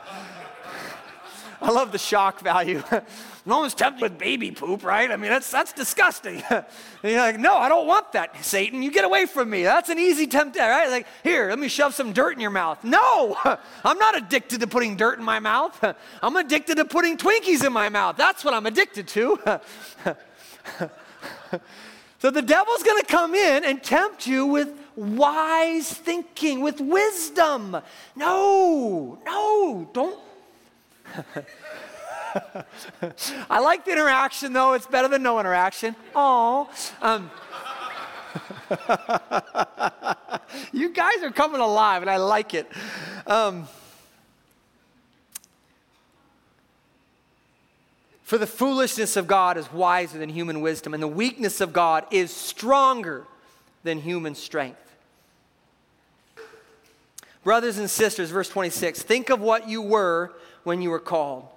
I 1.60 1.70
love 1.70 1.92
the 1.92 1.98
shock 1.98 2.40
value. 2.40 2.82
no 3.46 3.58
one's 3.58 3.74
tempted 3.74 4.00
with 4.00 4.18
baby 4.18 4.50
poop, 4.50 4.84
right? 4.84 5.10
I 5.10 5.16
mean, 5.16 5.30
that's, 5.30 5.50
that's 5.50 5.72
disgusting. 5.72 6.42
and 6.50 6.64
you're 7.02 7.20
like, 7.20 7.38
no, 7.38 7.56
I 7.56 7.68
don't 7.68 7.86
want 7.86 8.12
that, 8.12 8.44
Satan. 8.44 8.82
You 8.82 8.92
get 8.92 9.04
away 9.04 9.26
from 9.26 9.50
me. 9.50 9.62
That's 9.64 9.88
an 9.88 9.98
easy 9.98 10.26
temptation, 10.26 10.68
right? 10.68 10.88
Like, 10.88 11.06
here, 11.24 11.48
let 11.48 11.58
me 11.58 11.68
shove 11.68 11.94
some 11.94 12.12
dirt 12.12 12.34
in 12.34 12.40
your 12.40 12.50
mouth. 12.50 12.84
No, 12.84 13.36
I'm 13.84 13.98
not 13.98 14.16
addicted 14.16 14.60
to 14.60 14.66
putting 14.66 14.96
dirt 14.96 15.18
in 15.18 15.24
my 15.24 15.40
mouth. 15.40 15.82
I'm 16.22 16.36
addicted 16.36 16.76
to 16.76 16.84
putting 16.84 17.16
Twinkies 17.16 17.66
in 17.66 17.72
my 17.72 17.88
mouth. 17.88 18.16
That's 18.16 18.44
what 18.44 18.54
I'm 18.54 18.66
addicted 18.66 19.08
to. 19.08 19.60
so 22.18 22.30
the 22.30 22.42
devil's 22.42 22.82
going 22.82 23.00
to 23.00 23.06
come 23.06 23.34
in 23.34 23.64
and 23.64 23.82
tempt 23.82 24.26
you 24.26 24.46
with 24.46 24.78
wise 24.94 25.92
thinking, 25.92 26.60
with 26.60 26.80
wisdom. 26.80 27.76
No, 28.16 29.18
no, 29.24 29.88
don't 29.92 30.27
I 33.50 33.60
like 33.60 33.84
the 33.84 33.92
interaction 33.92 34.52
though. 34.52 34.74
It's 34.74 34.86
better 34.86 35.08
than 35.08 35.22
no 35.22 35.40
interaction. 35.40 35.96
Oh, 36.14 36.70
um, 37.00 37.30
you 40.72 40.92
guys 40.92 41.22
are 41.22 41.30
coming 41.30 41.60
alive, 41.60 42.02
and 42.02 42.10
I 42.10 42.18
like 42.18 42.54
it. 42.54 42.70
Um, 43.26 43.66
For 48.28 48.36
the 48.36 48.46
foolishness 48.46 49.16
of 49.16 49.26
God 49.26 49.56
is 49.56 49.72
wiser 49.72 50.18
than 50.18 50.28
human 50.28 50.60
wisdom, 50.60 50.92
and 50.92 51.02
the 51.02 51.08
weakness 51.08 51.62
of 51.62 51.72
God 51.72 52.04
is 52.10 52.30
stronger 52.30 53.24
than 53.84 54.02
human 54.02 54.34
strength. 54.34 54.87
Brothers 57.48 57.78
and 57.78 57.88
sisters, 57.88 58.28
verse 58.28 58.50
26 58.50 59.02
think 59.04 59.30
of 59.30 59.40
what 59.40 59.70
you 59.70 59.80
were 59.80 60.34
when 60.64 60.82
you 60.82 60.90
were 60.90 61.00
called. 61.00 61.48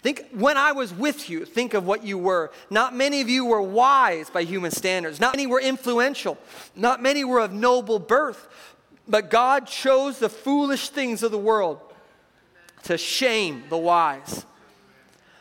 Think 0.00 0.26
when 0.32 0.56
I 0.56 0.72
was 0.72 0.90
with 0.94 1.28
you, 1.28 1.44
think 1.44 1.74
of 1.74 1.84
what 1.84 2.02
you 2.02 2.16
were. 2.16 2.50
Not 2.70 2.96
many 2.96 3.20
of 3.20 3.28
you 3.28 3.44
were 3.44 3.60
wise 3.60 4.30
by 4.30 4.44
human 4.44 4.70
standards. 4.70 5.20
Not 5.20 5.36
many 5.36 5.46
were 5.46 5.60
influential. 5.60 6.38
Not 6.74 7.02
many 7.02 7.24
were 7.24 7.40
of 7.40 7.52
noble 7.52 7.98
birth. 7.98 8.48
But 9.06 9.28
God 9.28 9.66
chose 9.66 10.18
the 10.18 10.30
foolish 10.30 10.88
things 10.88 11.22
of 11.22 11.30
the 11.30 11.36
world 11.36 11.78
to 12.84 12.96
shame 12.96 13.64
the 13.68 13.76
wise. 13.76 14.46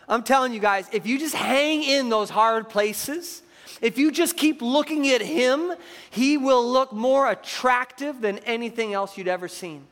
I'm 0.10 0.24
telling 0.24 0.52
you 0.52 0.60
guys, 0.60 0.86
if 0.92 1.08
you 1.08 1.18
just 1.18 1.36
hang 1.36 1.82
in 1.82 2.10
those 2.10 2.30
hard 2.30 2.68
places, 2.68 3.42
if 3.82 3.98
you 3.98 4.12
just 4.12 4.36
keep 4.36 4.62
looking 4.62 5.08
at 5.10 5.22
Him, 5.22 5.74
He 6.10 6.38
will 6.38 6.68
look 6.68 6.92
more 6.92 7.30
attractive 7.30 8.22
than 8.22 8.40
anything 8.40 8.94
else 8.94 9.18
you'd 9.18 9.28
ever 9.28 9.48
seen. 9.48 9.86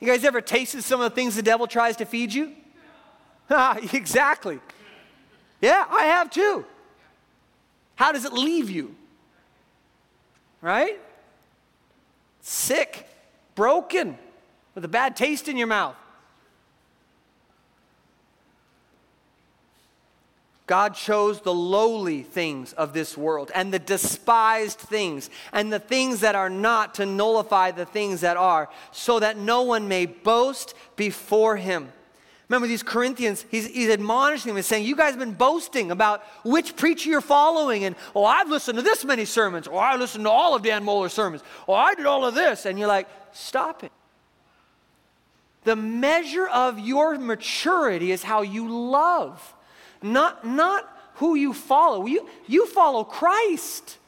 You 0.00 0.06
guys 0.06 0.24
ever 0.24 0.40
tasted 0.40 0.82
some 0.82 1.00
of 1.00 1.10
the 1.10 1.14
things 1.14 1.34
the 1.34 1.42
devil 1.42 1.66
tries 1.66 1.96
to 1.96 2.04
feed 2.04 2.32
you? 2.32 2.52
Ah, 3.50 3.78
exactly. 3.94 4.60
Yeah, 5.62 5.86
I 5.88 6.04
have 6.04 6.28
too. 6.28 6.66
How 7.94 8.12
does 8.12 8.26
it 8.26 8.32
leave 8.34 8.68
you? 8.68 8.94
Right? 10.60 11.00
Sick, 12.42 13.08
broken, 13.54 14.18
with 14.74 14.84
a 14.84 14.88
bad 14.88 15.16
taste 15.16 15.48
in 15.48 15.56
your 15.56 15.66
mouth. 15.66 15.96
God 20.68 20.94
chose 20.94 21.40
the 21.40 21.52
lowly 21.52 22.22
things 22.22 22.74
of 22.74 22.92
this 22.92 23.16
world 23.16 23.50
and 23.54 23.72
the 23.72 23.78
despised 23.78 24.78
things 24.78 25.30
and 25.52 25.72
the 25.72 25.78
things 25.78 26.20
that 26.20 26.34
are 26.36 26.50
not 26.50 26.94
to 26.96 27.06
nullify 27.06 27.70
the 27.70 27.86
things 27.86 28.20
that 28.20 28.36
are, 28.36 28.68
so 28.92 29.18
that 29.18 29.38
no 29.38 29.62
one 29.62 29.88
may 29.88 30.04
boast 30.06 30.74
before 30.94 31.56
him. 31.56 31.90
Remember 32.50 32.68
these 32.68 32.82
Corinthians, 32.82 33.44
he's, 33.50 33.66
he's 33.66 33.90
admonishing 33.90 34.50
them 34.50 34.56
and 34.56 34.64
saying, 34.64 34.84
You 34.84 34.94
guys 34.94 35.10
have 35.10 35.18
been 35.18 35.32
boasting 35.32 35.90
about 35.90 36.22
which 36.44 36.76
preacher 36.76 37.08
you're 37.08 37.20
following. 37.20 37.84
And, 37.84 37.96
oh, 38.14 38.24
I've 38.24 38.48
listened 38.48 38.76
to 38.76 38.82
this 38.82 39.04
many 39.04 39.24
sermons. 39.24 39.66
Or 39.66 39.80
I 39.80 39.96
listened 39.96 40.24
to 40.24 40.30
all 40.30 40.54
of 40.54 40.62
Dan 40.62 40.84
Mohler's 40.84 41.12
sermons. 41.12 41.42
Or 41.66 41.76
I 41.76 41.94
did 41.94 42.06
all 42.06 42.24
of 42.24 42.34
this. 42.34 42.64
And 42.64 42.78
you're 42.78 42.88
like, 42.88 43.08
Stop 43.32 43.84
it. 43.84 43.92
The 45.64 45.76
measure 45.76 46.46
of 46.46 46.78
your 46.78 47.18
maturity 47.18 48.12
is 48.12 48.22
how 48.22 48.42
you 48.42 48.70
love 48.70 49.54
not, 50.02 50.46
not 50.46 50.84
who 51.14 51.34
you 51.34 51.52
follow. 51.52 52.06
You, 52.06 52.28
you 52.46 52.66
follow 52.66 53.04
Christ. 53.04 53.98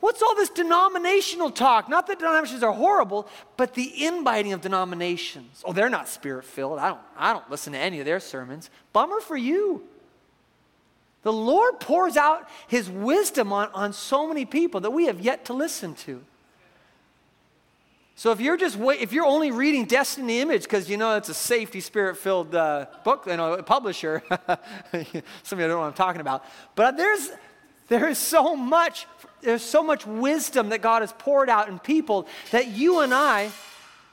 What's 0.00 0.22
all 0.22 0.34
this 0.34 0.48
denominational 0.48 1.50
talk? 1.50 1.88
Not 1.88 2.06
that 2.06 2.18
denominations 2.18 2.62
are 2.62 2.72
horrible, 2.72 3.28
but 3.56 3.74
the 3.74 4.06
inviting 4.06 4.52
of 4.52 4.62
denominations. 4.62 5.62
Oh, 5.64 5.72
they're 5.72 5.90
not 5.90 6.08
spirit 6.08 6.44
filled. 6.44 6.78
I 6.78 6.88
don't, 6.88 7.00
I 7.16 7.32
don't 7.32 7.48
listen 7.50 7.74
to 7.74 7.78
any 7.78 8.00
of 8.00 8.06
their 8.06 8.20
sermons. 8.20 8.70
Bummer 8.94 9.20
for 9.20 9.36
you. 9.36 9.82
The 11.22 11.32
Lord 11.32 11.80
pours 11.80 12.16
out 12.16 12.48
his 12.66 12.88
wisdom 12.88 13.52
on, 13.52 13.68
on 13.74 13.92
so 13.92 14.26
many 14.26 14.46
people 14.46 14.80
that 14.80 14.90
we 14.90 15.04
have 15.04 15.20
yet 15.20 15.44
to 15.46 15.52
listen 15.52 15.94
to. 15.96 16.24
So 18.20 18.32
if 18.32 18.40
you're 18.42 18.58
just 18.58 18.76
if 18.78 19.14
you're 19.14 19.24
only 19.24 19.50
reading 19.50 19.86
Destiny 19.86 20.40
Image 20.40 20.64
because 20.64 20.90
you 20.90 20.98
know 20.98 21.16
it's 21.16 21.30
a 21.30 21.34
safety 21.34 21.80
spirit 21.80 22.18
filled 22.18 22.54
uh, 22.54 22.84
book, 23.02 23.24
you 23.26 23.34
know, 23.34 23.56
publisher, 23.62 24.22
some 24.28 24.38
of 24.92 25.00
you 25.00 25.22
don't 25.56 25.68
know 25.70 25.78
what 25.78 25.86
I'm 25.86 25.94
talking 25.94 26.20
about. 26.20 26.44
But 26.74 26.98
there's 26.98 27.30
there 27.88 28.06
is 28.06 28.18
so 28.18 28.54
much 28.54 29.06
there's 29.40 29.62
so 29.62 29.82
much 29.82 30.06
wisdom 30.06 30.68
that 30.68 30.82
God 30.82 31.00
has 31.00 31.14
poured 31.14 31.48
out 31.48 31.70
in 31.70 31.78
people 31.78 32.26
that 32.50 32.68
you 32.68 33.00
and 33.00 33.14
I 33.14 33.52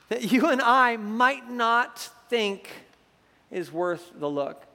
that 0.07 0.31
you 0.31 0.47
and 0.51 0.61
I 0.61 0.95
might 0.95 1.51
not 1.51 1.99
think 2.29 2.69
is 3.51 3.73
worth 3.73 4.13
the 4.17 4.29
look. 4.29 4.65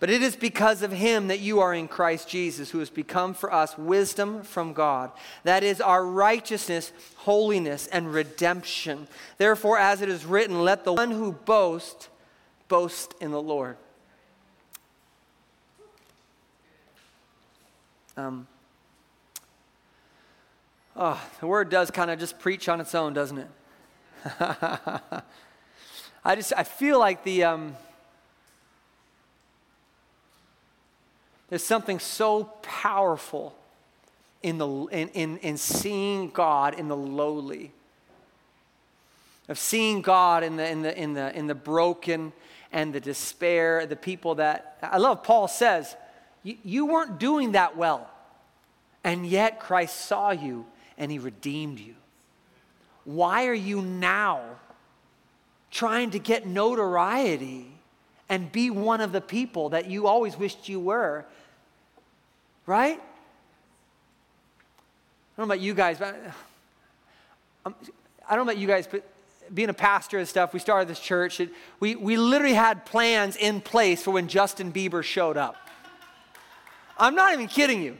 But 0.00 0.10
it 0.10 0.22
is 0.22 0.36
because 0.36 0.82
of 0.82 0.92
him 0.92 1.26
that 1.26 1.40
you 1.40 1.58
are 1.58 1.74
in 1.74 1.88
Christ 1.88 2.28
Jesus, 2.28 2.70
who 2.70 2.78
has 2.78 2.90
become 2.90 3.34
for 3.34 3.52
us 3.52 3.76
wisdom 3.76 4.42
from 4.42 4.72
God. 4.72 5.10
That 5.42 5.64
is 5.64 5.80
our 5.80 6.06
righteousness, 6.06 6.92
holiness, 7.16 7.88
and 7.88 8.12
redemption. 8.12 9.08
Therefore, 9.38 9.76
as 9.76 10.00
it 10.00 10.08
is 10.08 10.24
written, 10.24 10.62
let 10.62 10.84
the 10.84 10.92
one 10.92 11.10
who 11.10 11.32
boasts 11.32 12.08
boast 12.68 13.14
in 13.20 13.32
the 13.32 13.42
Lord. 13.42 13.76
Um, 18.16 18.46
oh, 20.96 21.20
the 21.40 21.46
word 21.46 21.70
does 21.70 21.90
kind 21.90 22.10
of 22.10 22.20
just 22.20 22.38
preach 22.38 22.68
on 22.68 22.80
its 22.80 22.94
own, 22.94 23.14
doesn't 23.14 23.38
it? 23.38 23.48
I 26.24 26.34
just 26.34 26.52
I 26.56 26.64
feel 26.64 26.98
like 26.98 27.22
the 27.24 27.44
um, 27.44 27.76
There's 31.48 31.64
something 31.64 31.98
so 31.98 32.44
powerful 32.62 33.56
in, 34.42 34.58
the, 34.58 34.68
in, 34.68 35.08
in, 35.08 35.38
in 35.38 35.56
seeing 35.56 36.30
God 36.30 36.78
in 36.78 36.88
the 36.88 36.96
lowly, 36.96 37.72
of 39.48 39.58
seeing 39.58 40.02
God 40.02 40.42
in 40.42 40.56
the, 40.56 40.68
in, 40.68 40.82
the, 40.82 40.96
in, 40.96 41.14
the, 41.14 41.36
in 41.36 41.46
the 41.46 41.54
broken 41.54 42.32
and 42.70 42.92
the 42.92 43.00
despair, 43.00 43.86
the 43.86 43.96
people 43.96 44.36
that, 44.36 44.78
I 44.82 44.98
love 44.98 45.22
Paul 45.22 45.48
says, 45.48 45.96
you, 46.42 46.56
you 46.62 46.86
weren't 46.86 47.18
doing 47.18 47.52
that 47.52 47.76
well, 47.76 48.08
and 49.02 49.26
yet 49.26 49.58
Christ 49.58 50.04
saw 50.04 50.30
you 50.30 50.66
and 50.98 51.10
he 51.10 51.18
redeemed 51.18 51.78
you. 51.78 51.94
Why 53.04 53.46
are 53.46 53.54
you 53.54 53.80
now 53.80 54.42
trying 55.70 56.10
to 56.10 56.18
get 56.18 56.46
notoriety 56.46 57.72
and 58.28 58.50
be 58.52 58.70
one 58.70 59.00
of 59.00 59.12
the 59.12 59.20
people 59.20 59.70
that 59.70 59.86
you 59.90 60.06
always 60.06 60.38
wished 60.38 60.68
you 60.68 60.80
were 60.80 61.24
Right? 62.68 63.00
I 63.00 63.00
don't 65.38 65.48
know 65.48 65.54
about 65.54 65.60
you 65.60 65.72
guys, 65.72 65.96
but 65.98 66.14
um, 67.64 67.74
I 68.28 68.36
don't 68.36 68.44
know 68.44 68.52
about 68.52 68.60
you 68.60 68.68
guys, 68.68 68.86
but 68.86 69.10
being 69.54 69.70
a 69.70 69.74
pastor 69.74 70.18
and 70.18 70.28
stuff, 70.28 70.52
we 70.52 70.60
started 70.60 70.86
this 70.86 71.00
church. 71.00 71.40
We, 71.80 71.96
we 71.96 72.18
literally 72.18 72.52
had 72.52 72.84
plans 72.84 73.36
in 73.36 73.62
place 73.62 74.02
for 74.02 74.10
when 74.10 74.28
Justin 74.28 74.70
Bieber 74.70 75.02
showed 75.02 75.38
up. 75.38 75.56
I'm 76.98 77.14
not 77.14 77.32
even 77.32 77.48
kidding 77.48 77.80
you. 77.80 77.96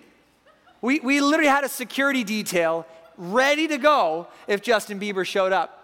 We, 0.82 1.00
we 1.00 1.22
literally 1.22 1.48
had 1.48 1.64
a 1.64 1.70
security 1.70 2.22
detail 2.22 2.86
ready 3.16 3.68
to 3.68 3.78
go 3.78 4.26
if 4.46 4.60
Justin 4.60 5.00
Bieber 5.00 5.24
showed 5.24 5.52
up. 5.52 5.77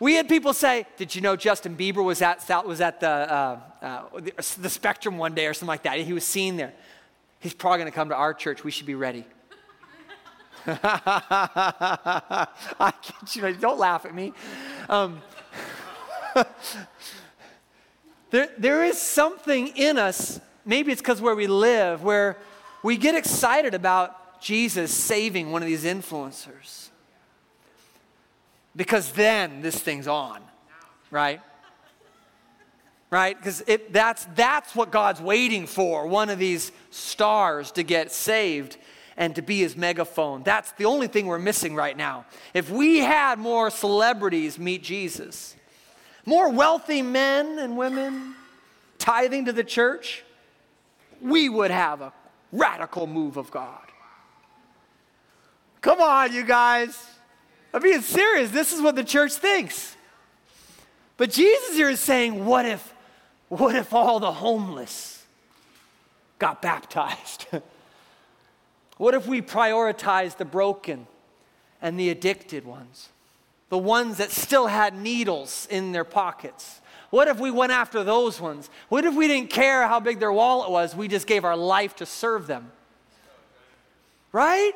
We 0.00 0.14
had 0.14 0.28
people 0.28 0.52
say, 0.52 0.86
Did 0.96 1.14
you 1.14 1.20
know 1.20 1.36
Justin 1.36 1.76
Bieber 1.76 2.04
was 2.04 2.22
at, 2.22 2.46
was 2.66 2.80
at 2.80 3.00
the, 3.00 3.08
uh, 3.08 3.60
uh, 3.82 4.02
the, 4.60 4.70
Spectrum 4.70 5.18
one 5.18 5.34
day 5.34 5.46
or 5.46 5.54
something 5.54 5.68
like 5.68 5.82
that? 5.82 5.98
He 5.98 6.12
was 6.12 6.24
seen 6.24 6.56
there. 6.56 6.72
He's 7.40 7.54
probably 7.54 7.78
going 7.78 7.90
to 7.90 7.94
come 7.94 8.08
to 8.10 8.14
our 8.14 8.34
church. 8.34 8.64
We 8.64 8.70
should 8.70 8.86
be 8.86 8.94
ready. 8.94 9.24
I 10.66 12.46
can't, 13.02 13.36
you 13.36 13.42
know, 13.42 13.52
don't 13.54 13.78
laugh 13.78 14.04
at 14.04 14.14
me. 14.14 14.32
Um, 14.88 15.20
there, 18.30 18.48
there 18.58 18.84
is 18.84 19.00
something 19.00 19.68
in 19.68 19.98
us, 19.98 20.40
maybe 20.64 20.92
it's 20.92 21.00
because 21.00 21.20
where 21.20 21.34
we 21.34 21.46
live, 21.46 22.02
where 22.02 22.38
we 22.82 22.96
get 22.96 23.14
excited 23.14 23.74
about 23.74 24.40
Jesus 24.40 24.92
saving 24.92 25.50
one 25.52 25.62
of 25.62 25.68
these 25.68 25.84
influencers. 25.84 26.90
Because 28.76 29.12
then 29.12 29.60
this 29.62 29.78
thing's 29.78 30.06
on, 30.06 30.40
right? 31.10 31.40
right? 33.10 33.36
Because 33.36 33.62
that's, 33.90 34.26
that's 34.34 34.74
what 34.74 34.90
God's 34.90 35.20
waiting 35.20 35.66
for 35.66 36.06
one 36.06 36.28
of 36.28 36.38
these 36.38 36.72
stars 36.90 37.72
to 37.72 37.82
get 37.82 38.12
saved 38.12 38.76
and 39.16 39.34
to 39.34 39.42
be 39.42 39.58
his 39.58 39.76
megaphone. 39.76 40.42
That's 40.42 40.72
the 40.72 40.84
only 40.84 41.08
thing 41.08 41.26
we're 41.26 41.38
missing 41.38 41.74
right 41.74 41.96
now. 41.96 42.26
If 42.54 42.70
we 42.70 42.98
had 42.98 43.38
more 43.38 43.70
celebrities 43.70 44.58
meet 44.58 44.82
Jesus, 44.82 45.56
more 46.24 46.50
wealthy 46.50 47.02
men 47.02 47.58
and 47.58 47.76
women 47.76 48.34
tithing 48.98 49.46
to 49.46 49.52
the 49.52 49.64
church, 49.64 50.24
we 51.20 51.48
would 51.48 51.70
have 51.70 52.00
a 52.00 52.12
radical 52.52 53.06
move 53.06 53.36
of 53.36 53.50
God. 53.50 53.80
Come 55.80 56.00
on, 56.00 56.32
you 56.32 56.44
guys. 56.44 57.04
I'm 57.72 57.82
being 57.82 58.00
serious. 58.00 58.50
This 58.50 58.72
is 58.72 58.80
what 58.80 58.96
the 58.96 59.04
church 59.04 59.32
thinks. 59.34 59.96
But 61.16 61.30
Jesus 61.30 61.76
here 61.76 61.90
is 61.90 62.00
saying, 62.00 62.46
what 62.46 62.64
if 62.64 62.94
what 63.48 63.74
if 63.74 63.94
all 63.94 64.20
the 64.20 64.32
homeless 64.32 65.24
got 66.38 66.60
baptized? 66.60 67.46
what 68.98 69.14
if 69.14 69.26
we 69.26 69.40
prioritize 69.40 70.36
the 70.36 70.44
broken 70.44 71.06
and 71.80 71.98
the 71.98 72.10
addicted 72.10 72.64
ones? 72.64 73.08
The 73.70 73.78
ones 73.78 74.18
that 74.18 74.30
still 74.30 74.66
had 74.66 74.94
needles 74.94 75.66
in 75.70 75.92
their 75.92 76.04
pockets? 76.04 76.80
What 77.10 77.28
if 77.28 77.38
we 77.40 77.50
went 77.50 77.72
after 77.72 78.04
those 78.04 78.38
ones? 78.38 78.68
What 78.90 79.06
if 79.06 79.14
we 79.14 79.28
didn't 79.28 79.50
care 79.50 79.88
how 79.88 79.98
big 79.98 80.20
their 80.20 80.32
wallet 80.32 80.70
was? 80.70 80.94
We 80.94 81.08
just 81.08 81.26
gave 81.26 81.44
our 81.44 81.56
life 81.56 81.96
to 81.96 82.06
serve 82.06 82.46
them. 82.46 82.70
Right? 84.30 84.72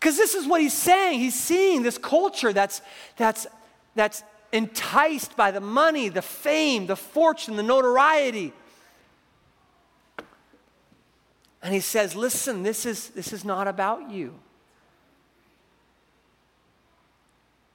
Because 0.00 0.16
this 0.16 0.34
is 0.34 0.46
what 0.46 0.62
he's 0.62 0.72
saying. 0.72 1.20
He's 1.20 1.38
seeing 1.38 1.82
this 1.82 1.98
culture 1.98 2.54
that's, 2.54 2.80
that's, 3.16 3.46
that's 3.94 4.22
enticed 4.50 5.36
by 5.36 5.50
the 5.50 5.60
money, 5.60 6.08
the 6.08 6.22
fame, 6.22 6.86
the 6.86 6.96
fortune, 6.96 7.56
the 7.56 7.62
notoriety. 7.62 8.54
And 11.62 11.74
he 11.74 11.80
says, 11.80 12.16
Listen, 12.16 12.62
this 12.62 12.86
is, 12.86 13.10
this 13.10 13.34
is 13.34 13.44
not 13.44 13.68
about 13.68 14.10
you. 14.10 14.34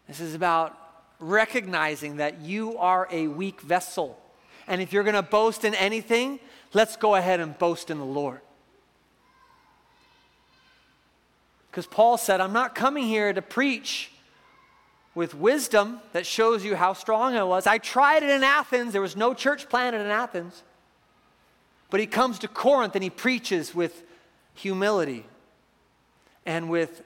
This 0.08 0.20
is 0.20 0.34
about 0.34 0.76
recognizing 1.20 2.18
that 2.18 2.42
you 2.42 2.78
are 2.80 3.08
a 3.12 3.28
weak 3.28 3.62
vessel. 3.62 4.20
And 4.68 4.82
if 4.82 4.92
you're 4.92 5.04
going 5.04 5.16
to 5.16 5.22
boast 5.22 5.64
in 5.64 5.76
anything, 5.76 6.40
let's 6.74 6.96
go 6.96 7.14
ahead 7.14 7.40
and 7.40 7.58
boast 7.58 7.92
in 7.92 8.00
the 8.00 8.06
Lord. 8.06 8.42
Because 11.76 11.88
Paul 11.88 12.18
said, 12.18 12.40
I'm 12.40 12.54
not 12.54 12.74
coming 12.74 13.04
here 13.04 13.34
to 13.34 13.42
preach 13.42 14.10
with 15.14 15.36
wisdom 15.36 16.00
that 16.14 16.26
shows 16.26 16.64
you 16.64 16.74
how 16.74 16.94
strong 16.94 17.36
I 17.36 17.44
was. 17.44 17.68
I 17.68 17.80
tried 17.80 18.24
it 18.24 18.30
in 18.30 18.46
Athens. 18.46 18.94
There 18.94 19.02
was 19.02 19.18
no 19.18 19.34
church 19.34 19.68
planted 19.68 20.00
in 20.00 20.08
Athens. 20.08 20.64
But 21.90 22.00
he 22.00 22.06
comes 22.06 22.40
to 22.40 22.48
Corinth 22.48 22.96
and 22.96 23.04
he 23.04 23.10
preaches 23.10 23.76
with 23.76 24.04
humility 24.54 25.26
and 26.46 26.70
with 26.70 27.04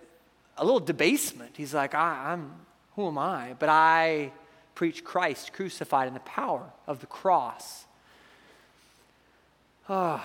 a 0.56 0.64
little 0.64 0.80
debasement. 0.80 1.58
He's 1.58 1.74
like, 1.74 1.96
I, 1.96 2.34
am 2.34 2.54
who 2.96 3.08
am 3.08 3.18
I? 3.18 3.56
But 3.58 3.70
I 3.70 4.32
preach 4.76 5.04
Christ 5.04 5.52
crucified 5.52 6.08
in 6.08 6.14
the 6.14 6.20
power 6.20 6.64
of 6.86 7.00
the 7.00 7.08
cross. 7.08 7.86
Oh. 9.90 10.24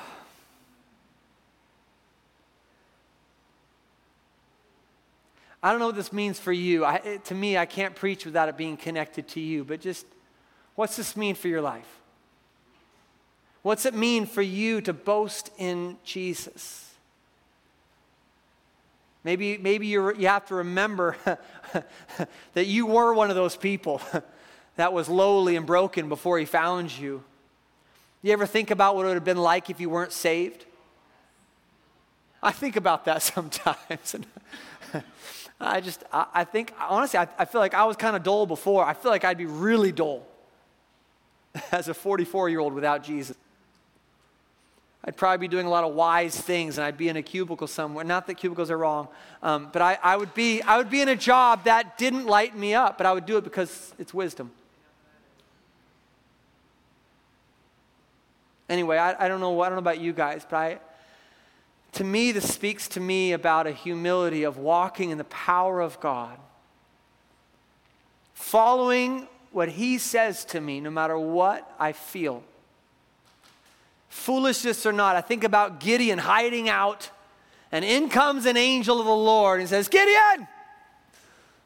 I 5.64 5.70
don't 5.70 5.78
know 5.78 5.86
what 5.86 5.94
this 5.94 6.12
means 6.12 6.38
for 6.38 6.52
you. 6.52 6.84
I, 6.84 6.96
it, 6.96 7.24
to 7.24 7.34
me, 7.34 7.56
I 7.56 7.64
can't 7.64 7.96
preach 7.96 8.26
without 8.26 8.50
it 8.50 8.56
being 8.58 8.76
connected 8.76 9.28
to 9.28 9.40
you, 9.40 9.64
but 9.64 9.80
just 9.80 10.04
what's 10.74 10.94
this 10.96 11.16
mean 11.16 11.34
for 11.34 11.48
your 11.48 11.62
life? 11.62 11.88
What's 13.62 13.86
it 13.86 13.94
mean 13.94 14.26
for 14.26 14.42
you 14.42 14.82
to 14.82 14.92
boast 14.92 15.48
in 15.56 15.96
Jesus? 16.04 16.92
Maybe, 19.24 19.56
maybe 19.56 19.86
you 19.86 20.14
you 20.14 20.28
have 20.28 20.44
to 20.48 20.56
remember 20.56 21.16
that 22.52 22.66
you 22.66 22.84
were 22.84 23.14
one 23.14 23.30
of 23.30 23.36
those 23.36 23.56
people 23.56 24.02
that 24.76 24.92
was 24.92 25.08
lowly 25.08 25.56
and 25.56 25.64
broken 25.64 26.10
before 26.10 26.38
he 26.38 26.44
found 26.44 26.94
you. 26.94 27.24
You 28.20 28.34
ever 28.34 28.44
think 28.44 28.70
about 28.70 28.96
what 28.96 29.06
it 29.06 29.08
would 29.08 29.14
have 29.14 29.24
been 29.24 29.38
like 29.38 29.70
if 29.70 29.80
you 29.80 29.88
weren't 29.88 30.12
saved? 30.12 30.66
I 32.42 32.52
think 32.52 32.76
about 32.76 33.06
that 33.06 33.22
sometimes. 33.34 34.14
I 35.60 35.80
just, 35.80 36.04
I, 36.12 36.26
I 36.34 36.44
think, 36.44 36.72
honestly, 36.78 37.18
I, 37.18 37.28
I 37.38 37.44
feel 37.44 37.60
like 37.60 37.74
I 37.74 37.84
was 37.84 37.96
kind 37.96 38.16
of 38.16 38.22
dull 38.22 38.46
before. 38.46 38.84
I 38.84 38.94
feel 38.94 39.10
like 39.10 39.24
I'd 39.24 39.38
be 39.38 39.46
really 39.46 39.92
dull 39.92 40.26
as 41.72 41.88
a 41.88 41.94
44 41.94 42.48
year 42.48 42.60
old 42.60 42.72
without 42.72 43.02
Jesus. 43.02 43.36
I'd 45.06 45.16
probably 45.16 45.46
be 45.46 45.48
doing 45.48 45.66
a 45.66 45.70
lot 45.70 45.84
of 45.84 45.94
wise 45.94 46.40
things 46.40 46.78
and 46.78 46.84
I'd 46.86 46.96
be 46.96 47.08
in 47.08 47.16
a 47.16 47.22
cubicle 47.22 47.66
somewhere. 47.66 48.04
Not 48.04 48.26
that 48.26 48.34
cubicles 48.34 48.70
are 48.70 48.78
wrong, 48.78 49.08
um, 49.42 49.68
but 49.70 49.82
I, 49.82 49.98
I, 50.02 50.16
would 50.16 50.32
be, 50.32 50.62
I 50.62 50.78
would 50.78 50.88
be 50.88 51.02
in 51.02 51.10
a 51.10 51.16
job 51.16 51.64
that 51.64 51.98
didn't 51.98 52.24
light 52.24 52.56
me 52.56 52.72
up, 52.72 52.96
but 52.96 53.06
I 53.06 53.12
would 53.12 53.26
do 53.26 53.36
it 53.36 53.44
because 53.44 53.92
it's 53.98 54.14
wisdom. 54.14 54.50
Anyway, 58.66 58.96
I, 58.96 59.26
I, 59.26 59.28
don't 59.28 59.40
know, 59.40 59.60
I 59.60 59.68
don't 59.68 59.76
know 59.76 59.80
about 59.80 60.00
you 60.00 60.14
guys, 60.14 60.46
but 60.48 60.56
I, 60.56 60.78
to 61.94 62.04
me, 62.04 62.32
this 62.32 62.52
speaks 62.52 62.88
to 62.88 63.00
me 63.00 63.32
about 63.32 63.66
a 63.66 63.72
humility 63.72 64.44
of 64.44 64.58
walking 64.58 65.10
in 65.10 65.18
the 65.18 65.24
power 65.24 65.80
of 65.80 66.00
God, 66.00 66.38
following 68.34 69.28
what 69.52 69.68
He 69.68 69.98
says 69.98 70.44
to 70.46 70.60
me 70.60 70.80
no 70.80 70.90
matter 70.90 71.18
what 71.18 71.72
I 71.78 71.92
feel. 71.92 72.42
Foolishness 74.08 74.86
or 74.86 74.92
not, 74.92 75.16
I 75.16 75.20
think 75.20 75.44
about 75.44 75.80
Gideon 75.80 76.18
hiding 76.18 76.68
out, 76.68 77.10
and 77.72 77.84
in 77.84 78.08
comes 78.08 78.46
an 78.46 78.56
angel 78.56 79.00
of 79.00 79.06
the 79.06 79.12
Lord 79.12 79.60
and 79.60 79.68
says, 79.68 79.88
Gideon, 79.88 80.46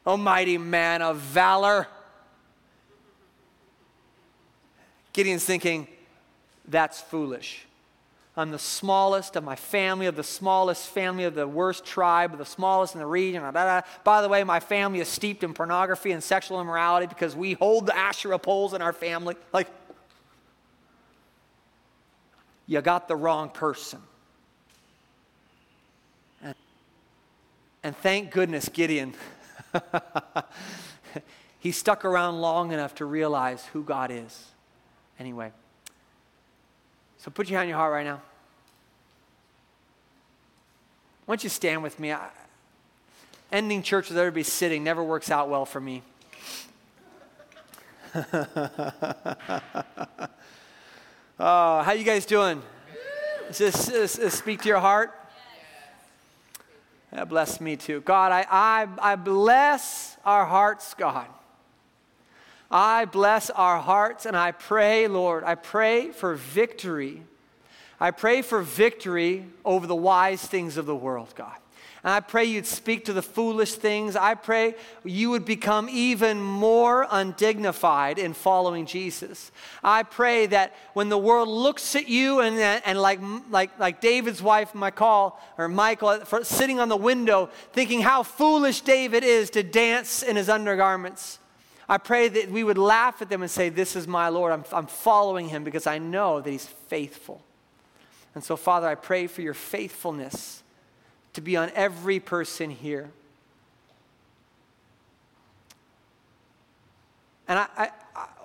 O 0.05 0.17
mighty 0.17 0.57
man 0.57 1.01
of 1.01 1.17
valor. 1.17 1.87
Gideon's 5.13 5.45
thinking, 5.45 5.87
that's 6.67 7.01
foolish. 7.01 7.65
I'm 8.39 8.51
the 8.51 8.59
smallest 8.59 9.35
of 9.35 9.43
my 9.43 9.57
family, 9.57 10.05
of 10.05 10.15
the 10.15 10.23
smallest 10.23 10.87
family 10.87 11.25
of 11.25 11.35
the 11.35 11.45
worst 11.45 11.83
tribe, 11.83 12.31
of 12.31 12.39
the 12.39 12.45
smallest 12.45 12.95
in 12.95 12.99
the 12.99 13.05
region. 13.05 13.43
By 13.51 14.21
the 14.21 14.29
way, 14.29 14.45
my 14.45 14.61
family 14.61 15.01
is 15.01 15.09
steeped 15.09 15.43
in 15.43 15.53
pornography 15.53 16.13
and 16.13 16.23
sexual 16.23 16.61
immorality 16.61 17.07
because 17.07 17.35
we 17.35 17.53
hold 17.53 17.85
the 17.85 17.97
Asherah 17.97 18.39
poles 18.39 18.73
in 18.73 18.81
our 18.81 18.93
family. 18.93 19.35
Like, 19.51 19.67
you 22.65 22.79
got 22.79 23.09
the 23.09 23.15
wrong 23.17 23.49
person. 23.49 23.99
And, 26.41 26.55
and 27.83 27.97
thank 27.97 28.31
goodness 28.31 28.69
Gideon, 28.69 29.15
he 31.59 31.73
stuck 31.73 32.05
around 32.05 32.39
long 32.39 32.71
enough 32.71 32.95
to 32.95 33.05
realize 33.05 33.65
who 33.73 33.83
God 33.83 34.11
is. 34.11 34.45
Anyway, 35.19 35.51
so 37.17 37.31
put 37.31 37.49
your 37.49 37.59
hand 37.59 37.65
on 37.65 37.69
your 37.69 37.77
heart 37.77 37.91
right 37.91 38.05
now. 38.05 38.21
Why 41.29 41.33
don't 41.33 41.43
you 41.43 41.49
stand 41.51 41.83
with 41.83 41.99
me? 41.99 42.11
I, 42.11 42.27
ending 43.51 43.83
church 43.83 44.09
with 44.09 44.17
everybody 44.17 44.41
sitting 44.41 44.83
never 44.83 45.03
works 45.03 45.29
out 45.29 45.47
well 45.47 45.63
for 45.63 45.79
me. 45.79 46.01
oh, 48.15 48.23
how 51.39 51.91
you 51.91 52.03
guys 52.03 52.25
doing? 52.25 52.63
Does 53.47 53.59
this, 53.59 53.85
this, 53.85 54.13
this 54.13 54.33
speak 54.33 54.63
to 54.63 54.69
your 54.69 54.79
heart? 54.79 55.13
That 57.11 57.29
bless 57.29 57.61
me 57.61 57.75
too. 57.75 58.01
God, 58.01 58.31
I, 58.31 58.47
I, 58.49 58.87
I 58.99 59.15
bless 59.15 60.17
our 60.25 60.47
hearts, 60.47 60.95
God. 60.95 61.27
I 62.71 63.05
bless 63.05 63.51
our 63.51 63.77
hearts 63.77 64.25
and 64.25 64.35
I 64.35 64.51
pray, 64.51 65.07
Lord, 65.07 65.43
I 65.43 65.53
pray 65.53 66.09
for 66.09 66.33
victory 66.33 67.21
I 67.99 68.11
pray 68.11 68.41
for 68.41 68.61
victory 68.61 69.45
over 69.65 69.85
the 69.85 69.95
wise 69.95 70.41
things 70.41 70.77
of 70.77 70.85
the 70.85 70.95
world, 70.95 71.33
God. 71.35 71.55
And 72.03 72.13
I 72.13 72.21
pray 72.21 72.45
you'd 72.45 72.65
speak 72.65 73.05
to 73.05 73.13
the 73.13 73.21
foolish 73.21 73.73
things. 73.73 74.15
I 74.15 74.35
pray 74.35 74.75
you 75.03 75.31
would 75.31 75.43
become 75.43 75.89
even 75.89 76.41
more 76.41 77.05
undignified 77.09 78.17
in 78.17 78.33
following 78.33 78.85
Jesus. 78.85 79.51
I 79.83 80.03
pray 80.03 80.45
that 80.45 80.75
when 80.93 81.09
the 81.09 81.17
world 81.17 81.49
looks 81.49 81.97
at 81.97 82.07
you 82.07 82.39
and, 82.39 82.57
and 82.57 83.01
like, 83.01 83.19
like, 83.49 83.77
like 83.77 83.99
David's 83.99 84.41
wife, 84.41 84.73
Michal, 84.73 85.37
or 85.57 85.67
Michael, 85.67 86.23
sitting 86.43 86.79
on 86.79 86.87
the 86.87 86.95
window 86.95 87.49
thinking 87.73 88.01
how 88.01 88.23
foolish 88.23 88.79
David 88.79 89.25
is 89.25 89.49
to 89.49 89.63
dance 89.63 90.23
in 90.23 90.37
his 90.37 90.47
undergarments. 90.47 91.39
I 91.89 91.97
pray 91.97 92.29
that 92.29 92.49
we 92.49 92.63
would 92.63 92.77
laugh 92.77 93.21
at 93.21 93.29
them 93.29 93.41
and 93.41 93.51
say, 93.51 93.67
This 93.67 93.97
is 93.97 94.07
my 94.07 94.29
Lord. 94.29 94.53
I'm, 94.53 94.63
I'm 94.71 94.87
following 94.87 95.49
him 95.49 95.65
because 95.65 95.87
I 95.87 95.97
know 95.97 96.39
that 96.39 96.49
he's 96.49 96.67
faithful. 96.67 97.43
And 98.35 98.43
so, 98.43 98.55
Father, 98.55 98.87
I 98.87 98.95
pray 98.95 99.27
for 99.27 99.41
your 99.41 99.53
faithfulness 99.53 100.63
to 101.33 101.41
be 101.41 101.57
on 101.57 101.71
every 101.75 102.19
person 102.19 102.69
here. 102.69 103.09
And 107.47 107.59
I, 107.59 107.67
I, 107.77 107.89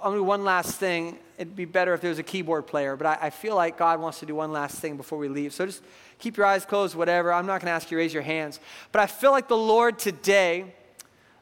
I'll 0.03 0.13
do 0.13 0.23
one 0.23 0.45
last 0.45 0.77
thing. 0.77 1.19
It'd 1.37 1.55
be 1.55 1.67
better 1.67 1.93
if 1.93 2.01
there 2.01 2.09
was 2.09 2.19
a 2.19 2.23
keyboard 2.23 2.67
player, 2.67 2.97
but 2.97 3.07
I, 3.07 3.19
I, 3.23 3.31
feel 3.31 3.55
like 3.55 3.77
God 3.77 4.01
wants 4.01 4.21
to 4.21 4.27
do 4.27 4.35
one 4.35 4.53
last 4.53 4.79
thing 4.79 4.97
before 4.97 5.19
we 5.19 5.29
leave. 5.29 5.53
So 5.53 5.67
just 5.67 5.83
keep 6.19 6.37
your 6.37 6.47
eyes 6.47 6.65
closed, 6.65 6.95
whatever. 6.95 7.33
I'm 7.33 7.45
not 7.45 7.61
going 7.61 7.67
to 7.67 7.73
ask 7.73 7.91
you 7.91 7.97
to 7.97 8.03
raise 8.03 8.15
your 8.15 8.23
hands. 8.23 8.61
But 8.93 9.03
I 9.03 9.07
feel 9.07 9.31
like 9.31 9.49
the 9.49 9.57
Lord 9.57 9.99
today, 9.99 10.75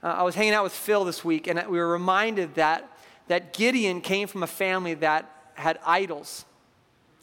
uh, 0.03 0.09
I 0.09 0.22
was 0.22 0.34
hanging 0.34 0.55
out 0.55 0.64
with 0.64 0.72
Phil 0.72 1.05
this 1.05 1.24
week, 1.24 1.47
and 1.47 1.62
we 1.68 1.78
were 1.78 1.88
reminded 1.88 2.57
that, 2.57 2.90
that 3.28 3.53
Gideon 3.53 4.01
came 4.01 4.26
from 4.26 4.43
a 4.43 4.49
family 4.49 4.95
that 4.95 5.30
had 5.55 5.78
idols. 5.86 6.45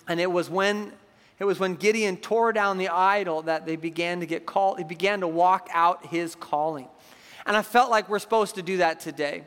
And 0.08 0.20
it 0.20 0.32
was 0.32 0.50
when 0.50 0.94
it 1.40 1.46
was 1.46 1.60
when 1.60 1.76
Gideon 1.76 2.18
tore 2.18 2.52
down 2.52 2.78
the 2.78 2.90
idol 2.90 3.44
that 3.44 3.66
they 3.66 3.78
began 3.78 4.20
to 4.20 4.26
get 4.26 4.46
called, 4.46 4.78
he 4.78 4.84
began 4.84 5.22
to 5.22 5.28
walk 5.28 5.70
out 5.72 6.06
his 6.08 6.36
calling. 6.36 6.88
And 7.46 7.56
I 7.56 7.62
felt 7.62 7.90
like 7.90 8.10
we're 8.10 8.20
supposed 8.20 8.56
to 8.56 8.62
do 8.62 8.78
that 8.78 9.00
today. 9.00 9.44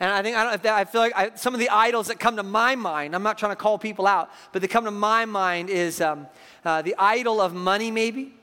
And 0.00 0.10
I 0.10 0.22
think, 0.22 0.36
I, 0.36 0.56
don't, 0.56 0.66
I 0.66 0.84
feel 0.84 1.00
like 1.00 1.16
I, 1.16 1.34
some 1.34 1.54
of 1.54 1.60
the 1.60 1.70
idols 1.70 2.08
that 2.08 2.20
come 2.20 2.36
to 2.36 2.42
my 2.42 2.76
mind, 2.76 3.14
I'm 3.14 3.22
not 3.22 3.38
trying 3.38 3.52
to 3.52 3.56
call 3.56 3.78
people 3.78 4.06
out, 4.06 4.30
but 4.52 4.62
they 4.62 4.68
come 4.68 4.84
to 4.84 4.90
my 4.90 5.24
mind 5.24 5.70
is 5.70 6.00
um, 6.00 6.26
uh, 6.64 6.82
the 6.82 6.94
idol 6.98 7.40
of 7.40 7.54
money, 7.54 7.90
maybe. 7.90 8.34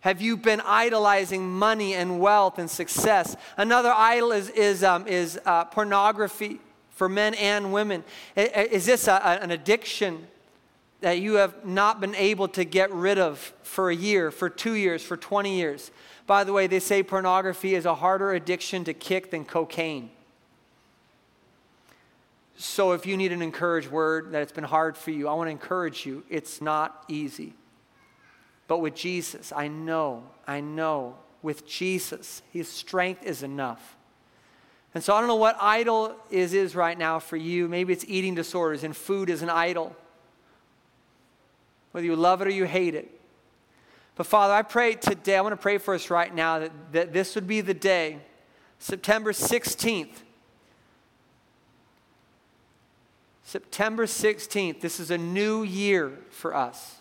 Have 0.00 0.22
you 0.22 0.38
been 0.38 0.62
idolizing 0.62 1.46
money 1.50 1.94
and 1.94 2.20
wealth 2.20 2.58
and 2.58 2.70
success? 2.70 3.36
Another 3.58 3.92
idol 3.92 4.32
is, 4.32 4.48
is, 4.50 4.82
um, 4.82 5.06
is 5.06 5.38
uh, 5.44 5.64
pornography 5.64 6.60
for 6.90 7.08
men 7.08 7.34
and 7.34 7.72
women. 7.72 8.04
Is 8.34 8.86
this 8.86 9.08
a, 9.08 9.22
an 9.42 9.50
addiction? 9.50 10.26
That 11.00 11.18
you 11.18 11.34
have 11.34 11.64
not 11.64 12.00
been 12.00 12.14
able 12.14 12.48
to 12.48 12.64
get 12.64 12.92
rid 12.92 13.18
of 13.18 13.52
for 13.62 13.90
a 13.90 13.94
year, 13.94 14.30
for 14.30 14.50
two 14.50 14.74
years, 14.74 15.02
for 15.02 15.16
20 15.16 15.56
years. 15.56 15.90
By 16.26 16.44
the 16.44 16.52
way, 16.52 16.66
they 16.66 16.80
say 16.80 17.02
pornography 17.02 17.74
is 17.74 17.86
a 17.86 17.94
harder 17.94 18.32
addiction 18.32 18.84
to 18.84 18.94
kick 18.94 19.30
than 19.30 19.44
cocaine. 19.44 20.10
So 22.56 22.92
if 22.92 23.06
you 23.06 23.16
need 23.16 23.32
an 23.32 23.40
encouraged 23.40 23.90
word 23.90 24.32
that 24.32 24.42
it's 24.42 24.52
been 24.52 24.64
hard 24.64 24.96
for 24.96 25.10
you, 25.10 25.28
I 25.28 25.32
want 25.32 25.46
to 25.46 25.52
encourage 25.52 26.04
you. 26.04 26.22
It's 26.28 26.60
not 26.60 27.04
easy. 27.08 27.54
But 28.68 28.78
with 28.78 28.94
Jesus, 28.94 29.52
I 29.56 29.68
know, 29.68 30.24
I 30.46 30.60
know, 30.60 31.16
with 31.42 31.66
Jesus, 31.66 32.42
his 32.52 32.68
strength 32.68 33.24
is 33.24 33.42
enough. 33.42 33.96
And 34.94 35.02
so 35.02 35.14
I 35.14 35.20
don't 35.20 35.28
know 35.28 35.36
what 35.36 35.56
idol 35.60 36.14
is 36.30 36.52
is 36.52 36.76
right 36.76 36.98
now 36.98 37.18
for 37.18 37.36
you. 37.36 37.66
Maybe 37.66 37.92
it's 37.94 38.04
eating 38.06 38.34
disorders 38.34 38.84
and 38.84 38.94
food 38.94 39.30
is 39.30 39.40
an 39.40 39.48
idol 39.48 39.96
whether 41.92 42.06
you 42.06 42.16
love 42.16 42.42
it 42.42 42.48
or 42.48 42.50
you 42.50 42.64
hate 42.64 42.94
it. 42.94 43.20
But 44.14 44.26
Father, 44.26 44.54
I 44.54 44.62
pray 44.62 44.94
today, 44.94 45.36
I 45.36 45.40
want 45.40 45.52
to 45.52 45.56
pray 45.56 45.78
for 45.78 45.94
us 45.94 46.10
right 46.10 46.34
now 46.34 46.58
that, 46.58 46.92
that 46.92 47.12
this 47.12 47.34
would 47.34 47.46
be 47.46 47.60
the 47.60 47.74
day, 47.74 48.18
September 48.78 49.32
16th. 49.32 50.16
September 53.42 54.06
16th, 54.06 54.80
this 54.80 55.00
is 55.00 55.10
a 55.10 55.18
new 55.18 55.62
year 55.62 56.18
for 56.30 56.54
us. 56.54 56.99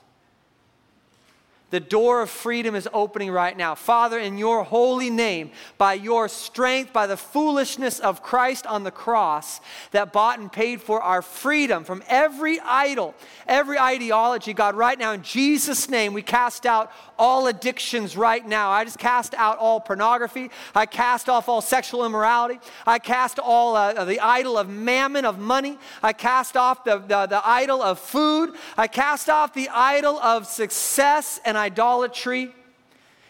The 1.70 1.80
door 1.80 2.22
of 2.22 2.30
freedom 2.30 2.74
is 2.74 2.89
opening 2.93 3.32
right 3.32 3.55
now. 3.55 3.76
Father, 3.76 4.17
in 4.17 4.38
your 4.38 4.63
holy 4.63 5.09
name, 5.09 5.51
by 5.78 5.93
your 5.93 6.28
strength, 6.28 6.91
by 6.91 7.05
the 7.05 7.17
foolishness 7.17 7.99
of 7.99 8.24
Christ 8.24 8.65
on 8.65 8.84
the 8.84 8.91
cross 8.91 9.61
that 9.91 10.11
bought 10.11 10.39
and 10.39 10.51
paid 10.51 10.82
for 10.82 11.01
our 11.01 11.22
freedom 11.22 11.84
from 11.84 12.03
every 12.07 12.59
idol, 12.61 13.13
every 13.47 13.78
ideology, 13.78 14.53
God, 14.53 14.76
right 14.76 14.97
now, 14.97 15.11
in 15.11 15.22
Jesus' 15.22 15.89
name, 15.89 16.13
we 16.13 16.24
cast 16.24 16.65
out 16.65 16.91
all 17.20 17.47
addictions 17.47 18.17
right 18.17 18.45
now. 18.45 18.72
I 18.72 18.86
just 18.86 18.97
cast 18.97 19.36
out 19.36 19.59
all 19.59 19.80
pornography. 19.80 20.49
I 20.74 20.86
cast 20.86 21.30
off 21.30 21.49
all 21.49 21.61
sexual 21.61 22.05
immorality. 22.05 22.59
I 22.88 22.97
cast 22.97 23.38
all 23.38 23.76
uh, 23.76 24.05
the 24.05 24.20
idol 24.22 24.57
of 24.57 24.70
mammon, 24.70 25.26
of 25.26 25.38
money. 25.38 25.78
I 26.01 26.13
cast 26.13 26.57
off 26.57 26.86
the, 26.86 26.97
the, 26.97 27.28
the 27.28 27.47
idol 27.47 27.84
of 27.84 27.99
food. 27.99 28.55
I 28.78 28.88
cast 28.88 29.30
off 29.30 29.53
the 29.53 29.70
idol 29.70 30.17
of 30.20 30.47
success 30.47 31.39
and 31.45 31.57
idolatry. 31.57 32.55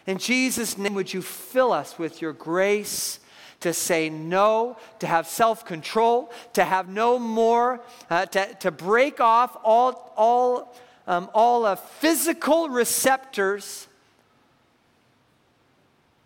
In 0.06 0.18
Jesus' 0.18 0.78
name, 0.78 0.94
would 0.94 1.12
you 1.12 1.20
fill 1.20 1.72
us 1.72 1.98
with 1.98 2.22
your 2.22 2.32
grace? 2.32 3.18
to 3.60 3.74
say 3.74 4.08
no, 4.08 4.78
to 5.00 5.06
have 5.06 5.26
self 5.26 5.66
control, 5.66 6.32
to 6.54 6.64
have 6.64 6.88
no 6.88 7.18
more, 7.18 7.80
uh, 8.08 8.26
to, 8.26 8.54
to 8.54 8.70
break 8.70 9.20
off 9.20 9.54
all, 9.62 10.14
all 10.16 10.74
um, 11.10 11.28
all 11.34 11.66
uh, 11.66 11.74
physical 11.74 12.68
receptors 12.68 13.88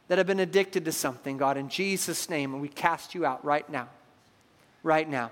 that 0.09 0.19
have 0.19 0.27
been 0.27 0.41
addicted 0.41 0.85
to 0.85 0.93
something, 0.93 1.39
God, 1.39 1.57
in 1.57 1.71
Jesus' 1.71 2.29
name, 2.29 2.53
and 2.53 2.61
we 2.61 2.69
cast 2.69 3.15
you 3.15 3.25
out 3.25 3.43
right 3.43 3.69
now. 3.71 3.89
Right 4.83 5.09
now. 5.09 5.31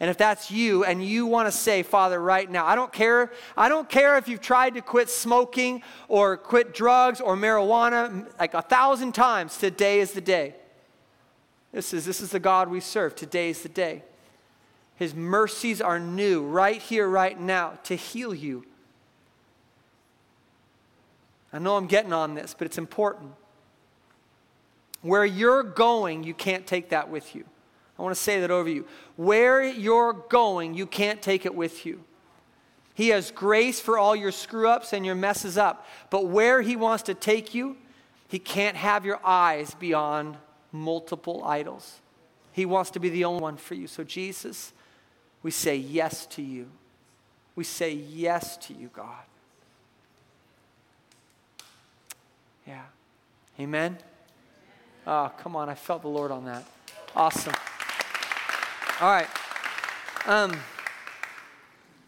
And 0.00 0.08
if 0.08 0.16
that's 0.16 0.50
you 0.50 0.84
and 0.84 1.04
you 1.04 1.26
want 1.26 1.48
to 1.48 1.52
say, 1.52 1.82
Father, 1.82 2.18
right 2.18 2.50
now, 2.50 2.64
I 2.64 2.74
don't 2.74 2.90
care. 2.94 3.30
I 3.58 3.68
don't 3.68 3.90
care 3.90 4.16
if 4.16 4.26
you've 4.26 4.40
tried 4.40 4.72
to 4.72 4.80
quit 4.80 5.10
smoking 5.10 5.82
or 6.08 6.38
quit 6.38 6.72
drugs 6.72 7.20
or 7.20 7.36
marijuana 7.36 8.26
like 8.40 8.54
a 8.54 8.62
thousand 8.62 9.12
times. 9.12 9.58
Today 9.58 10.00
is 10.00 10.12
the 10.12 10.22
day. 10.22 10.54
This 11.72 11.92
is, 11.92 12.06
this 12.06 12.22
is 12.22 12.30
the 12.30 12.40
God 12.40 12.70
we 12.70 12.80
serve. 12.80 13.14
Today 13.14 13.50
is 13.50 13.62
the 13.62 13.68
day. 13.68 14.02
His 14.96 15.14
mercies 15.14 15.82
are 15.82 16.00
new 16.00 16.42
right 16.42 16.80
here, 16.80 17.06
right 17.06 17.38
now, 17.38 17.78
to 17.84 17.96
heal 17.96 18.34
you. 18.34 18.64
I 21.54 21.60
know 21.60 21.76
I'm 21.76 21.86
getting 21.86 22.12
on 22.12 22.34
this, 22.34 22.52
but 22.58 22.66
it's 22.66 22.78
important. 22.78 23.30
Where 25.02 25.24
you're 25.24 25.62
going, 25.62 26.24
you 26.24 26.34
can't 26.34 26.66
take 26.66 26.88
that 26.88 27.08
with 27.08 27.36
you. 27.36 27.44
I 27.96 28.02
want 28.02 28.12
to 28.12 28.20
say 28.20 28.40
that 28.40 28.50
over 28.50 28.68
you. 28.68 28.86
Where 29.14 29.62
you're 29.62 30.14
going, 30.14 30.74
you 30.74 30.84
can't 30.84 31.22
take 31.22 31.46
it 31.46 31.54
with 31.54 31.86
you. 31.86 32.02
He 32.94 33.10
has 33.10 33.30
grace 33.30 33.78
for 33.78 33.96
all 33.98 34.16
your 34.16 34.32
screw 34.32 34.68
ups 34.68 34.92
and 34.92 35.06
your 35.06 35.14
messes 35.14 35.56
up. 35.56 35.86
But 36.10 36.26
where 36.26 36.60
He 36.60 36.74
wants 36.74 37.04
to 37.04 37.14
take 37.14 37.54
you, 37.54 37.76
He 38.26 38.40
can't 38.40 38.76
have 38.76 39.04
your 39.04 39.20
eyes 39.24 39.74
beyond 39.74 40.36
multiple 40.72 41.44
idols. 41.44 42.00
He 42.50 42.66
wants 42.66 42.90
to 42.92 42.98
be 42.98 43.10
the 43.10 43.26
only 43.26 43.42
one 43.42 43.58
for 43.58 43.74
you. 43.74 43.86
So, 43.86 44.02
Jesus, 44.02 44.72
we 45.44 45.52
say 45.52 45.76
yes 45.76 46.26
to 46.26 46.42
you. 46.42 46.68
We 47.54 47.62
say 47.62 47.92
yes 47.92 48.56
to 48.56 48.74
you, 48.74 48.90
God. 48.92 49.22
Yeah. 52.66 52.82
Amen? 53.60 53.98
Oh, 55.06 55.30
come 55.38 55.54
on. 55.54 55.68
I 55.68 55.74
felt 55.74 56.02
the 56.02 56.08
Lord 56.08 56.30
on 56.30 56.46
that. 56.46 56.64
Awesome. 57.14 57.54
All 59.00 59.10
right. 59.10 59.28
Um, 60.26 60.56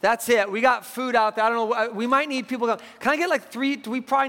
that's 0.00 0.28
it. 0.28 0.50
We 0.50 0.60
got 0.60 0.86
food 0.86 1.14
out 1.14 1.36
there. 1.36 1.44
I 1.44 1.48
don't 1.50 1.70
know. 1.70 1.90
We 1.92 2.06
might 2.06 2.28
need 2.28 2.48
people. 2.48 2.66
Can 3.00 3.12
I 3.12 3.16
get 3.16 3.28
like 3.28 3.50
three? 3.50 3.76
Do 3.76 3.90
we 3.90 4.00
probably 4.00 4.24